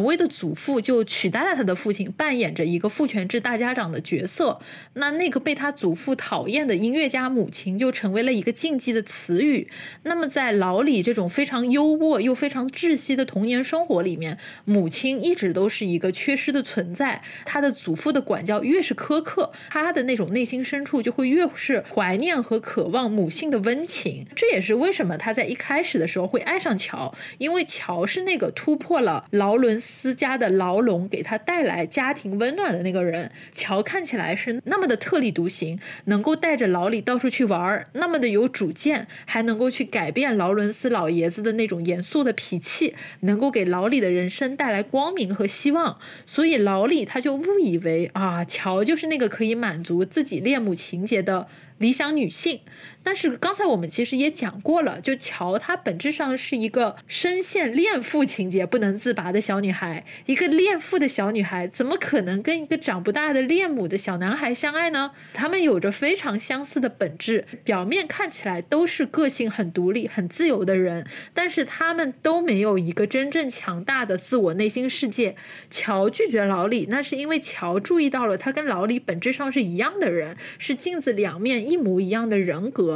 [0.04, 4.60] 威的祖父就取代了他的父亲，扮演着一个父权制大家长的角色。
[4.92, 9.68] 那那个被他祖父讨厌的音乐家母亲就成为了一个禁忌的词语。
[10.04, 17.20] 那么在老李这种非常优渥又非常窒息的童年生活里面，母亲一直都是一个缺失的存在。
[17.44, 18.35] 他的祖父的管。
[18.36, 24.26] 管教越是苛刻，他的那种内心深处就会越是怀念和渴望母性的温情。
[24.36, 33.30] 这也是为什么他在一开始的时候会爱上乔，因为乔是那个突破了劳伦斯家的牢笼，给他带来家庭温暖的那个人。
[33.54, 45.96] 乔看起来是那么的特立独行，能够带着老李到处去玩，那么的有主见，还能够去改变劳伦斯老爷子的那种严肃的脾气，能够给老李的人生带来光明和希望。
[46.26, 48.25] 所以老李他就误以为啊。
[48.26, 51.46] 啊，乔就是那个可以满足自己恋母情节的
[51.78, 52.60] 理想女性。
[53.06, 60.04] 但是刚才我们其实也讲过了，就乔她本质上是一个深陷恋父情节不能自拔的小女孩。
[60.26, 65.12] 一个恋父的小女孩怎么可能跟一个长不大的恋母的小男孩相爱呢？
[65.32, 75.36] 他们有着非常相似的本质，表面看起来都是个性很独立、很自由的人，但是他们都没有一个真正强大的自我内心世界。
[75.70, 82.95] 乔拒绝老李，那是因为乔注意到了他跟老李本质上是一样的人，是镜子两面一模一样的人格。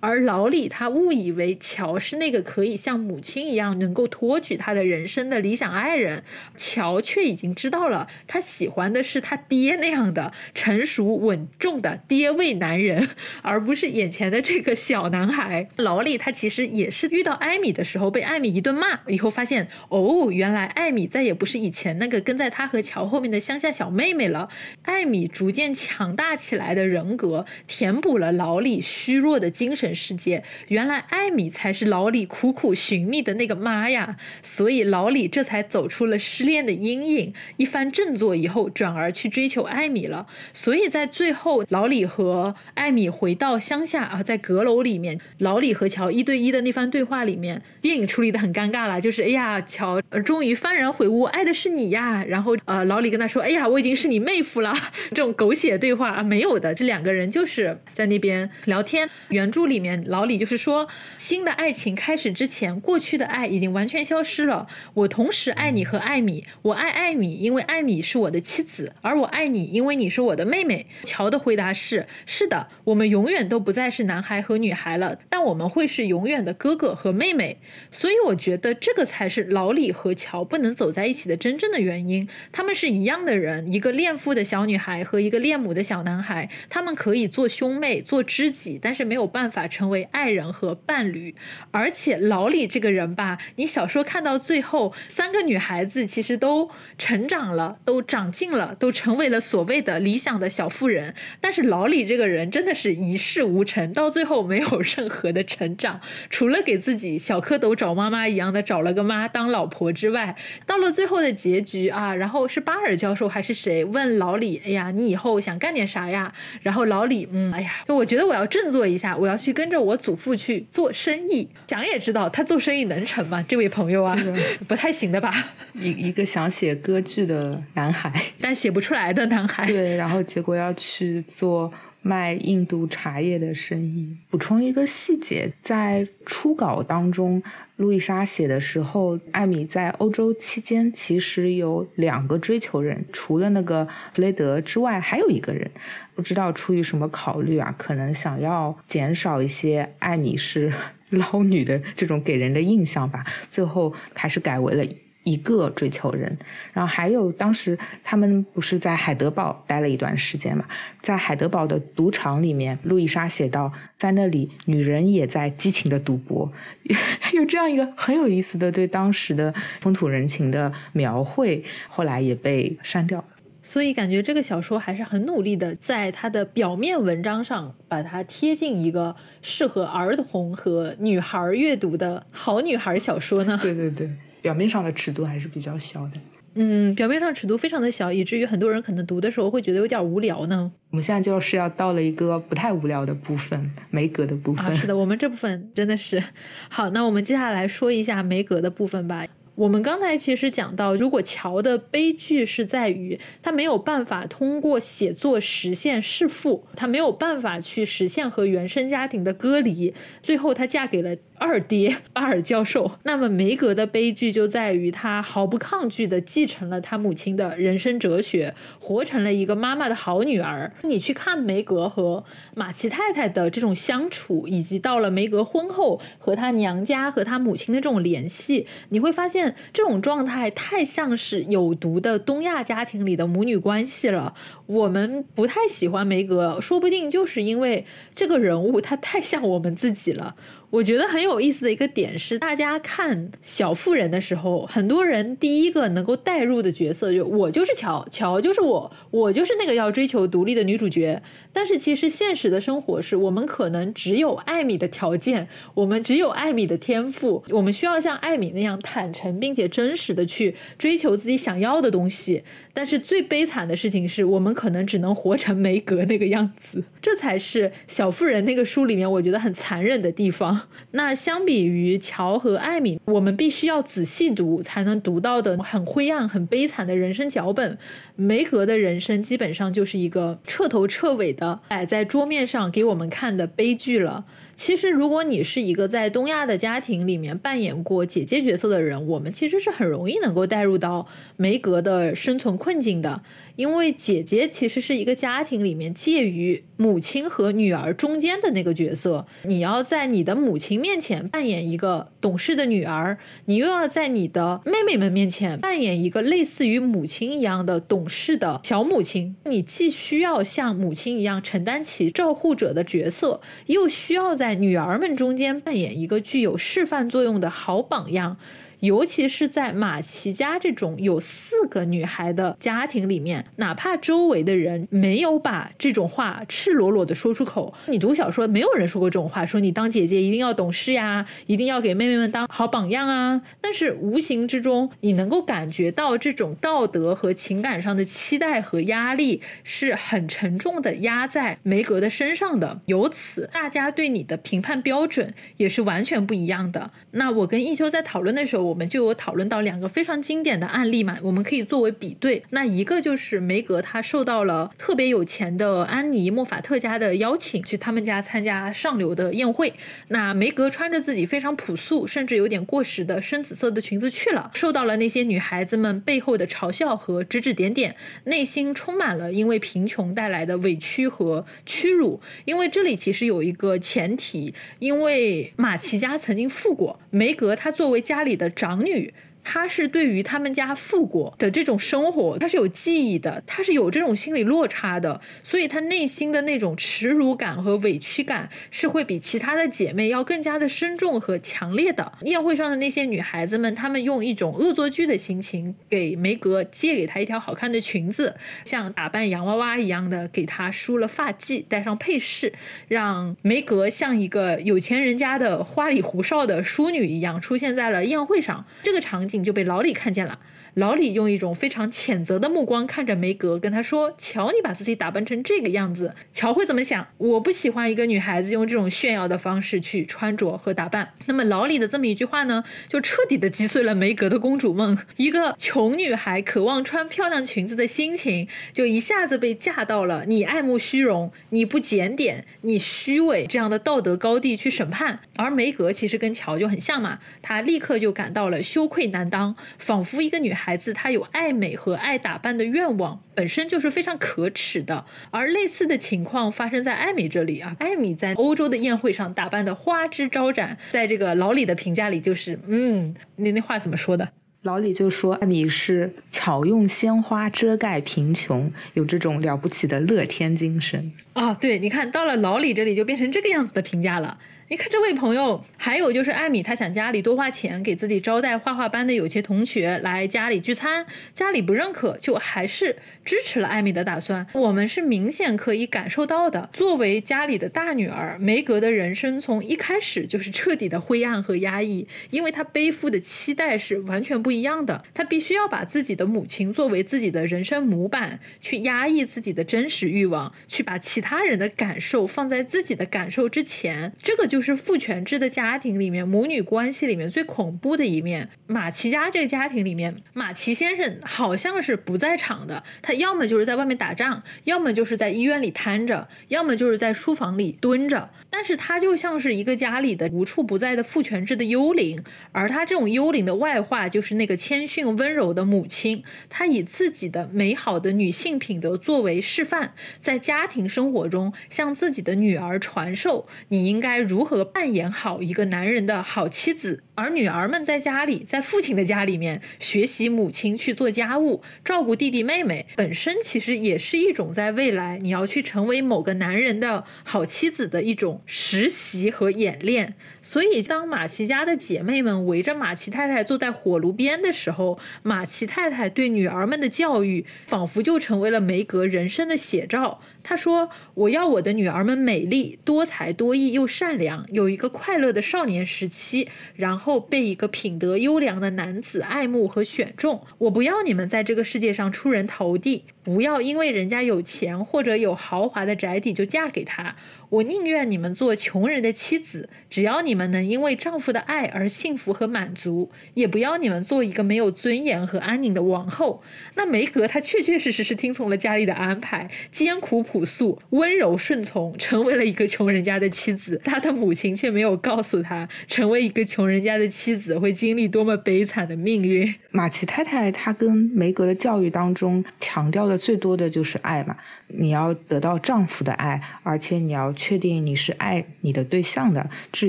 [0.00, 6.24] 而老李他误以为乔是那个可以像母亲一样能够托举他的人生的理想爱人，
[6.56, 13.10] 乔却已经知道了，他喜欢的是他爹那样的成熟稳重的爹味男人，
[13.42, 15.68] 而不是眼前的这个小男孩。
[15.76, 24.48] 老李他其实也是遇到艾米的时候被艾米一顿骂以后，发现哦，原来艾米再也不是以前那个跟在他和乔后面的乡下小妹妹了。
[24.82, 29.89] 艾米逐渐强大起来的人格，填补了老李虚弱的精神。
[29.94, 40.26] 世界原来艾米才是老李苦苦寻觅的那个妈呀，所以老李这才走出了失恋的阴影，一番振作以后，转而去追求艾米了。
[40.52, 52.24] 所以在最后，老李和艾米回到乡下啊，在阁楼里面，老李和乔一对一的那番对话里面，电影处理的很尴尬了，就是哎呀，乔终于幡然悔悟，爱的是你呀。
[52.28, 54.60] 然后呃，老李跟他说，哎呀，我已经是你妹夫。
[54.60, 54.74] 了，
[55.10, 56.74] 这种狗血对话啊没有的。
[56.74, 59.08] 这两个人就是在那边聊天。
[59.30, 60.86] 原著里面老李就是说，
[61.16, 64.66] 新的爱情开始之前，过去的爱已经完全消失了。
[64.94, 70.86] 我同时爱你和艾米，我爱艾米，因为艾米是我的妻子，而我爱你，因为你是我的妹妹。
[71.04, 77.58] 乔的回答是：是的，我们永远都不再是男孩和女孩了，但我们会是永远的哥哥和妹妹。
[77.90, 82.28] 所以我觉得这个才是老李和乔不能走在一起的真正的原因。
[82.52, 91.34] 他们是一样的人，一个恋父的小女孩和一个恋母的小男孩，他们可以做兄妹、做知己，但是没有办法成为爱人和伴侣。
[91.70, 96.68] 而且老李这个人吧，你小说看到最后，三个女孩子其实都
[96.98, 101.14] 成长了，都长进了，都成为了所谓的理想的小妇人。
[101.40, 110.36] 但是老李这个人真的是一事无成，到最后没有任何的成长，除了给自己小蝌蚪找妈妈一样的找了个妈当老婆之外，
[110.66, 116.32] 到了最后的结局啊，然后是巴尔教授还是谁问老李，哎呀，你以后想干点啥呀？
[116.62, 121.46] 然后老李，嗯，哎呀，我觉得我要振作一下，我要去跟着我祖父去做生意。
[121.68, 123.44] 想也知道他做生意能成吗？
[123.46, 124.16] 这位朋友啊，
[124.66, 125.52] 不太行的吧？
[125.74, 128.10] 一一个想写歌剧的男孩，
[128.40, 129.66] 但写不出来的男孩。
[129.66, 131.70] 对，然后结果要去做。
[132.02, 134.16] 卖印度茶叶的生意。
[134.30, 137.42] 补充一个细节，在初稿当中，
[137.76, 145.70] 路易莎写的时候，艾米在欧洲期间其实有两个追求人，除了那个弗雷德之外，还有一个人，
[146.14, 150.72] 不知道出于什么考虑啊，可能想要减少一些艾米是
[151.10, 154.84] 捞女的这种给人的印象吧，最后还是改为了。
[155.24, 156.38] 一个追求人，
[156.72, 160.64] 然后还有当时他们不是在海德堡待了一段时间嘛，
[160.98, 166.50] 在海德堡的赌场里面，路易莎写道，在那里女人也在激情的赌博，
[167.34, 173.24] 有这样一个很有意思的对当时的风土人情的描绘，后来也被删掉了。
[173.62, 183.58] 所以感觉这个小说还是很努力的，在它的表面文章上把它贴近一个适合儿童和女孩阅读的好女孩小说呢。
[183.60, 184.10] 对对对。
[184.42, 186.12] 表面上的尺度还是比较小的，
[186.54, 190.70] 嗯，表面上尺度非常的小，以至于很多人可能读的时候会觉得有点无聊呢。
[190.90, 194.66] 我们现在就是要到了一个不太无聊的部分，梅格的部分。
[194.66, 196.22] 啊，是的，我们这部分真的是
[196.68, 196.90] 好。
[196.90, 199.26] 那我们接下来说一下梅格的部分吧。
[199.56, 209.92] 我们刚才其实讲到，如果乔的悲剧是在于他没有办法通过写作实现弑父，他没有办法去实现和原生家庭的隔离，
[210.22, 211.14] 最后他嫁给了。
[211.40, 220.70] 二爹 巴尔教授，那么梅格的悲剧就在于他毫不抗拒地继承了他母亲的人生哲学，活成了一个妈妈的好女儿。
[220.82, 222.22] 你去看梅格和
[222.54, 234.34] 马奇太太的这种相处，以及到了梅格婚后和她娘家和她母亲的这种联系，你会发现这种状态太像是有毒的东亚家庭里的母女关系了。
[234.66, 240.36] 我们不太喜欢梅格，说不定就是因为这个人物他太像我们自己了。
[240.70, 251.20] 我觉得很有意思的一个点是，大家看《小妇人》的时候，很多人第一个能够代入的角色就我就是乔，乔就是我，我就是那个要追求独立的女主角。
[251.52, 262.44] 但是其实现实的生活是我们可能只有艾米的条件，我们只有艾米的天赋，我们需要像艾米那样坦诚并且真实的去追求自己想要的东西。
[262.72, 270.68] 但是最悲惨的事情是我们可能只能活成梅格那个样子， 这才是《小妇人》那个书里面我觉得很残忍的地方。
[270.92, 277.78] 那相比于乔和艾米，我们必须要仔细读才能读到的很灰暗、很悲惨的人生脚本。
[278.16, 284.24] 梅格的人生基本上就是一个彻头彻尾的摆在桌面上给我们看的悲剧了。
[284.62, 291.06] 其实，如果你是一个在东亚的家庭里面扮演过姐姐角色的人，我们其实是很容易能够带入到
[291.38, 293.22] 梅格的生存困境的。
[293.60, 309.36] 因为姐姐其实是一个家庭里面介于母亲和女儿中间的那个角色，你要在你的母亲面前扮演一个懂事的女儿，你又要在你的妹妹们面前扮演一个类似于母亲一样的懂事的小母亲。
[309.44, 318.38] 你既需要像母亲一样承担起照护者的角色，又需要在女儿们中间扮演一个具有示范作用的好榜样。
[318.80, 333.42] 尤其是在马奇家这种有四个女孩的家庭里面，哪怕周围的人没有把这种话赤裸裸的说出口，你读小说没有人说过这种话，说你当姐姐一定要懂事呀，一定要给妹妹们当好榜样啊。
[333.60, 346.90] 但是无形之中，你能够感觉到这种道德和情感上的期待和压力是很沉重的压在梅格的身上的，由此大家对你的评判标准也是完全不一样的。
[347.10, 348.69] 那我跟一休在讨论的时候。
[348.70, 352.42] 我们就有讨论到两个非常经典的案例嘛，我们可以作为比对。
[352.50, 359.74] 那一个就是梅格，他受到了特别有钱的安妮·莫法特家的邀请，去他们家参加上流的宴会。
[360.08, 372.20] 那梅格穿着自己非常朴素，甚至有点过时的深紫色的裙子去了，受到了那些女孩子们背后的嘲笑和指指点点，内心充满了因为贫穷带来的委屈和屈辱。
[372.44, 379.14] 因为这里其实有一个前提，因为马奇家曾经富过，梅格她作为家里的长女。
[379.52, 392.12] 他是对于他们家富国的这种生活，他是有记忆的，他是有这种心理落差的，所以他内心的那种耻辱感和委屈感是会比其他的姐妹要更加的深重和强烈的。
[392.22, 402.52] 宴会上的那些女孩子们，她们用一种恶作剧的心情给梅格借给她一条好看的裙子，像打扮洋娃娃一样的给她梳了发髻，戴上配饰，
[402.86, 408.64] 让梅格像一个有钱人家的花里胡哨的淑女一样出现在了宴会上。
[408.84, 409.39] 这个场景。
[409.42, 410.38] 就被老李看见了。
[410.74, 417.08] 老李用一种非常谴责的目光看着梅格，跟他说：“瞧，你把自己打扮成这个样子，乔会怎么想？
[417.18, 424.96] 我不喜欢一个女孩子用这种炫耀的方式去穿着和打扮。”那么老李的这么一句话呢，就彻底的击碎了梅格的公主梦。
[425.16, 435.18] 一个穷女孩渴望穿漂亮裙子的心情，就一下子被架到了你爱慕虚荣、你不检点、你虚伪这样的道德高地去审判。
[435.36, 440.60] 而梅格其实跟乔就很像嘛，她立刻就感到了羞愧难当，仿佛一个女孩。
[440.70, 445.04] 孩子他有爱美和爱打扮的愿望，本身就是非常可耻的。
[445.32, 454.28] 而类似的情况发生在艾米这里啊，艾米在欧洲的宴会上打扮的花枝招展，在这个老李的评价里就是，嗯，那那话怎么说的？
[454.62, 461.54] 老李就说艾米是巧用鲜花遮盖贫穷，有这种了不起的乐天精神啊。
[461.54, 464.38] 对，你看到了老李这里就变成这个样子的评价了。
[464.68, 471.04] 你看这位朋友，还有就是艾米，她想家里多花钱给自己招待画画班的有些同学来家里聚餐，
[471.34, 474.46] 家里不认可，就还是支持了艾米的打算。
[474.52, 485.02] 我们是明显可以感受到的，作为家里的大女儿，梅格的人生从一开始就是彻底的灰暗和压抑，因为她背负的期待是完全不一样的。
[485.12, 494.60] 她必须要把自己的母亲作为自己的人生模板，去压抑自己的真实欲望，去把其他人的感受放在自己的感受之前，这个就。
[494.60, 498.50] 就是父权制的家庭里面，母女关系里面最恐怖的一面。
[498.66, 508.28] 马奇家这个家庭里面，马奇先生好像是不在场的，他要么就是在外面打仗，要么就是在医院里瘫着，要么就是在书房里蹲着。
[508.50, 512.22] 但是他就像是一个家里的无处不在的父权制的幽灵，
[512.52, 516.22] 而他这种幽灵的外化就是那个谦逊温柔的母亲。
[516.50, 524.60] 她以自己的美好的女性品德作为示范，在家庭生生活中向自己的女儿传授你应该如何。
[524.64, 540.14] 扮演好一个男人的好妻子，而女儿们在家里，在父亲的家里面学习母亲去做家务、照顾弟弟妹妹，本身其实也是一种在未来你要去成为某个男人的好妻子的一种实习和演练。
[540.40, 550.22] 所以，当马奇家的姐妹们围着马奇太太坐在火炉边的时候，马奇太太对女儿们的教育，仿佛就成为了梅格人生的写照。
[550.42, 560.40] 他说：“我要我的女儿们美丽、多才多艺又善良，有一个快乐的少年时期，然后后被一个品德优良的男子爱慕和选中。
[560.58, 567.16] 我不要你们在这个世界上出人头地，不要因为人家有钱或者有豪华的宅邸就嫁给他。”
[567.50, 576.44] 我宁愿你们做穷人的妻子，只要你们能因为丈夫的爱而幸福和满足，也不要你们做一个没有尊严和安宁的王后。
[576.76, 583.80] 那梅格她确确实实是听从了家里的安排，艰苦朴素、温柔顺从，成为了一个穷人家的妻子。
[583.84, 589.52] 她的母亲却没有告诉她，成为一个穷人家的妻子会经历多么悲惨的命运。
[589.72, 594.36] 马奇太太她跟梅格的教育当中强调最多的就是爱嘛，
[594.68, 597.34] 你要得到丈夫的爱，而且你要。
[597.40, 599.88] 确定你是爱你的对象的，至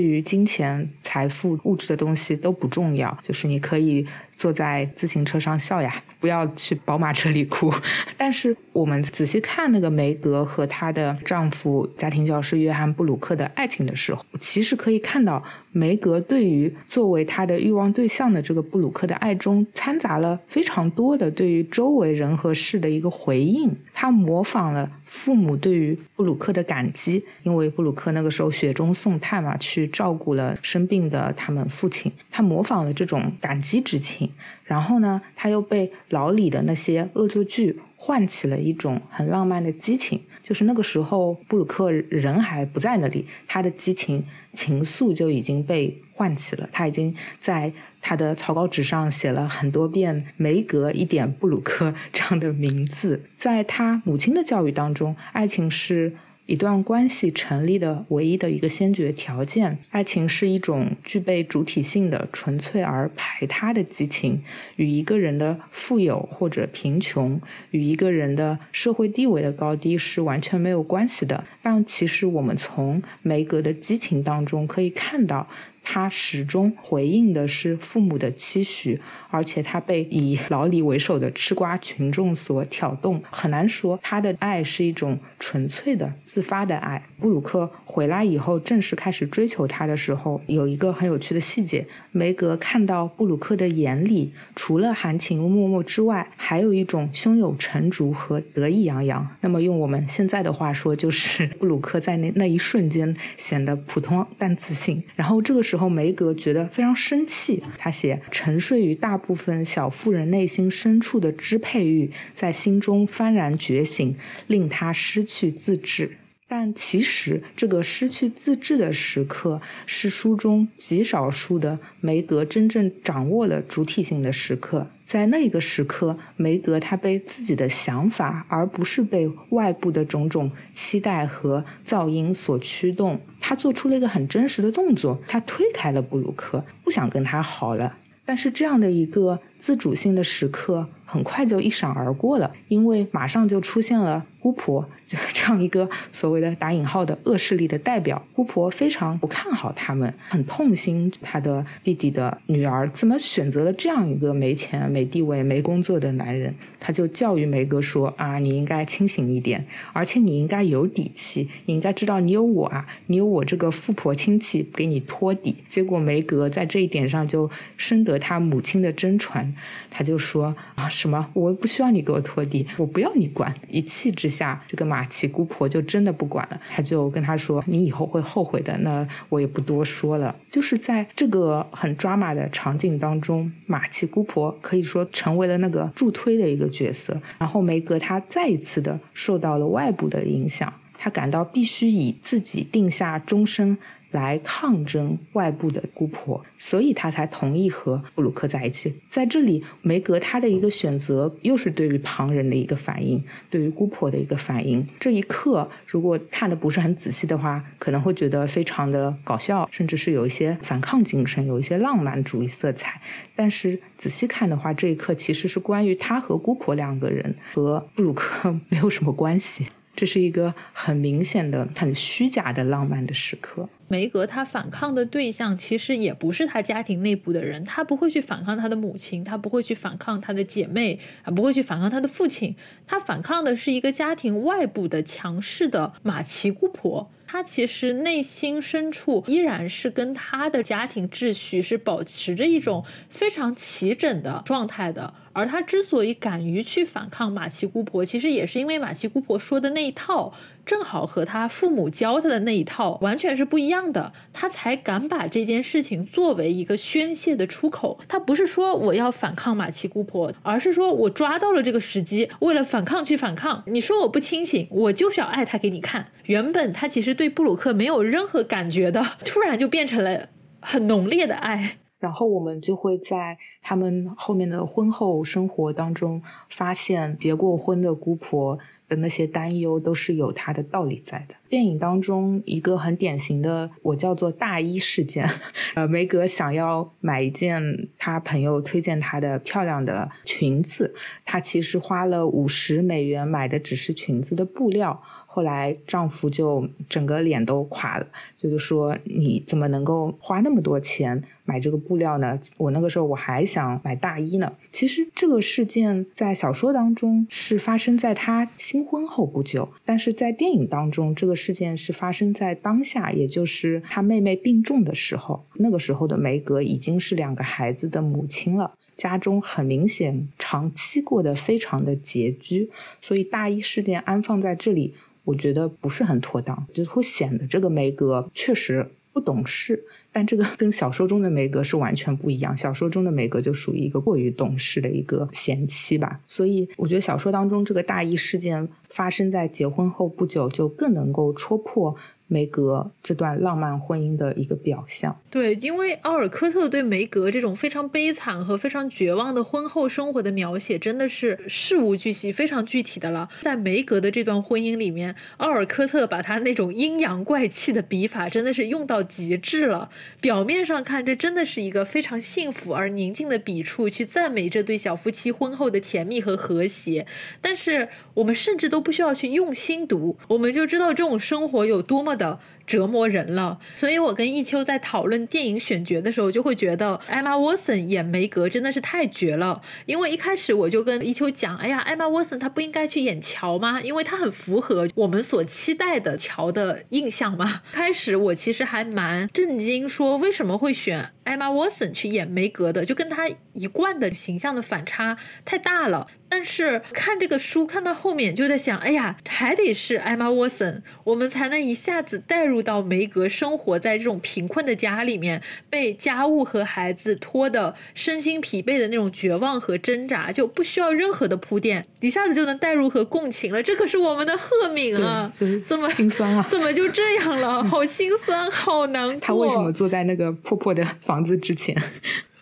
[0.00, 4.06] 于金钱、财富、物质的东西都不重要，就是你可以。
[4.42, 7.72] 坐在自行车上笑呀，不要去宝马车里哭。
[8.18, 15.40] 但是我们仔细看那个梅格和她的丈夫家庭教师约翰布鲁克的爱情的时候，其实可以看到
[15.70, 23.72] 梅格对于作为她的欲望对象的这个布鲁克的爱中，掺杂了非常多的对于周围人和事的一个回应。
[23.94, 32.10] 她模仿了父母对于布鲁克的感激，因为布鲁克那个时候雪中送炭嘛，去照顾了生病的他们父亲。
[32.30, 34.32] 他模仿了这种感激之情。
[34.64, 37.78] 然后呢，他又被老李的那些恶作剧。
[38.04, 40.20] 唤起了一种很浪漫的激情。
[40.42, 46.68] 就是那个时候，布鲁克人还不在那里，他的激情情愫就已经被唤起了。
[46.72, 53.22] 他已经在他的草稿纸上写了很多遍“梅格一点布鲁克”这样的名字。
[53.38, 56.14] 在他母亲的教育当中，爱情是。
[56.46, 64.42] 一段关系成立的唯一的一个先决条件，爱情是一种具备主体性的、纯粹而排他的激情，
[64.76, 67.40] 与一个人的富有或者贫穷，
[67.70, 71.44] 与一个人的社会地位的高低是完全没有关系的。
[71.62, 75.48] 但其实我们从梅格的激情当中可以看到。
[75.82, 79.00] 他始终回应的是父母的期许，
[79.30, 87.06] 而且他被以老李为首的吃瓜群众所挑动，很难说他的爱是一种纯粹的自发的爱。
[87.18, 99.28] 布鲁克回来以后，正式开始追求他的时候，有一个很有趣的细节：梅格看到布鲁克的眼里，除了含情脉脉之外，还有一种胸有成竹和得意洋洋。
[99.40, 105.02] 那么用我们现在的话说，就是布鲁克在那那一瞬间显得普通但自信。
[105.14, 114.14] 然后这个时候，梅格觉得非常生气，他写：“沉睡于大部分小妇人内心深处的支配欲，在心中幡然觉醒，
[114.48, 124.90] 令他失去自制。”但其实，这个失去自制的时刻，是书中极少数的梅格真正掌握了主体性的时刻。
[125.06, 133.18] 在那个时刻，梅格他被自己的想法，而不是被外部的种种期待和噪音所驱动。
[133.42, 137.96] 他做出了一个很真实的动作，他推开了布鲁克，不想跟他好了。
[138.24, 144.24] 但是这样的一个自主性的时刻，很快就一闪而过了，因为马上就出现了。
[144.42, 148.20] 姑婆就是这样一个所谓的打引号的恶势力的代表。
[148.34, 156.52] 姑婆非常不看好他们，很痛心他的弟弟的女儿怎么选择了这样一个没钱、没地位、没工作的男人。
[156.80, 169.54] 他就教育梅格说：“啊，你应该清醒一点，而且你应该有底气，你应该知道你有我啊，你有我这个富婆亲戚给你托底。”结果梅格在这一点上就深得他母亲的真传，
[169.88, 171.28] 他就说：“啊，什么？
[171.34, 174.31] 我不需要你给我托底，我不要你管。”一气之。
[174.32, 180.34] 下这个马奇姑婆就真的不管了，他就跟他说：“你以后会后悔的。”那我也不多说了。
[180.50, 187.20] 就是在这个很抓马的场景当中，马奇姑婆可以说成为了那个助推的一个角色。
[187.38, 193.76] 然后梅格他再一次的受到了外部的影响，他感到必须以自己定下终身。
[194.12, 198.94] 来抗争外部的姑婆，所以他才同意和布鲁克在一起。
[199.10, 204.86] 在这里，梅格他的一个选择，又是对于旁人的一个反应，对于姑婆的一个反应。
[205.00, 213.00] 这一刻，如果看的不是很仔细的话，可能会觉得非常的搞笑，甚至是有一些反抗精神，有一些浪漫主义色彩。
[213.34, 219.68] 但是仔细看的话，这一刻其实是关于他和姑婆两个人，和布鲁克 没有什么关系。
[219.94, 223.68] 这是一个很明显的、很虚假的浪漫的时刻。
[223.88, 232.56] 梅格他反抗的对象其实也不是他家庭内部的人，他不会去反抗他的母亲，他不会去反抗他的姐妹，啊，不会去反抗他的父亲。
[232.86, 237.10] 他反抗的是一个家庭外部的强势的马奇姑婆。
[237.26, 245.14] 他其实内心深处依然是跟他的家庭秩序是保持着一种非常齐整的状态的。
[245.32, 250.32] 而他之所以敢于去反抗马奇姑婆，其实也是因为马奇姑婆说的那一套。
[250.64, 257.98] 正好和他父母教他的那一套完全是不一样的，他才敢把这件事情作为一个宣泄的出口。
[258.06, 263.64] 他不是说我要反抗马奇姑婆，而是说我抓到了这个时机，为了反抗去反抗。
[263.66, 266.06] 你说我不清醒，我就是要爱他给你看。
[266.26, 270.28] 原本他其实对布鲁克没有任何感觉的，突然就变成了
[270.60, 271.78] 很浓烈的爱。
[272.02, 276.20] 然后我们就会在他们后面的婚后生活当中
[276.50, 278.58] 发现，结过婚的姑婆。
[278.88, 281.34] 的那些担忧都是有它的道理在的。
[281.48, 285.26] 电影当中一个很典型的，我叫做大衣事件。
[285.74, 295.02] 呃，梅格想要买一件他朋友推荐他的漂亮的裙子，她其实花了五十美元买的只是裙子的布料。
[295.34, 298.06] 后来丈夫就整个脸都垮了，
[298.36, 302.38] 就是说你怎么能够花那么多钱买这个布料呢？
[302.58, 304.52] 我那个时候我还想买大衣呢。
[304.70, 315.46] 其实这个事件在小说当中是发生在他新婚后不久，但是在电影当中这个事件是发生在当下，也就是他妹妹病重的时候。
[315.54, 324.92] 那个时候的梅格已经是两个孩子的母亲了，家中很明显长期过得非常的拮据，所以大衣事件安放在这里。
[325.24, 329.84] 我觉得不是很妥当，就会显得这个梅格确实不懂事。
[330.14, 332.54] 但这个跟小说中的梅格是完全不一样。
[332.54, 336.20] 小说中的梅格就属于一个过于懂事的一个贤妻吧。
[336.26, 341.96] 所以我觉得小说当中这个大义事件发生在结婚后不久，就更能够戳破。
[342.32, 353.28] 梅格这段浪漫婚姻的一个表象，对，因为奥尔科特对梅格这种非常悲惨和非常绝望的婚后生活的描写，真的是事无巨细、非常具体的了。
[353.42, 359.90] 在梅格的这段婚姻里面，奥尔科特把他那种阴阳怪气的笔法，真的是用到极致了。
[360.22, 367.06] 表面上看，这真的是一个非常幸福而宁静的笔触，去赞美这对小夫妻婚后的甜蜜和和谐。
[367.42, 372.40] 但是，我们甚至都不需要去用心读，我们就知道这种生活有多么的。
[372.64, 379.60] 折磨人了，所以我跟一秋在讨论电影选角的时候，就会觉得艾玛沃森演梅格真的是太绝了。
[379.84, 383.80] 因为一开始我就跟一秋讲，哎呀，艾玛沃森她不应该去演乔吗？
[383.82, 387.62] 因为她很符合我们所期待的乔的印象嘛。
[387.72, 396.06] 开始我其实还蛮震惊，说为什么会选艾玛沃森去演梅格的，就跟她一贯的形象的反差太大了。
[396.34, 413.62] 但是看这个书看到后面就在想，哎呀，还得是艾玛沃森，我们才能一下子带入到梅格生活在这种贫困的家里面，被家务和孩子拖得身心疲惫的那种绝望和挣扎，就不需要任何的铺垫，一下子就能带入和共情了。
[413.62, 415.30] 这可是我们的赫敏啊，
[415.68, 417.62] 这么心酸啊，怎么就这样了？
[417.62, 419.20] 好心酸，好难过。
[419.20, 421.76] 他为什么坐在那个破破的房子之前？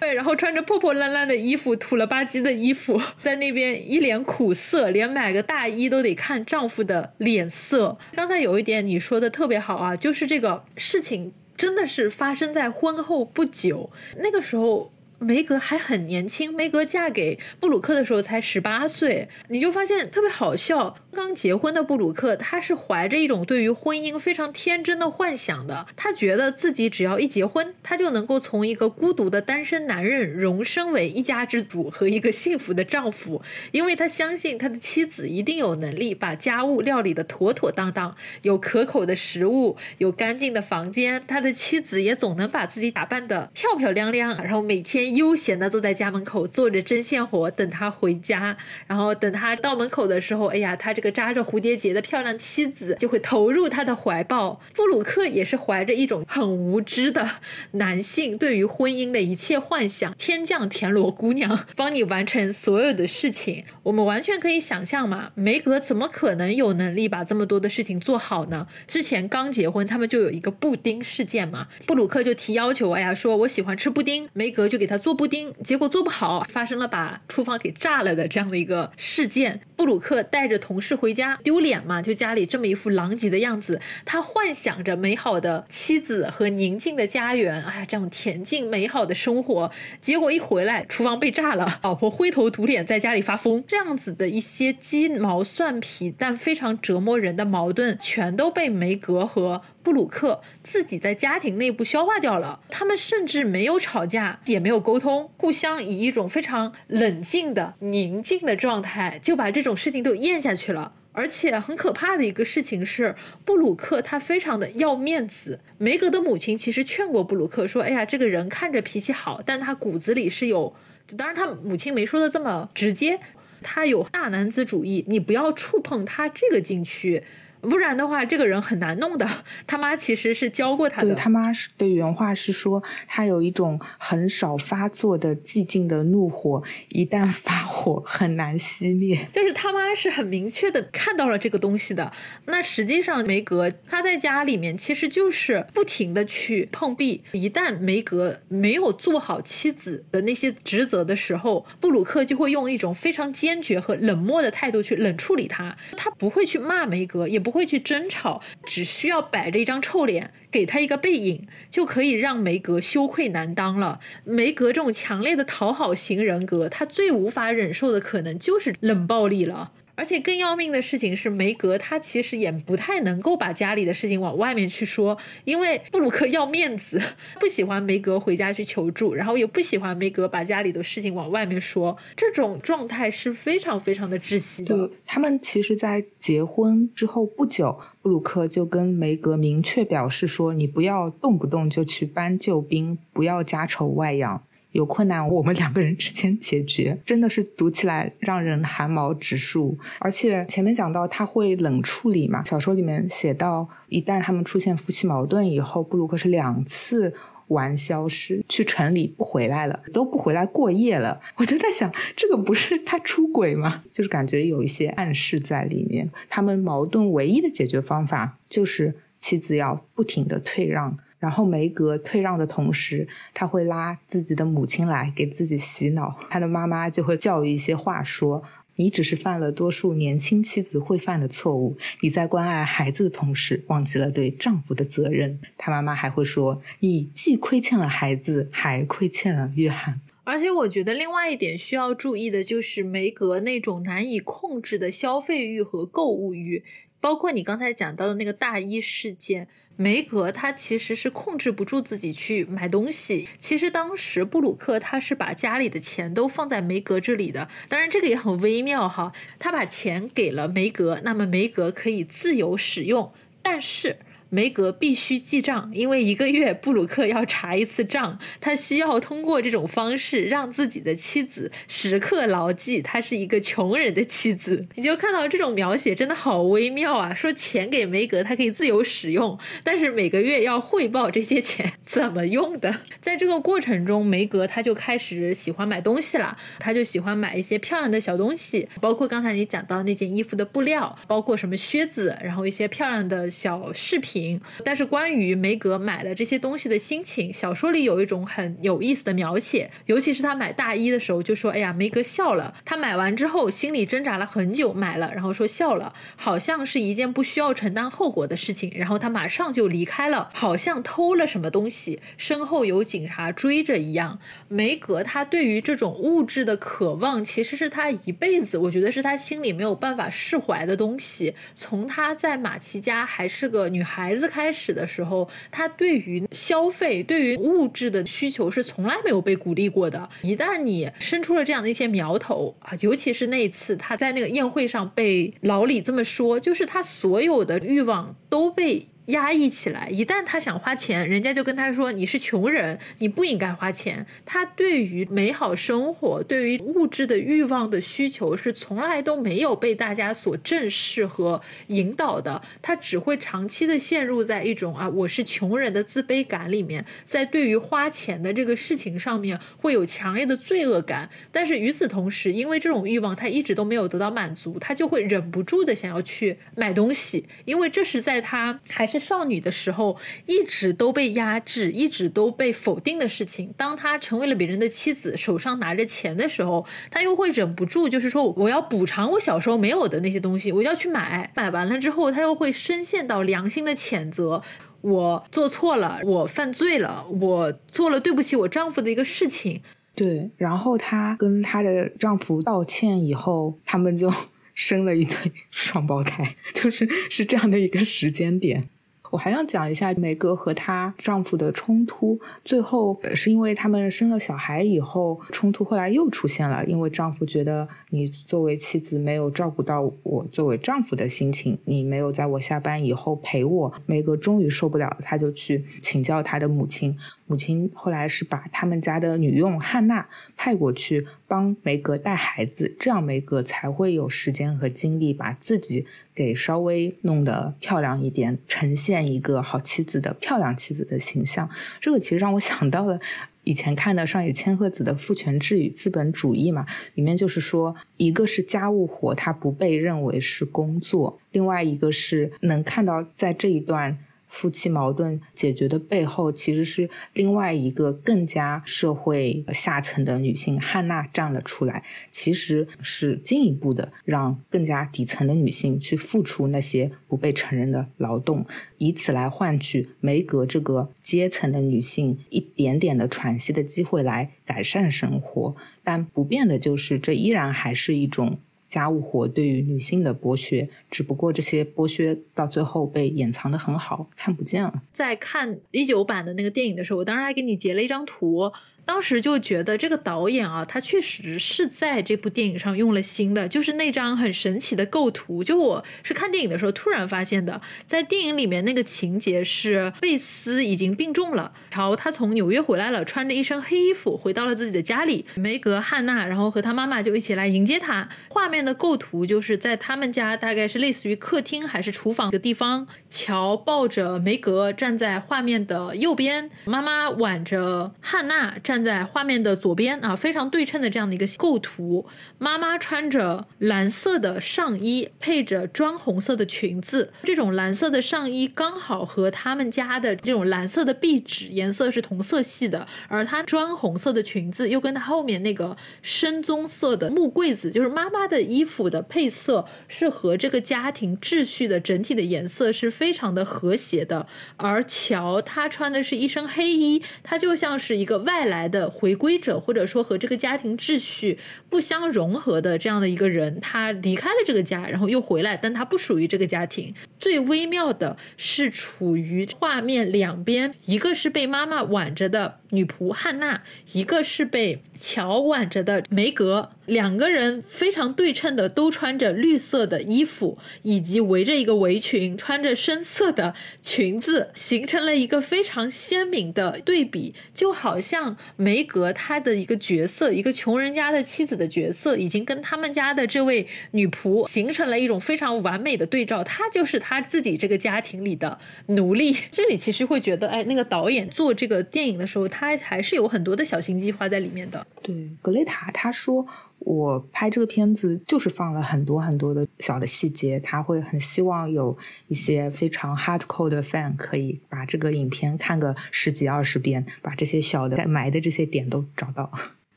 [0.00, 7.98] 对，然后穿着破破烂烂的衣服、土了吧唧的衣服，在那边一脸苦涩，连买个大衣都得看丈夫的脸色。
[8.14, 14.90] 刚才有一点你说的特别好啊，就是这个事情真的是发生在婚后不久，那个时候。
[15.22, 20.96] 梅格还很年轻，梅格嫁给布鲁克的时候才十八岁，你就发现特别好笑。
[21.12, 33.42] 刚结婚的布鲁克，他是怀着一种对于婚姻非常天真的幻想的，他觉得自己只要一结婚，他就能够从一个孤独的单身男人荣升为一家之主和一个幸福的丈夫，
[33.72, 45.10] 因为他相信他的妻子一定有能力把家务料理的妥妥当当，有可口的食物，有干净的房间，他的妻子也总能把自己打扮的漂漂亮亮，然后每天。
[45.10, 48.56] 悠闲的坐在家门口做着针线活，等他回家。
[48.86, 54.60] 然后等他到门口的时候，哎呀，他这个扎着蝴蝶结的漂亮妻子就会投入他的怀抱。
[54.74, 57.28] 布鲁克也是怀着一种很无知的
[57.72, 63.64] 男性对于婚姻的一切幻想，天降田螺姑娘帮你完成所有的事情。
[63.82, 68.68] 我们完全可以想象嘛，梅格怎么可能有能力把这么多的事情做好呢？
[68.86, 75.00] 之前刚结婚，他们就有一个布丁事件嘛，布鲁克就提要求，哎呀，说我喜欢吃布丁，梅格就给他。
[75.00, 79.62] 做布丁，结果做不好，发生了把厨房给炸了的这样的一个事件。
[79.74, 82.02] 布鲁克带着同事是回家，丢脸嘛？
[82.02, 89.70] 就家里这么一副狼藉的样子，他幻想着美好的妻子和宁静的家园，哎呀，这样恬静美好的生活。
[90.00, 99.62] 结果一回来，厨房被炸了，老婆灰头土脸在家里发疯，这样子的一些鸡毛蒜皮但非常折磨人的矛盾，全都被梅格和。
[99.82, 110.92] 布鲁克自己在家庭内部消化掉了，他们甚至没有吵架，也没有沟通，互相以一种非常冷静的、宁静的状态就把这种事情都咽下去了。
[111.12, 115.58] 而且很可怕的一个事情是，布鲁克他非常的要面子。
[115.76, 120.72] 梅格的母亲其实劝过布鲁克说：“哎呀，这个人看着脾气好，但他骨子里是有……
[121.16, 123.18] 当然，他母亲没说的这么直接，
[123.60, 127.24] 他有大男子主义，你不要触碰他这个禁区。”
[127.60, 129.28] 不然的话，这个人很难弄的。
[129.66, 131.08] 他妈其实是教过他的。
[131.08, 139.28] 对他妈是的原话是说，他有一种很少发作的寂静的怒火，一旦发火很难熄灭。
[139.30, 142.10] 就是他妈是很明确的看到了这个东西的。
[142.46, 147.22] 那实际上梅格他在家里面其实就是不停的去碰壁。
[147.32, 155.76] 一旦梅格没有做好妻子的那些职责的时候，布鲁克就会用一种非常坚决和冷漠的态度去冷处理他。
[155.96, 157.49] 他不会去骂梅格，也不。
[157.50, 163.98] 不会去争吵，只需要摆着一张臭脸，给他一个背影，就可以让梅格羞愧难当了。
[164.22, 169.72] 梅格这种强烈的讨好型人格，他最无法忍受的可能就是冷暴力了。
[170.00, 176.98] 而且更要命的事情是，梅格他其实也不太能够把家里的事情往外面去说，因为布鲁克要面子，
[177.38, 184.90] 不喜欢梅格回家去求助，然后也不喜欢梅格把家里的事情往外面说，这种状态是非常非常的窒息的。
[185.04, 199.76] 他们其实，在结婚之后不久，布鲁克就跟梅格明确表示说：“你不要动不动就去搬救兵，不要家丑外扬。”有困难，我们两个人之间解决，真的是读起来让人汗毛直竖。
[199.98, 207.12] 而且前面讲到他会冷处理嘛，小说里面写到，一旦他们出现夫妻矛盾以后，布鲁克是两次
[207.48, 211.20] 玩消失，去城里不回来了，都不回来过夜了。
[211.34, 213.82] 我就在想，这个不是他出轨吗？
[213.92, 216.08] 就是感觉有一些暗示在里面。
[216.28, 220.96] 他们矛盾唯一的解决方法就是妻子要不停的退让。
[221.20, 228.42] 然后梅格退让的同时，他会拉自己的母亲来给自己洗脑，他的妈妈就会教育一些话说
[228.76, 246.62] ：“你只是犯了多数年轻妻子会犯的错误，你在关爱孩子的同时忘记了对丈夫的责任。”他妈妈还会说：“你既亏欠了孩子，还亏欠了约翰。”而且我觉得另外一点需要注意的就是梅格那种难以控制的消费欲和购物欲，
[247.00, 249.48] 包括你刚才讲到的那个大一事件。
[249.76, 253.26] 梅格他其实是控制不住自己去买东西。
[253.38, 259.12] 其实当时布鲁克他是把家里的钱都放在梅格这里的，当然这个也很微妙哈。
[259.38, 263.96] 他把钱给了梅格，那么梅格可以自由使用，但是。
[264.30, 274.64] 梅格必须记账，因为一个月布鲁克要查一次账，他需要通过这种方式让自己的妻子时刻牢记他是一个穷人的妻子。
[274.76, 277.12] 你就看到这种描写真的好微妙啊！
[277.12, 282.76] 说钱给梅格，他可以自由使用，但是每个月要汇报这些钱怎么用的。
[283.02, 294.19] 在这个过程中，梅格他就开始喜欢买东西了，他就喜欢买一些漂亮的小东西，包括刚才你讲到那件衣服的布料，包括什么靴子，然后一些漂亮的小饰品。
[294.64, 308.72] 但是关于梅格买了这些东西的心情，小说里有一种很有意思的描写，尤其是他买大衣的时候，就说：“哎呀，梅格笑了。”他买完之后心里挣扎了很久，买了，然后说笑了，好像是一件不需要承担后果的事情。
[308.74, 314.18] 然后他马上就离开了，好像偷了什么东西，身后有警察追着一样。
[314.48, 321.34] 梅格他对于这种物质的渴望，其实是他一辈子，我觉得是他心里没有办法释怀的东西。
[321.54, 324.09] 从他在马奇家还是个女孩。
[324.10, 330.08] 孩子开始的时候，他对于消费、对于物质的需求是从来没有被鼓励过的。
[330.22, 338.88] 一旦你生出了这样的一些苗头啊，尤其是那一次他在那个宴会上被老李这么说，就是他所有的欲望都被。
[339.10, 352.40] 压抑起来，一旦他想花钱，人家就跟他说：“你是穷人，你不应该花钱。”他对于美好生活、对于物质的欲望的需求是从来都没有被大家所正视和引导的。
[352.62, 361.10] 他只会长期的陷入在一种啊，我是穷人的自卑感里面，在对于花钱的这个事情上面会有强烈的罪恶感。
[361.32, 368.99] 但是与此同时，因为这种欲望他一直都没有得到满足，他就会忍不住的想要去买东西，因为这是在他还是。
[369.00, 369.96] 少女的时候
[370.26, 373.52] 一直都被压制，一直都被否定的事情。
[373.56, 381.32] 当她成为了别人的妻子，手上拿着钱的时候，她又会忍不住，就是说我要补偿我小时候没有的那些东西，我要去买。
[381.34, 384.42] 买完了之后，她又会深陷到良心的谴责：
[384.82, 389.62] 我做错了，我犯罪了，我做了对不起我丈夫的一个事情。
[389.94, 394.12] 对，然后她跟她的丈夫道歉以后，他们就
[394.54, 398.68] 生了一对双胞胎，就是是这样的一个时间点。
[399.10, 402.18] 我还想讲一下梅格和她丈夫的冲突。
[402.44, 406.64] 最后是因为他们生了小孩以后，冲突后来又出现了。
[406.64, 413.72] 因为丈夫觉得你作为妻子没有照顾到我作为丈夫的心情，你没有在我下班以后陪我。
[413.86, 416.96] 梅格终于受不了，她就去请教她的母亲。
[417.30, 431.48] 母亲后来是把他们家的女佣汉娜派过去帮梅格带孩子，这样梅格才会有时间和精力把自己给稍微弄得漂亮一点，呈现一个好妻子的漂亮妻子的形象。
[431.78, 432.98] 这个其实让我想到了
[433.44, 436.66] 以前看的上野千鹤子的《父权制与资本主义》嘛，
[436.96, 443.96] 里面就是说，一个是家务活，它不被认为是工作；另外一个是能看到在这一段。
[444.30, 458.46] 夫妻矛盾解决的背后，其实是另外一个更加社会下层的女性汉娜站了出来，其实是进一步的让更加底层的女性去付出那些不被承认的劳动，
[458.78, 465.54] 以此来换取梅格这个阶层的女性一点点的喘息的机会，来改善生活。
[465.82, 468.38] 但不变的就是，这依然还是一种。
[468.70, 474.82] 家务活对于女性的剥削，只不过这些剥削到最后被掩藏的很好，看不见了。
[474.92, 478.50] 在看一九版的那个电影的时候，我当时还给你截了一张图。
[478.90, 485.44] 当时就觉得这个导演啊，他确实是在这部电影上用了心的，就是那张很神奇的构图。
[485.44, 498.08] 就我是看电影的时候突然发现的，在电影里面那个情节是贝斯已经病重了，然后他从纽约回来了，穿着一身黑衣服回到了自己的家里，梅格、汉娜，然后和他妈妈就一起来迎接他。
[498.28, 512.06] 画面的构图就是在他们家大概是类似于客厅还是厨房的地方，乔抱着梅格站在画面的右边，妈妈挽着汉娜站在画面的左边啊，非常对称的这样的一个构图。
[512.38, 534.26] 妈妈穿着蓝色的上衣，配着砖红色的裙子，这种蓝色的上衣刚好和他们家的这种蓝色的壁纸颜色是同色系的，而她砖红色的裙子又跟她后面那个深棕色的木柜子，就是妈妈的衣服的配色是和这个家庭秩序的整体的颜色是非常的和谐的。
[534.56, 541.38] 而乔他穿的是一身黑衣，他就像是一个外来来的回归者，或者说和这个家庭秩序
[541.70, 546.94] 不相融合的这样的一个人，他离开了这个家，然后又回来，但他不属于这个家庭。
[547.18, 556.70] 最微妙的是处于画面两边，一个是被妈妈挽着的女仆汉娜，一个是被乔挽着的梅格。
[556.86, 567.32] 两个人非常对称的，都穿着绿色的衣服，以及围着一个围裙，穿着深色的裙子，形成了一个非常鲜明的对比。
[567.54, 576.42] 就好像梅格她的一个角色，一个穷人家的妻子的角色，已经跟他们家的这位女仆形成了一种非常完美的对照。
[576.42, 579.36] 她就是她自己这个家庭里的奴隶。
[579.52, 584.86] 这里其实会觉得，哎，那个导演做这个电影的时候，他他还是有很多的小心计划在里面的。
[585.02, 586.46] 对，格雷塔他说。
[586.80, 591.94] 我拍这个片子就是放了很多很多的小的细节，他会很希望有
[592.28, 599.52] 一些非常 hardcore 的 fan 可以把这个影片看个十几二十遍，把这些小的埋的这些点都找到。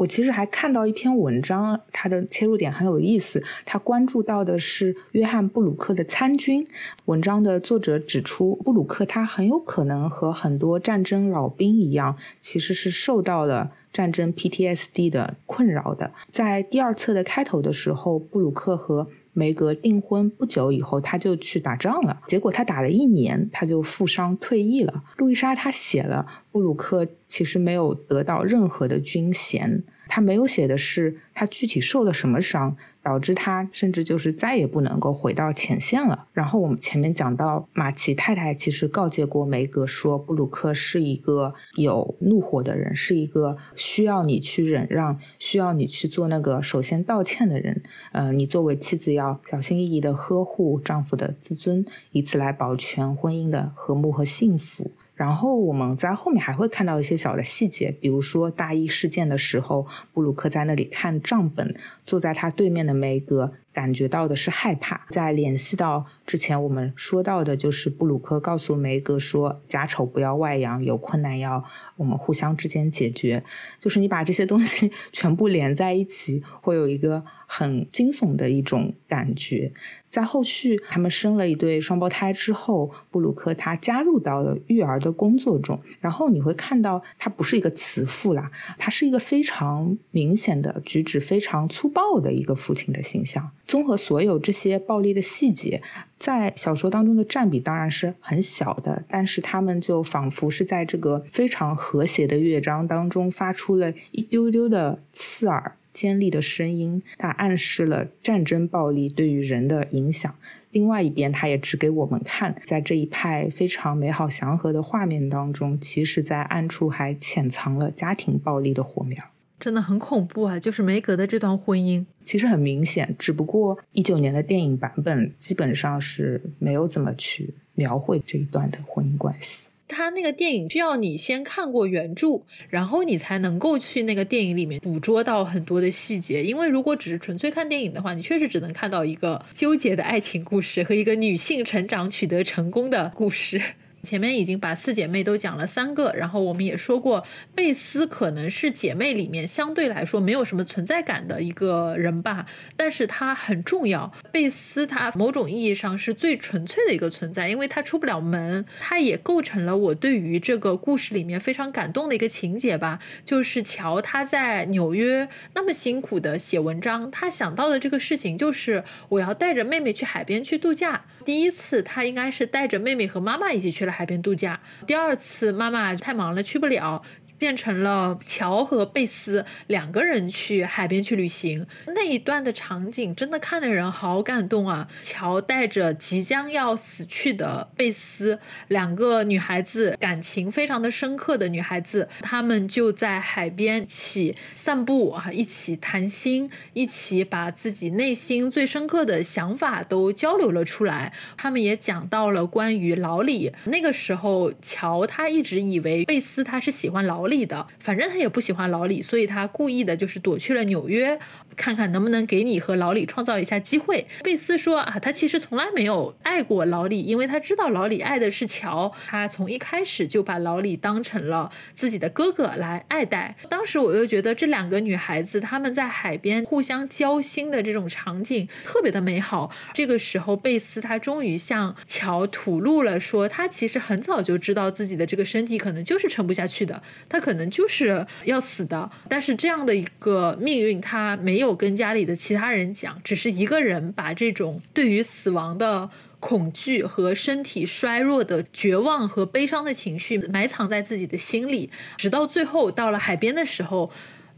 [0.00, 6.66] 我其实还看到一篇文章，它的切入点很有意思，他关注到的是约翰布鲁克的参军。
[7.04, 13.72] 文章的作者指出，布鲁克他很有可能和很多战争老兵一样，其实是受到了。
[13.92, 22.20] 战争 PTSD 的困扰的，在第二册的开头的时候，布鲁克和梅格订婚不久以后，他就去打仗了。
[22.28, 25.02] 结果他打了一年，他就负伤退役了。
[25.16, 32.76] 路易莎他写了，布鲁克其实没有得到任何的军衔，他没有写的是他具体受了什么伤。
[33.02, 36.26] 导致他甚至就是再也不能够回到前线了。
[36.34, 47.82] 然后我们前面讲到，马奇太太其实告诫过梅格说，布鲁克是一个有怒火的人，是一个需要你去忍让、需要你去做那个首先道歉的人。
[48.12, 54.90] 呃，你作为妻子要小心翼翼的呵护丈夫的自尊，以此来保全婚姻的和睦和幸福。
[55.20, 61.76] 然后我们在后面还会看到一些小的细节，比如说大一事件的时候，布鲁克在那里看账本，
[62.06, 65.04] 坐在他对面的梅格感觉到的是害怕。
[65.10, 71.62] 在联系到之前我们说到的，就是布鲁克告诉梅格说，家丑不要外扬，有困难要
[71.98, 73.44] 我们互相之间解决。
[73.78, 77.22] 就是你把这些东西 全部连在一起，会有一个
[77.52, 79.72] 很惊悚的一种感觉。
[80.08, 85.80] 在后续，他们生了一对双胞胎之后，布鲁克他加入到了育儿的工作中。
[86.00, 93.50] 然后你会看到，他不是一个慈父啦，他是一个非常明显的举止非常粗暴的一个父亲的形象。
[93.66, 95.80] 综合所有这些暴力的细节，
[96.18, 105.76] 在小说当中的占比当然是很小的，但是他们就仿佛是在这个非常和谐的乐章当中发出了一丢丢的刺耳。
[105.92, 110.34] 尖利的声音，它暗示了战争暴力对于人的影响。
[110.70, 119.22] 另外一边，它也指给我们看，在这一派非常美好祥和的画面当中，其实，在暗处还潜藏了家庭暴力的火苗。
[119.58, 120.58] 真的很恐怖啊！
[120.58, 129.69] 就是梅格的这段婚姻，其实很明显，只不过一九年的电影版本基本上是没有怎么去描绘这一段的婚姻关系。
[129.90, 136.42] 他那个电影需要你先看过原著，然后你才能够去那个电影里面捕捉到很多的细节。
[136.42, 143.60] 因为如果只是纯粹看电影的话，你确实只能看到一个纠结的爱情故事和一个女性成长取得成功的故事。
[144.02, 147.24] 前面已经把四姐妹都讲了三个，然后我们也说过，
[147.54, 152.46] 贝斯可能是姐妹里面相对来说没有什么存在感的一个人吧，
[152.76, 154.12] 但是她很重要。
[154.32, 162.98] 贝斯她某种意义上是最纯粹的一个存在，因为她出不了门，她也构成了我对于这个故事里面非常感动的一个情节吧。
[163.24, 171.04] 就是乔他在纽约那么辛苦的写文章，他想到的这个事情就是我要带着妹妹去海边去度假。
[171.24, 174.58] 第一次他应该是带着妹妹和妈妈一起去海边度假。
[174.86, 177.02] 第二次妈妈太忙了去不了，
[177.40, 181.66] 变成了乔和贝斯两个人去海边去旅行。
[181.86, 184.86] 那一段的场景真的看的人好感动啊！
[185.02, 188.38] 乔带着即将要死去的贝斯，
[188.68, 201.14] 两个女孩子感情非常的深刻的女孩子，她们就在海边一起散步啊，一起谈心，一起把自己内心最深刻的想法都交流了出来。
[201.38, 203.50] 他们也讲到了关于老李。
[203.64, 211.18] 那个时候，乔他一直以为贝斯他是喜欢老李的，反正他也不喜欢老李，所以他故意的就是躲去了纽约，
[211.56, 214.06] 看看能不能给你和老李创造一下机会。
[214.22, 223.36] 贝斯说啊，他其实从来没有爱过老李，因为他知道老李爱的是乔，他从一开始就把老李当成了自己的哥哥来爱戴。
[223.48, 229.50] 当时我就觉得这两个女孩子她们在海边互相交心的这种场景特别的美好。
[229.74, 238.90] 这个时候，贝斯他终于向乔吐露了，说他其实很早就知道自己的这个身体可能就是撑不下去的，他可能就是要死的。
[239.08, 253.92] 但是这样的一个命运，他没有跟家里的其他人讲，只是一个人把这种对于死亡的恐惧和身体衰弱的绝望和悲伤的情绪埋藏在自己的心里，直到最后到了海边的时候。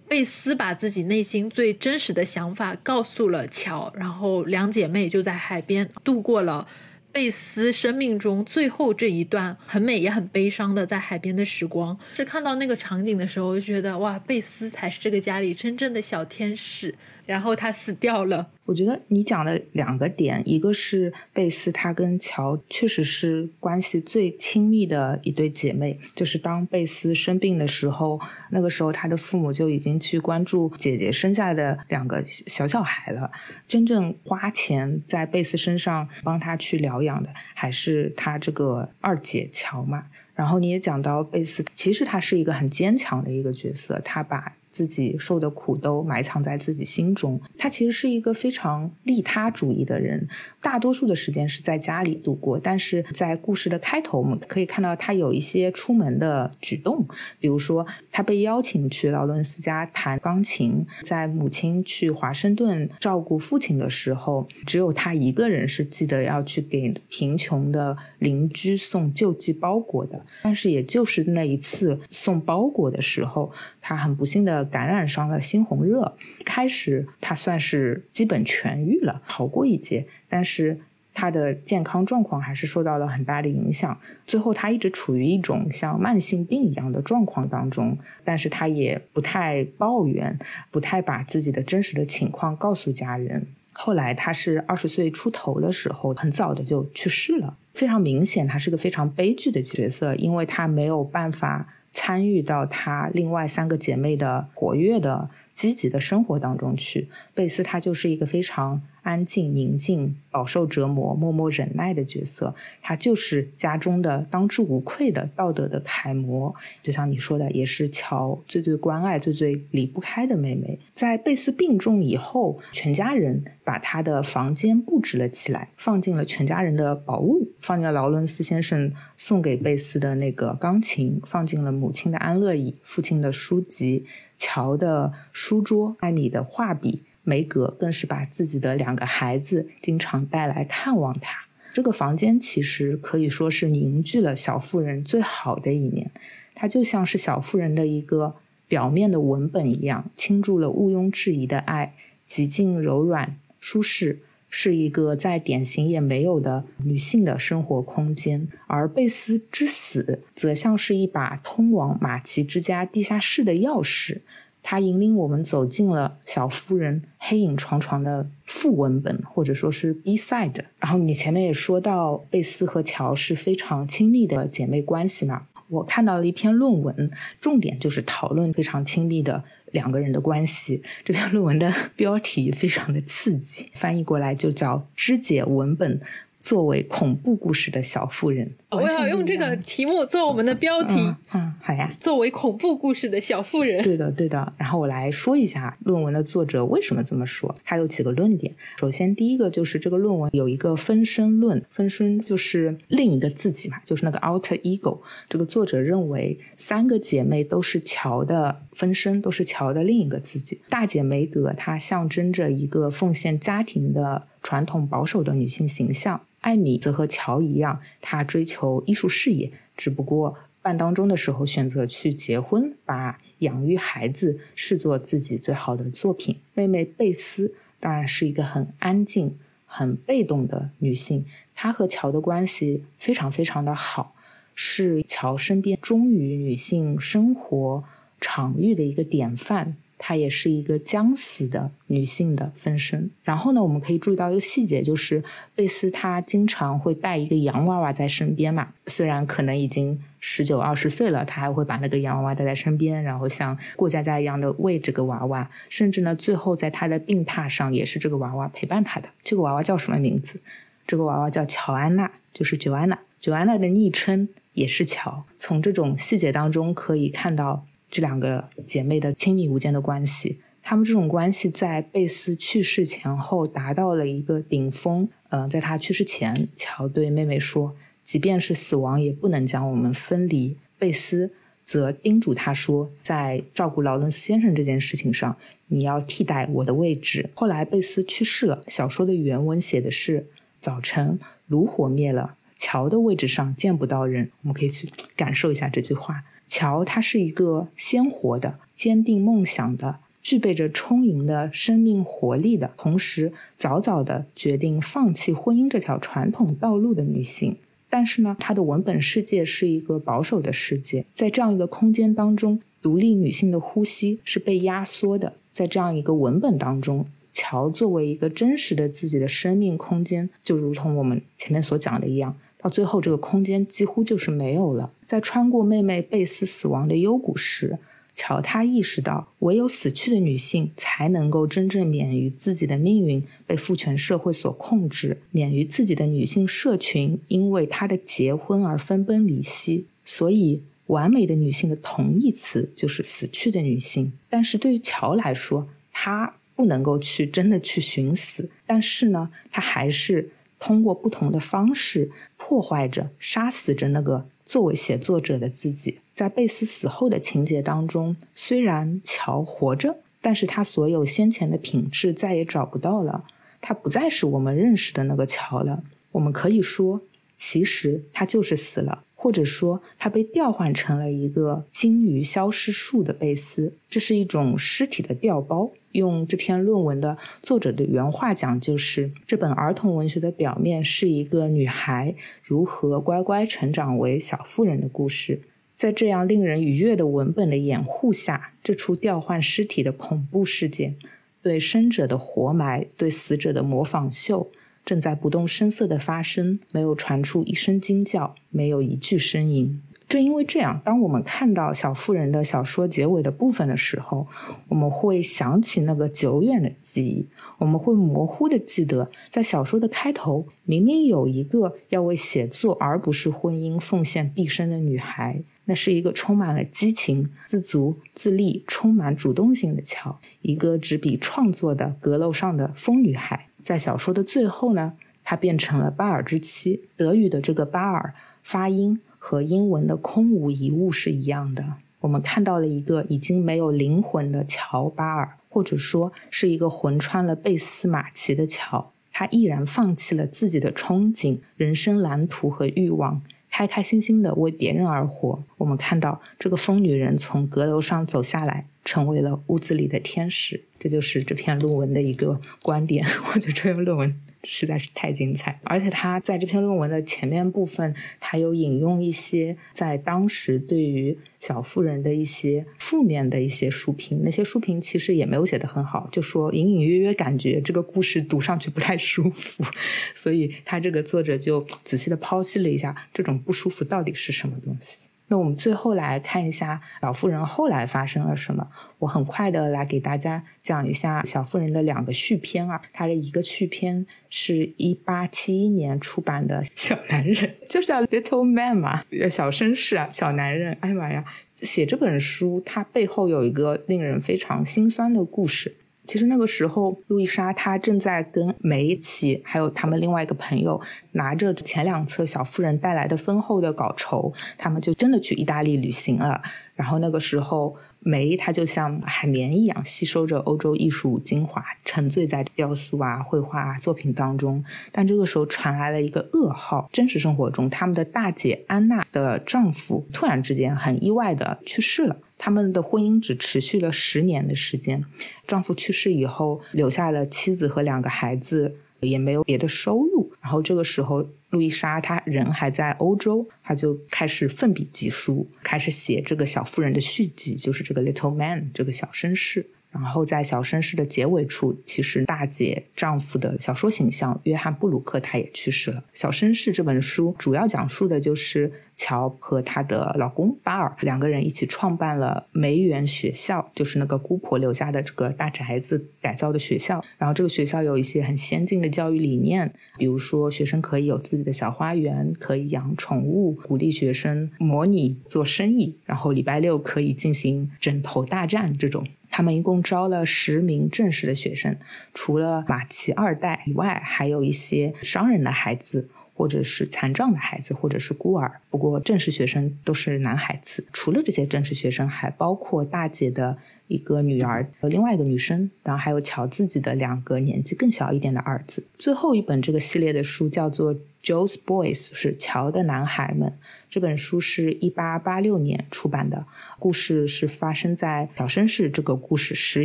[0.08, 6.66] 贝斯把自己内心最真实的想法告诉了乔，然后两姐妹就在海边度过了
[7.12, 11.96] 贝斯生命中最后这一段很美也很悲伤的在海边的时光。
[12.14, 16.94] 是看到那个场景的时候，就觉得哇，贝斯才是这个家里真正的小天使。
[17.26, 18.48] 然后他死掉了。
[18.64, 25.98] 我觉得你讲的两个点，一个是贝斯，她跟乔确实是关系最亲密的一对姐妹。
[26.14, 28.20] 就是当贝斯生病的时候，
[28.50, 33.30] 那个时候她的父母就已经去关注姐姐生下的两个小小孩了。
[33.66, 40.04] 真正花钱在贝斯身上帮她去疗养的，还是她这个二姐乔嘛。
[40.34, 44.54] 然后你也讲到贝斯，其实她是一个很坚强的一个角色，她把。
[44.72, 47.40] 自己受的苦都埋藏在自己心中。
[47.58, 50.26] 他其实是一个非常利他主义的人，
[50.60, 52.58] 大多数的时间是在家里度过。
[52.58, 57.06] 但是在故事的开头，我们可以看到他有一些出门的举动，
[57.38, 70.24] 比如说他被邀请去劳伦斯家弹钢琴，在母亲去华盛顿照顾父亲的时候，只有他一个人是记得要去给贫穷的邻居送救济包裹的。
[70.42, 74.62] 但是也就是那一次送包裹的时候，他很不幸的。
[74.72, 80.78] 感染上了猩红热，开始他算是基本痊愈了，好过一劫，但是
[81.12, 83.98] 他的健康状况还是受到了很大的影响。
[84.26, 90.38] 最后他一直处于一种像慢性病一样的状况当中，但是他也不太抱怨，
[90.70, 93.46] 不太把自己的真实的情况告诉家人。
[93.72, 101.68] 后来他是二十岁出头的时候，很早的就去世了，非常明显，她是个非常悲剧的角色，因为她没有办法。
[101.94, 108.80] 参与到她另外三个姐妹的活跃的、积极的生活当中去，贝斯她就是一个非常。
[109.02, 116.54] 安静、宁静、饱受折磨、默默忍耐的角色，她就是家中的当之无愧的道德的楷模。
[116.82, 120.78] 就像你说的，也是乔最最关爱、最最离不开的妹妹。
[120.94, 134.06] 在贝斯病重以后，全家人把她的房间布置了起来，放进了全家人的宝物，放进了劳伦斯先生送给贝斯的那个钢琴，放进了母亲的安乐椅、父亲的书籍、
[134.38, 137.02] 乔的书桌、艾米的画笔。
[137.24, 141.46] 梅格更是把自己的两个孩子经常带来看望他。
[141.72, 146.10] 这个房间其实可以说是凝聚了小妇人最好的一面，
[146.54, 148.34] 它就像是小妇人的一个
[148.68, 151.94] 表面的文本一样，倾注了毋庸置疑的爱，
[152.26, 154.20] 极尽柔软舒适，
[154.50, 158.46] 是一个再典型也没有的女性的生活空间。
[158.66, 164.20] 而贝斯之死，则像是一把通往马奇之家地下室的钥匙。
[164.62, 170.64] 它引领我们走进了小夫人黑影幢幢的副文本，或者说是 B side。
[170.78, 175.46] 然后你前面也说到，贝斯和乔是非常亲密的姐妹关系嘛。
[175.68, 177.10] 我看到了一篇论文，
[177.40, 180.82] 重点就是讨论非常亲密的两个人的关系。
[181.02, 185.98] 这篇论文的 标题非常的刺激，翻译过来就叫《肢解文本》。
[186.42, 191.14] 作为恐怖故事的小妇人，我要用这个题目做我们的标题。
[191.32, 191.94] 嗯，好呀。
[192.00, 194.52] 作为恐怖故事的小妇人，对的，对的。
[194.58, 197.54] 然后我来说一下论文的作者为什么这么说。
[197.64, 198.52] 他有几个论点。
[198.76, 205.00] 首先，第一个就是这个论文有一个分身论，分身就是另一个自己嘛，就是那个 alter ego。
[205.28, 210.60] 这个作者认为，三个姐妹都是乔的分身，都是乔的另一个自己。
[210.68, 216.20] 大姐梅格，她象征着一个奉献家庭的传统保守的女性形象。
[216.42, 226.36] 艾米则和乔一样，她追求艺术事业，只不过半当中的时候选择去结婚，把养育孩子视作自己最好的作品。
[226.54, 231.24] 妹妹贝斯当然是一个很安静、很被动的女性，
[231.54, 234.14] 她和乔的关系非常非常的好，
[234.54, 237.82] 是乔身边忠于女性生活
[238.20, 239.76] 场域的一个典范。
[240.04, 243.08] 她也是一个将死的女性的分身。
[243.22, 245.22] 然后呢，我们可以注意到一个细节，就是
[245.54, 248.70] 贝斯她经常会带一个洋娃娃在身边嘛。
[248.88, 255.48] 虽然可能已经十九二十岁了，她还会把那个洋娃娃带在身边，然后像过家家一样的喂这个娃娃。
[255.68, 259.08] 甚至呢，最后在她的病榻上也是这个娃娃陪伴她的。
[259.22, 260.40] 这个娃娃叫什么名字？
[260.84, 262.98] 这个娃娃叫乔安娜，就是 Joanna。
[263.22, 265.22] Joanna 的昵称也是乔。
[265.36, 267.64] 从这种细节当中可以看到。
[267.92, 275.06] 这两个姐妹的亲密无间的关系，她们这种关系在贝斯去世前后达到了一个顶峰。
[275.28, 281.34] 嗯，在她去世前，乔对妹妹说：“即便是死亡，也不能将我们分离。”贝斯
[281.66, 285.36] 则叮嘱她说：“在照顾劳伦斯先生这件事情上，
[285.66, 290.28] 你要替代我的位置。”后来贝斯去世了，小说的原文写的是
[290.62, 296.24] ：“早晨，炉火灭了，乔的位置上见不到人。”我们可以去感受一下这句话。
[296.54, 307.56] 乔，他是一个鲜活的、坚定梦想的、具备着充盈的生命活力的，同时早早的决定放弃婚姻这条传统道路的女性。
[307.88, 315.32] 但是呢，她的文本世界是一个保守的世界，在这样一个空间当中，独立女性的呼吸是被压缩的。
[315.54, 322.36] 在这样一个文本当中，乔作为一个真实的自己的生命空间，就如同我们前面所讲的一样。
[322.62, 324.92] 到最后，这个空间几乎就是没有了。
[325.04, 327.78] 在穿过妹妹贝斯死亡的幽谷时，
[328.14, 339.86] 乔他意识到，唯有死去的女性才能够真正免于自己的命运被父权社会所控制，免于自己的女性社群因为她的结婚而分崩离析。
[340.04, 344.12] 所以，完美的女性的同义词就是死去的女性。
[344.30, 350.30] 但是对于乔来说，她不能够去真的去寻死，但是呢，她还是。
[350.62, 355.98] 通过不同的方式破坏着、杀死着那个作为写作者的自己。
[356.14, 363.24] 在贝斯死后的情节当中，虽然乔活着，但是他所有先前的品质再也找不到了。
[363.60, 365.82] 他不再是我们认识的那个乔了。
[366.12, 367.02] 我们可以说，
[367.36, 369.02] 其实他就是死了。
[369.16, 375.72] 或者说，他被调换成了一个鲸鱼消失术的贝斯，这是一种尸体的调包。
[375.92, 385.40] 用这篇论文的作者的原话讲，就是这本儿童文学的表面是一个女孩如何乖乖成长为小妇人的故事。
[385.74, 390.96] 在这样令人愉悦的文本的掩护下，这出调换尸体的恐怖事件，
[391.42, 394.50] 对生者的活埋，对死者的模仿秀。
[394.84, 399.80] 正在不动声色的发生，没有传出一声惊叫，没有一句呻吟。
[400.12, 404.26] 正因为这样，当我们看到小妇人的小说结尾的部分的时候，
[404.68, 407.26] 我们会想起那个久远的记忆。
[407.56, 423.48] 我们会模糊的记得，在小说的开头，明明有一个要为写作而不是婚姻奉献毕生的女孩，那是一个充满了激情、自足、自立、充满主动性的乔，一个执笔创作的阁楼上的疯女孩。
[423.62, 424.92] 在小说的最后呢，
[425.24, 426.84] 她变成了巴尔之妻。
[426.98, 428.12] 德语的这个巴尔
[428.42, 431.64] 发音和英文的空无一物是一样的。
[432.00, 438.90] 我们看到了一个已经没有灵魂的乔巴尔，或者说是一个魂穿了贝斯马奇的乔。
[439.12, 445.44] 他毅然放弃了自己的憧憬、人生蓝图和欲望，开开心心的为别人而活。
[445.56, 450.64] 我们看到这个疯女人从阁楼上走下来，成为了屋子里的天使。
[450.80, 453.06] 这就是这篇论文的一个观点。
[453.32, 464.20] 我觉得这篇论文实在是太精彩，而且他在这篇论文的前面部分，他有引用一些在当时对于小妇人的一些负面的一些书评。
[464.22, 469.64] 那些书评其实也没有写得很好，就说隐隐约约感觉这个故事读上去不太舒服。
[470.14, 475.08] 所以他这个作者就仔细的剖析了一下这种不舒服到底是什么东西。
[475.32, 478.68] 那我们最后来看一下小妇人后来发生了什么。
[478.98, 482.78] 我很快的来给大家讲一下小妇人的两个续篇啊。
[482.92, 487.34] 它的一个续篇是一八七一年出版的《小男人》，
[487.66, 490.76] 就是叫 Little Man 嘛，小绅士啊，小男人。
[490.82, 491.24] 哎呀妈呀，
[491.56, 495.74] 写这本书它背后有一个令人非常心酸的故事。
[496.06, 500.80] 其实那个时候，路易莎她正在跟梅奇还有他们另外一个朋友
[501.12, 506.42] 拿着前两册小妇人带来的丰厚的稿酬，他们就真的去意大利旅行了。
[506.74, 514.64] 然后那个时候，梅她就像海绵一样吸收着欧洲艺术精华，沉醉在雕塑啊、绘画啊作品当中。
[514.90, 522.16] 但这个时候传来了一个噩耗：真实生活中，他们的大姐安娜的丈夫突然之间很意外的去世了。
[522.44, 525.04] 他们的婚姻只持续了十年的时间，
[525.46, 528.74] 丈夫去世以后，留下了妻子和两个孩子。
[529.02, 539.66] 也没有别的收入，然后这个时候，路易莎她人还在欧洲，她就开始奋笔疾书，开始写这个小妇人的续集，就是这个 Little Man 这个小绅士。
[539.92, 546.02] 然后在小绅士的结尾处，其实大姐丈夫的小说形象约翰布鲁克他也去世了。
[546.12, 557.04] 小绅士这本书主要讲述的就是乔和她的老公巴尔两个人一起创办了梅园学校，就是那个姑婆留下的这个大宅子改造的学校。
[557.18, 569.04] 然后这个学校有一些很先进的教育理念，比如说学生可以有自己的小花园，可以养宠物，鼓励学生模拟做生意，然后礼拜六可以进行枕头大战这种。
[569.32, 571.74] 他们一共招了十名正式的学生，
[572.12, 576.10] 除了马奇二代以外，还有一些商人的孩子，
[576.42, 578.60] 或者是残障的孩子，或者是孤儿。
[578.68, 580.84] 不过正式学生都是男孩子。
[580.92, 583.56] 除了这些正式学生，还包括大姐的
[583.86, 588.84] 一个女儿和另外一个女生，然后还有乔自己的两个年纪更小一点的儿子。
[588.98, 590.96] 最后一本这个系列的书叫做。
[591.22, 593.56] Joe's Boys 是乔的男孩们。
[593.88, 596.44] 这本书是一八八六年出版的，
[596.80, 599.84] 故事是发生在小绅士这个故事十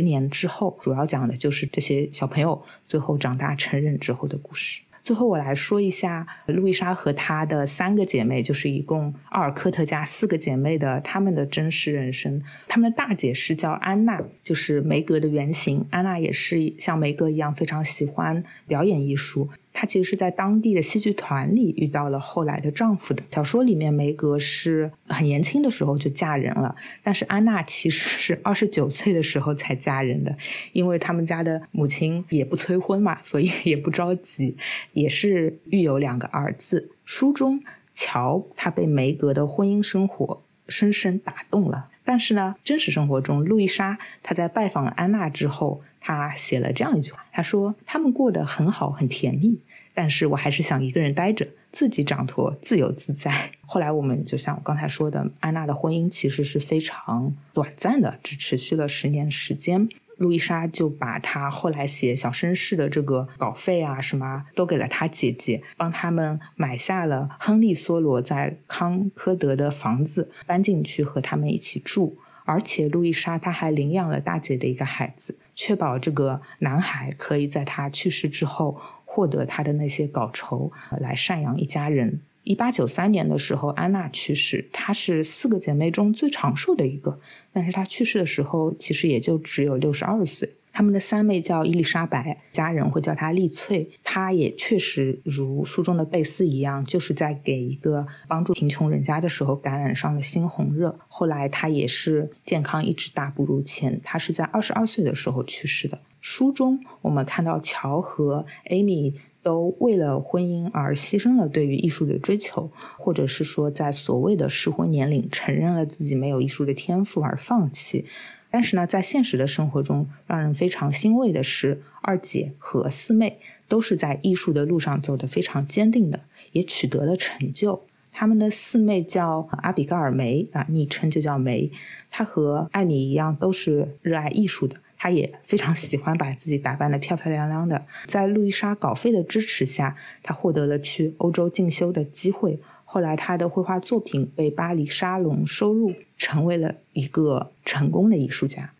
[0.00, 4.80] 年之后，主要讲的就是这些小朋友最后长大成人之后的故事。
[5.08, 12.42] 最后我来说一下路易莎和她的三个姐妹，就是一共奥尔科特家四个姐妹的她们的真实人生。
[12.68, 15.86] 她们的大姐是叫安娜，就是梅格的原型。
[15.88, 19.48] 安娜也是像梅格一样非常喜欢表演艺术。
[19.80, 23.22] 她其实是在当地的戏剧团里遇到了后来的丈夫的。
[23.30, 26.74] 小说里面梅格是很年轻的时候就嫁人了，
[27.04, 30.36] 但是安娜其实是二十九岁的时候才嫁人的，
[30.72, 34.56] 因为他们家的母亲也不催婚嘛，所以也不着急，
[34.94, 36.90] 也是育有两个儿子。
[37.04, 37.62] 书中
[37.94, 49.60] 乔他被梅格的婚姻生活深深打动了，但是呢，真实生活中路易莎她在拜访了安娜之后，她写了这样一句话，她说他们过得很好，很甜蜜。
[49.98, 53.50] 但是我还是想一个人待着，自己掌舵，自由自在。
[53.66, 59.88] 后来我们就像我刚才说的，安娜的婚姻其实是非常短暂的，只持续了十年时间。
[60.18, 72.16] 路易莎就把她后来写小绅士的这个稿费啊什么都给了她姐姐，帮他们买下了亨利·梭罗在康科德的房子，搬进去和他们一起住。
[72.44, 78.80] 而且路易莎她还领养了大姐的一个孩子，确保这个男孩可以在她去世之后。
[79.18, 82.20] 获得他的那些稿酬来赡养一家人。
[82.44, 87.18] 一八九三年的时候，安娜去世，她是四个姐妹中最长寿的一个。
[87.52, 90.48] 但是她去世的时候，其实也就只有六十二岁。
[90.78, 93.90] 他们的三妹叫伊丽莎白，家人会叫她丽翠。
[94.04, 100.96] 她也确实如书中的贝斯一样，就是在给一个帮助贫穷人家的时候感染上了猩红热。
[101.08, 104.00] 后来她也是健康一直大不如前。
[104.04, 105.98] 她是在二十二岁的时候去世的。
[106.20, 118.04] 书中我们看到乔和艾米都为了婚姻而牺牲了对于艺术的追求，或者是说在所谓的适婚年龄承认了自己没有艺术的天赋而放弃。
[118.50, 126.20] 但是呢，在现实的生活中，让人非常欣慰的是，二姐和四妹都是在艺术的路上走得非常坚定的，
[126.52, 127.84] 也取得了成就。
[128.10, 131.70] 他们的四妹叫阿比盖尔梅啊，昵称就叫梅。
[132.10, 134.76] 她和艾米一样，都是热爱艺术的。
[134.96, 137.86] 她也非常喜欢把自己打扮得漂漂亮亮的。
[138.06, 142.58] 在路易莎稿费的支持下，她获得了去欧洲进修的机会。
[142.90, 148.72] 后来，他的绘画作品被巴黎沙龙收入，成为了一个成功的艺术家。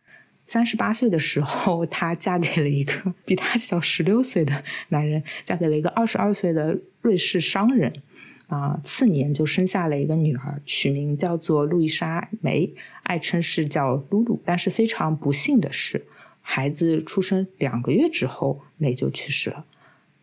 [0.46, 7.92] 三十八岁的时候，她嫁给了一个比她小十六岁的男人，嫁给了一个二十二岁的瑞士商人。
[8.46, 12.72] 啊，次年就生下了一个女儿，取名叫做路易莎梅，
[13.02, 14.40] 爱称是叫露露。
[14.42, 16.06] 但是非常不幸的是，
[16.40, 19.66] 孩子出生两个月之后，梅就去世了。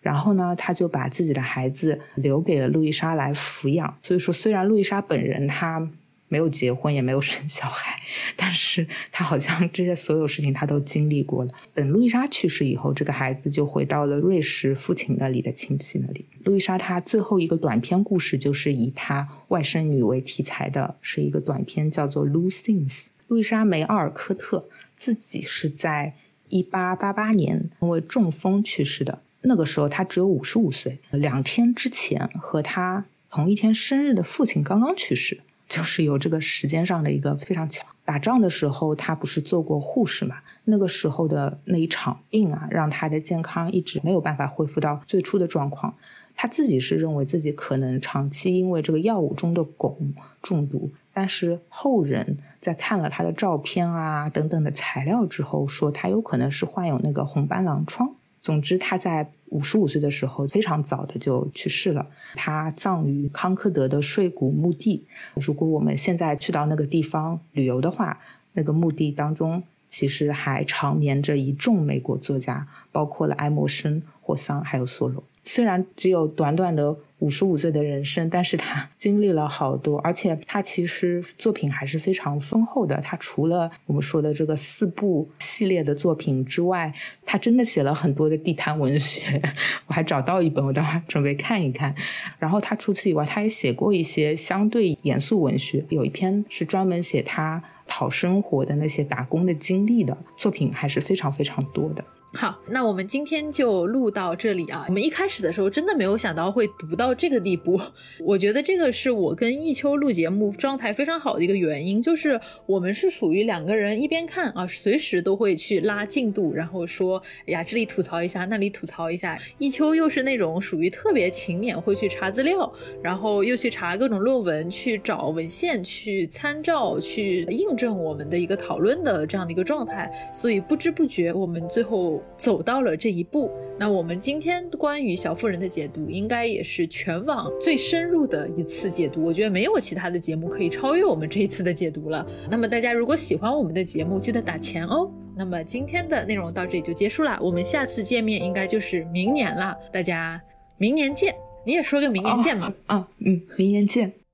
[0.06, 3.98] 然后呢，他就把自己的孩子留给了路易莎来抚养。
[4.03, 5.90] 所以说，虽然路易莎本人她。
[6.27, 8.01] 没有结婚，也没有生小孩，
[8.35, 11.51] 但是她好像这些所有事情她都经历过了。
[11.72, 16.25] 等路易莎去世以后，这个孩子就回到了瑞士父亲那里的亲戚那里。
[16.43, 23.03] 路易莎她最后一个短篇故事就是以她外甥女为题材的，是一个短篇，叫做《Lucines》。
[23.27, 24.67] 路易莎梅奥尔科特
[24.98, 26.16] 自己是在
[26.50, 29.22] 一八八八年因为中风去世的。
[29.48, 37.85] 那个时候他只有五十五岁，两天之前和他同一天生日的父亲刚刚去世，就是有这个时间上的一个非常巧。
[38.03, 40.38] 打仗的时候他不是做过护士嘛？
[40.65, 45.95] 那个时候的那一场病啊，让他的健康一直没有办法恢复到最初的状况。
[46.35, 49.95] 他自己是认为自己可能长期因为这个药物中的汞
[50.41, 58.14] 中毒，但是后人在看了他的照片啊等等的材料之后，说他有可能是患有那个红斑狼疮。
[58.45, 62.07] 总之，他在五十五岁的时候非常早的就去世了。
[62.35, 65.03] 他葬于康科德的睡谷墓地。
[65.33, 68.19] 如果我们现在去到那个地方旅游的话，
[68.53, 75.24] 那个墓地当中其实还长眠着一众美国作家，包括了爱默生、霍桑还有梭罗。
[75.43, 83.00] 虽然只有短短的五十五岁的人生，但是他经历了好多，而且他其实作品还是非常丰厚的。
[83.02, 86.94] 他除了我们说的这个四部系列的作品之外，
[87.26, 89.42] 他真的写了很多的地摊文学。
[89.88, 91.95] 我还找到一本，我待会准备看一看。
[92.38, 102.03] 然后他除此以外，他也写过一些相对严肃文学，有一篇是专门写他讨生活的那些打工的经历的作品，还是非常非常多的。
[102.35, 104.83] 好，那我们今天就录到这里啊。
[104.89, 107.80] 我们一开始的时候真的没有想到会读到这个地步。
[108.19, 119.39] 我觉得这个是我跟易秋录节目状态非常好的一个原因，就是我们是属于两个人一边看啊，随时都会去拉进度，然后说哎呀这里吐槽一下，那里吐槽一下。
[119.57, 122.69] 易秋又是那种属于特别勤勉，会去查资料，
[123.01, 130.11] 然后又去查各种论文，去找文献，去参照，去印证我们的一个讨论的这样的一个状态。
[130.33, 132.22] 所以不知不觉我们最后。
[132.35, 139.23] 走到了这一步，那我们今天关于小妇人的解读，应该也是全网最深入的一次解读。
[139.23, 142.25] 我觉得没有其他的节目可以超越我们这一次的解读了。
[142.49, 145.09] 那么大家如果喜欢我们的节目，记得打钱哦。
[145.37, 149.75] 那么今天的内容到这里就结束了，我们下次见面应该就是明年了。
[149.91, 150.41] 大家
[150.77, 152.73] 明年见，你也说个明年见嘛？
[152.87, 154.24] 啊，嗯，明年见。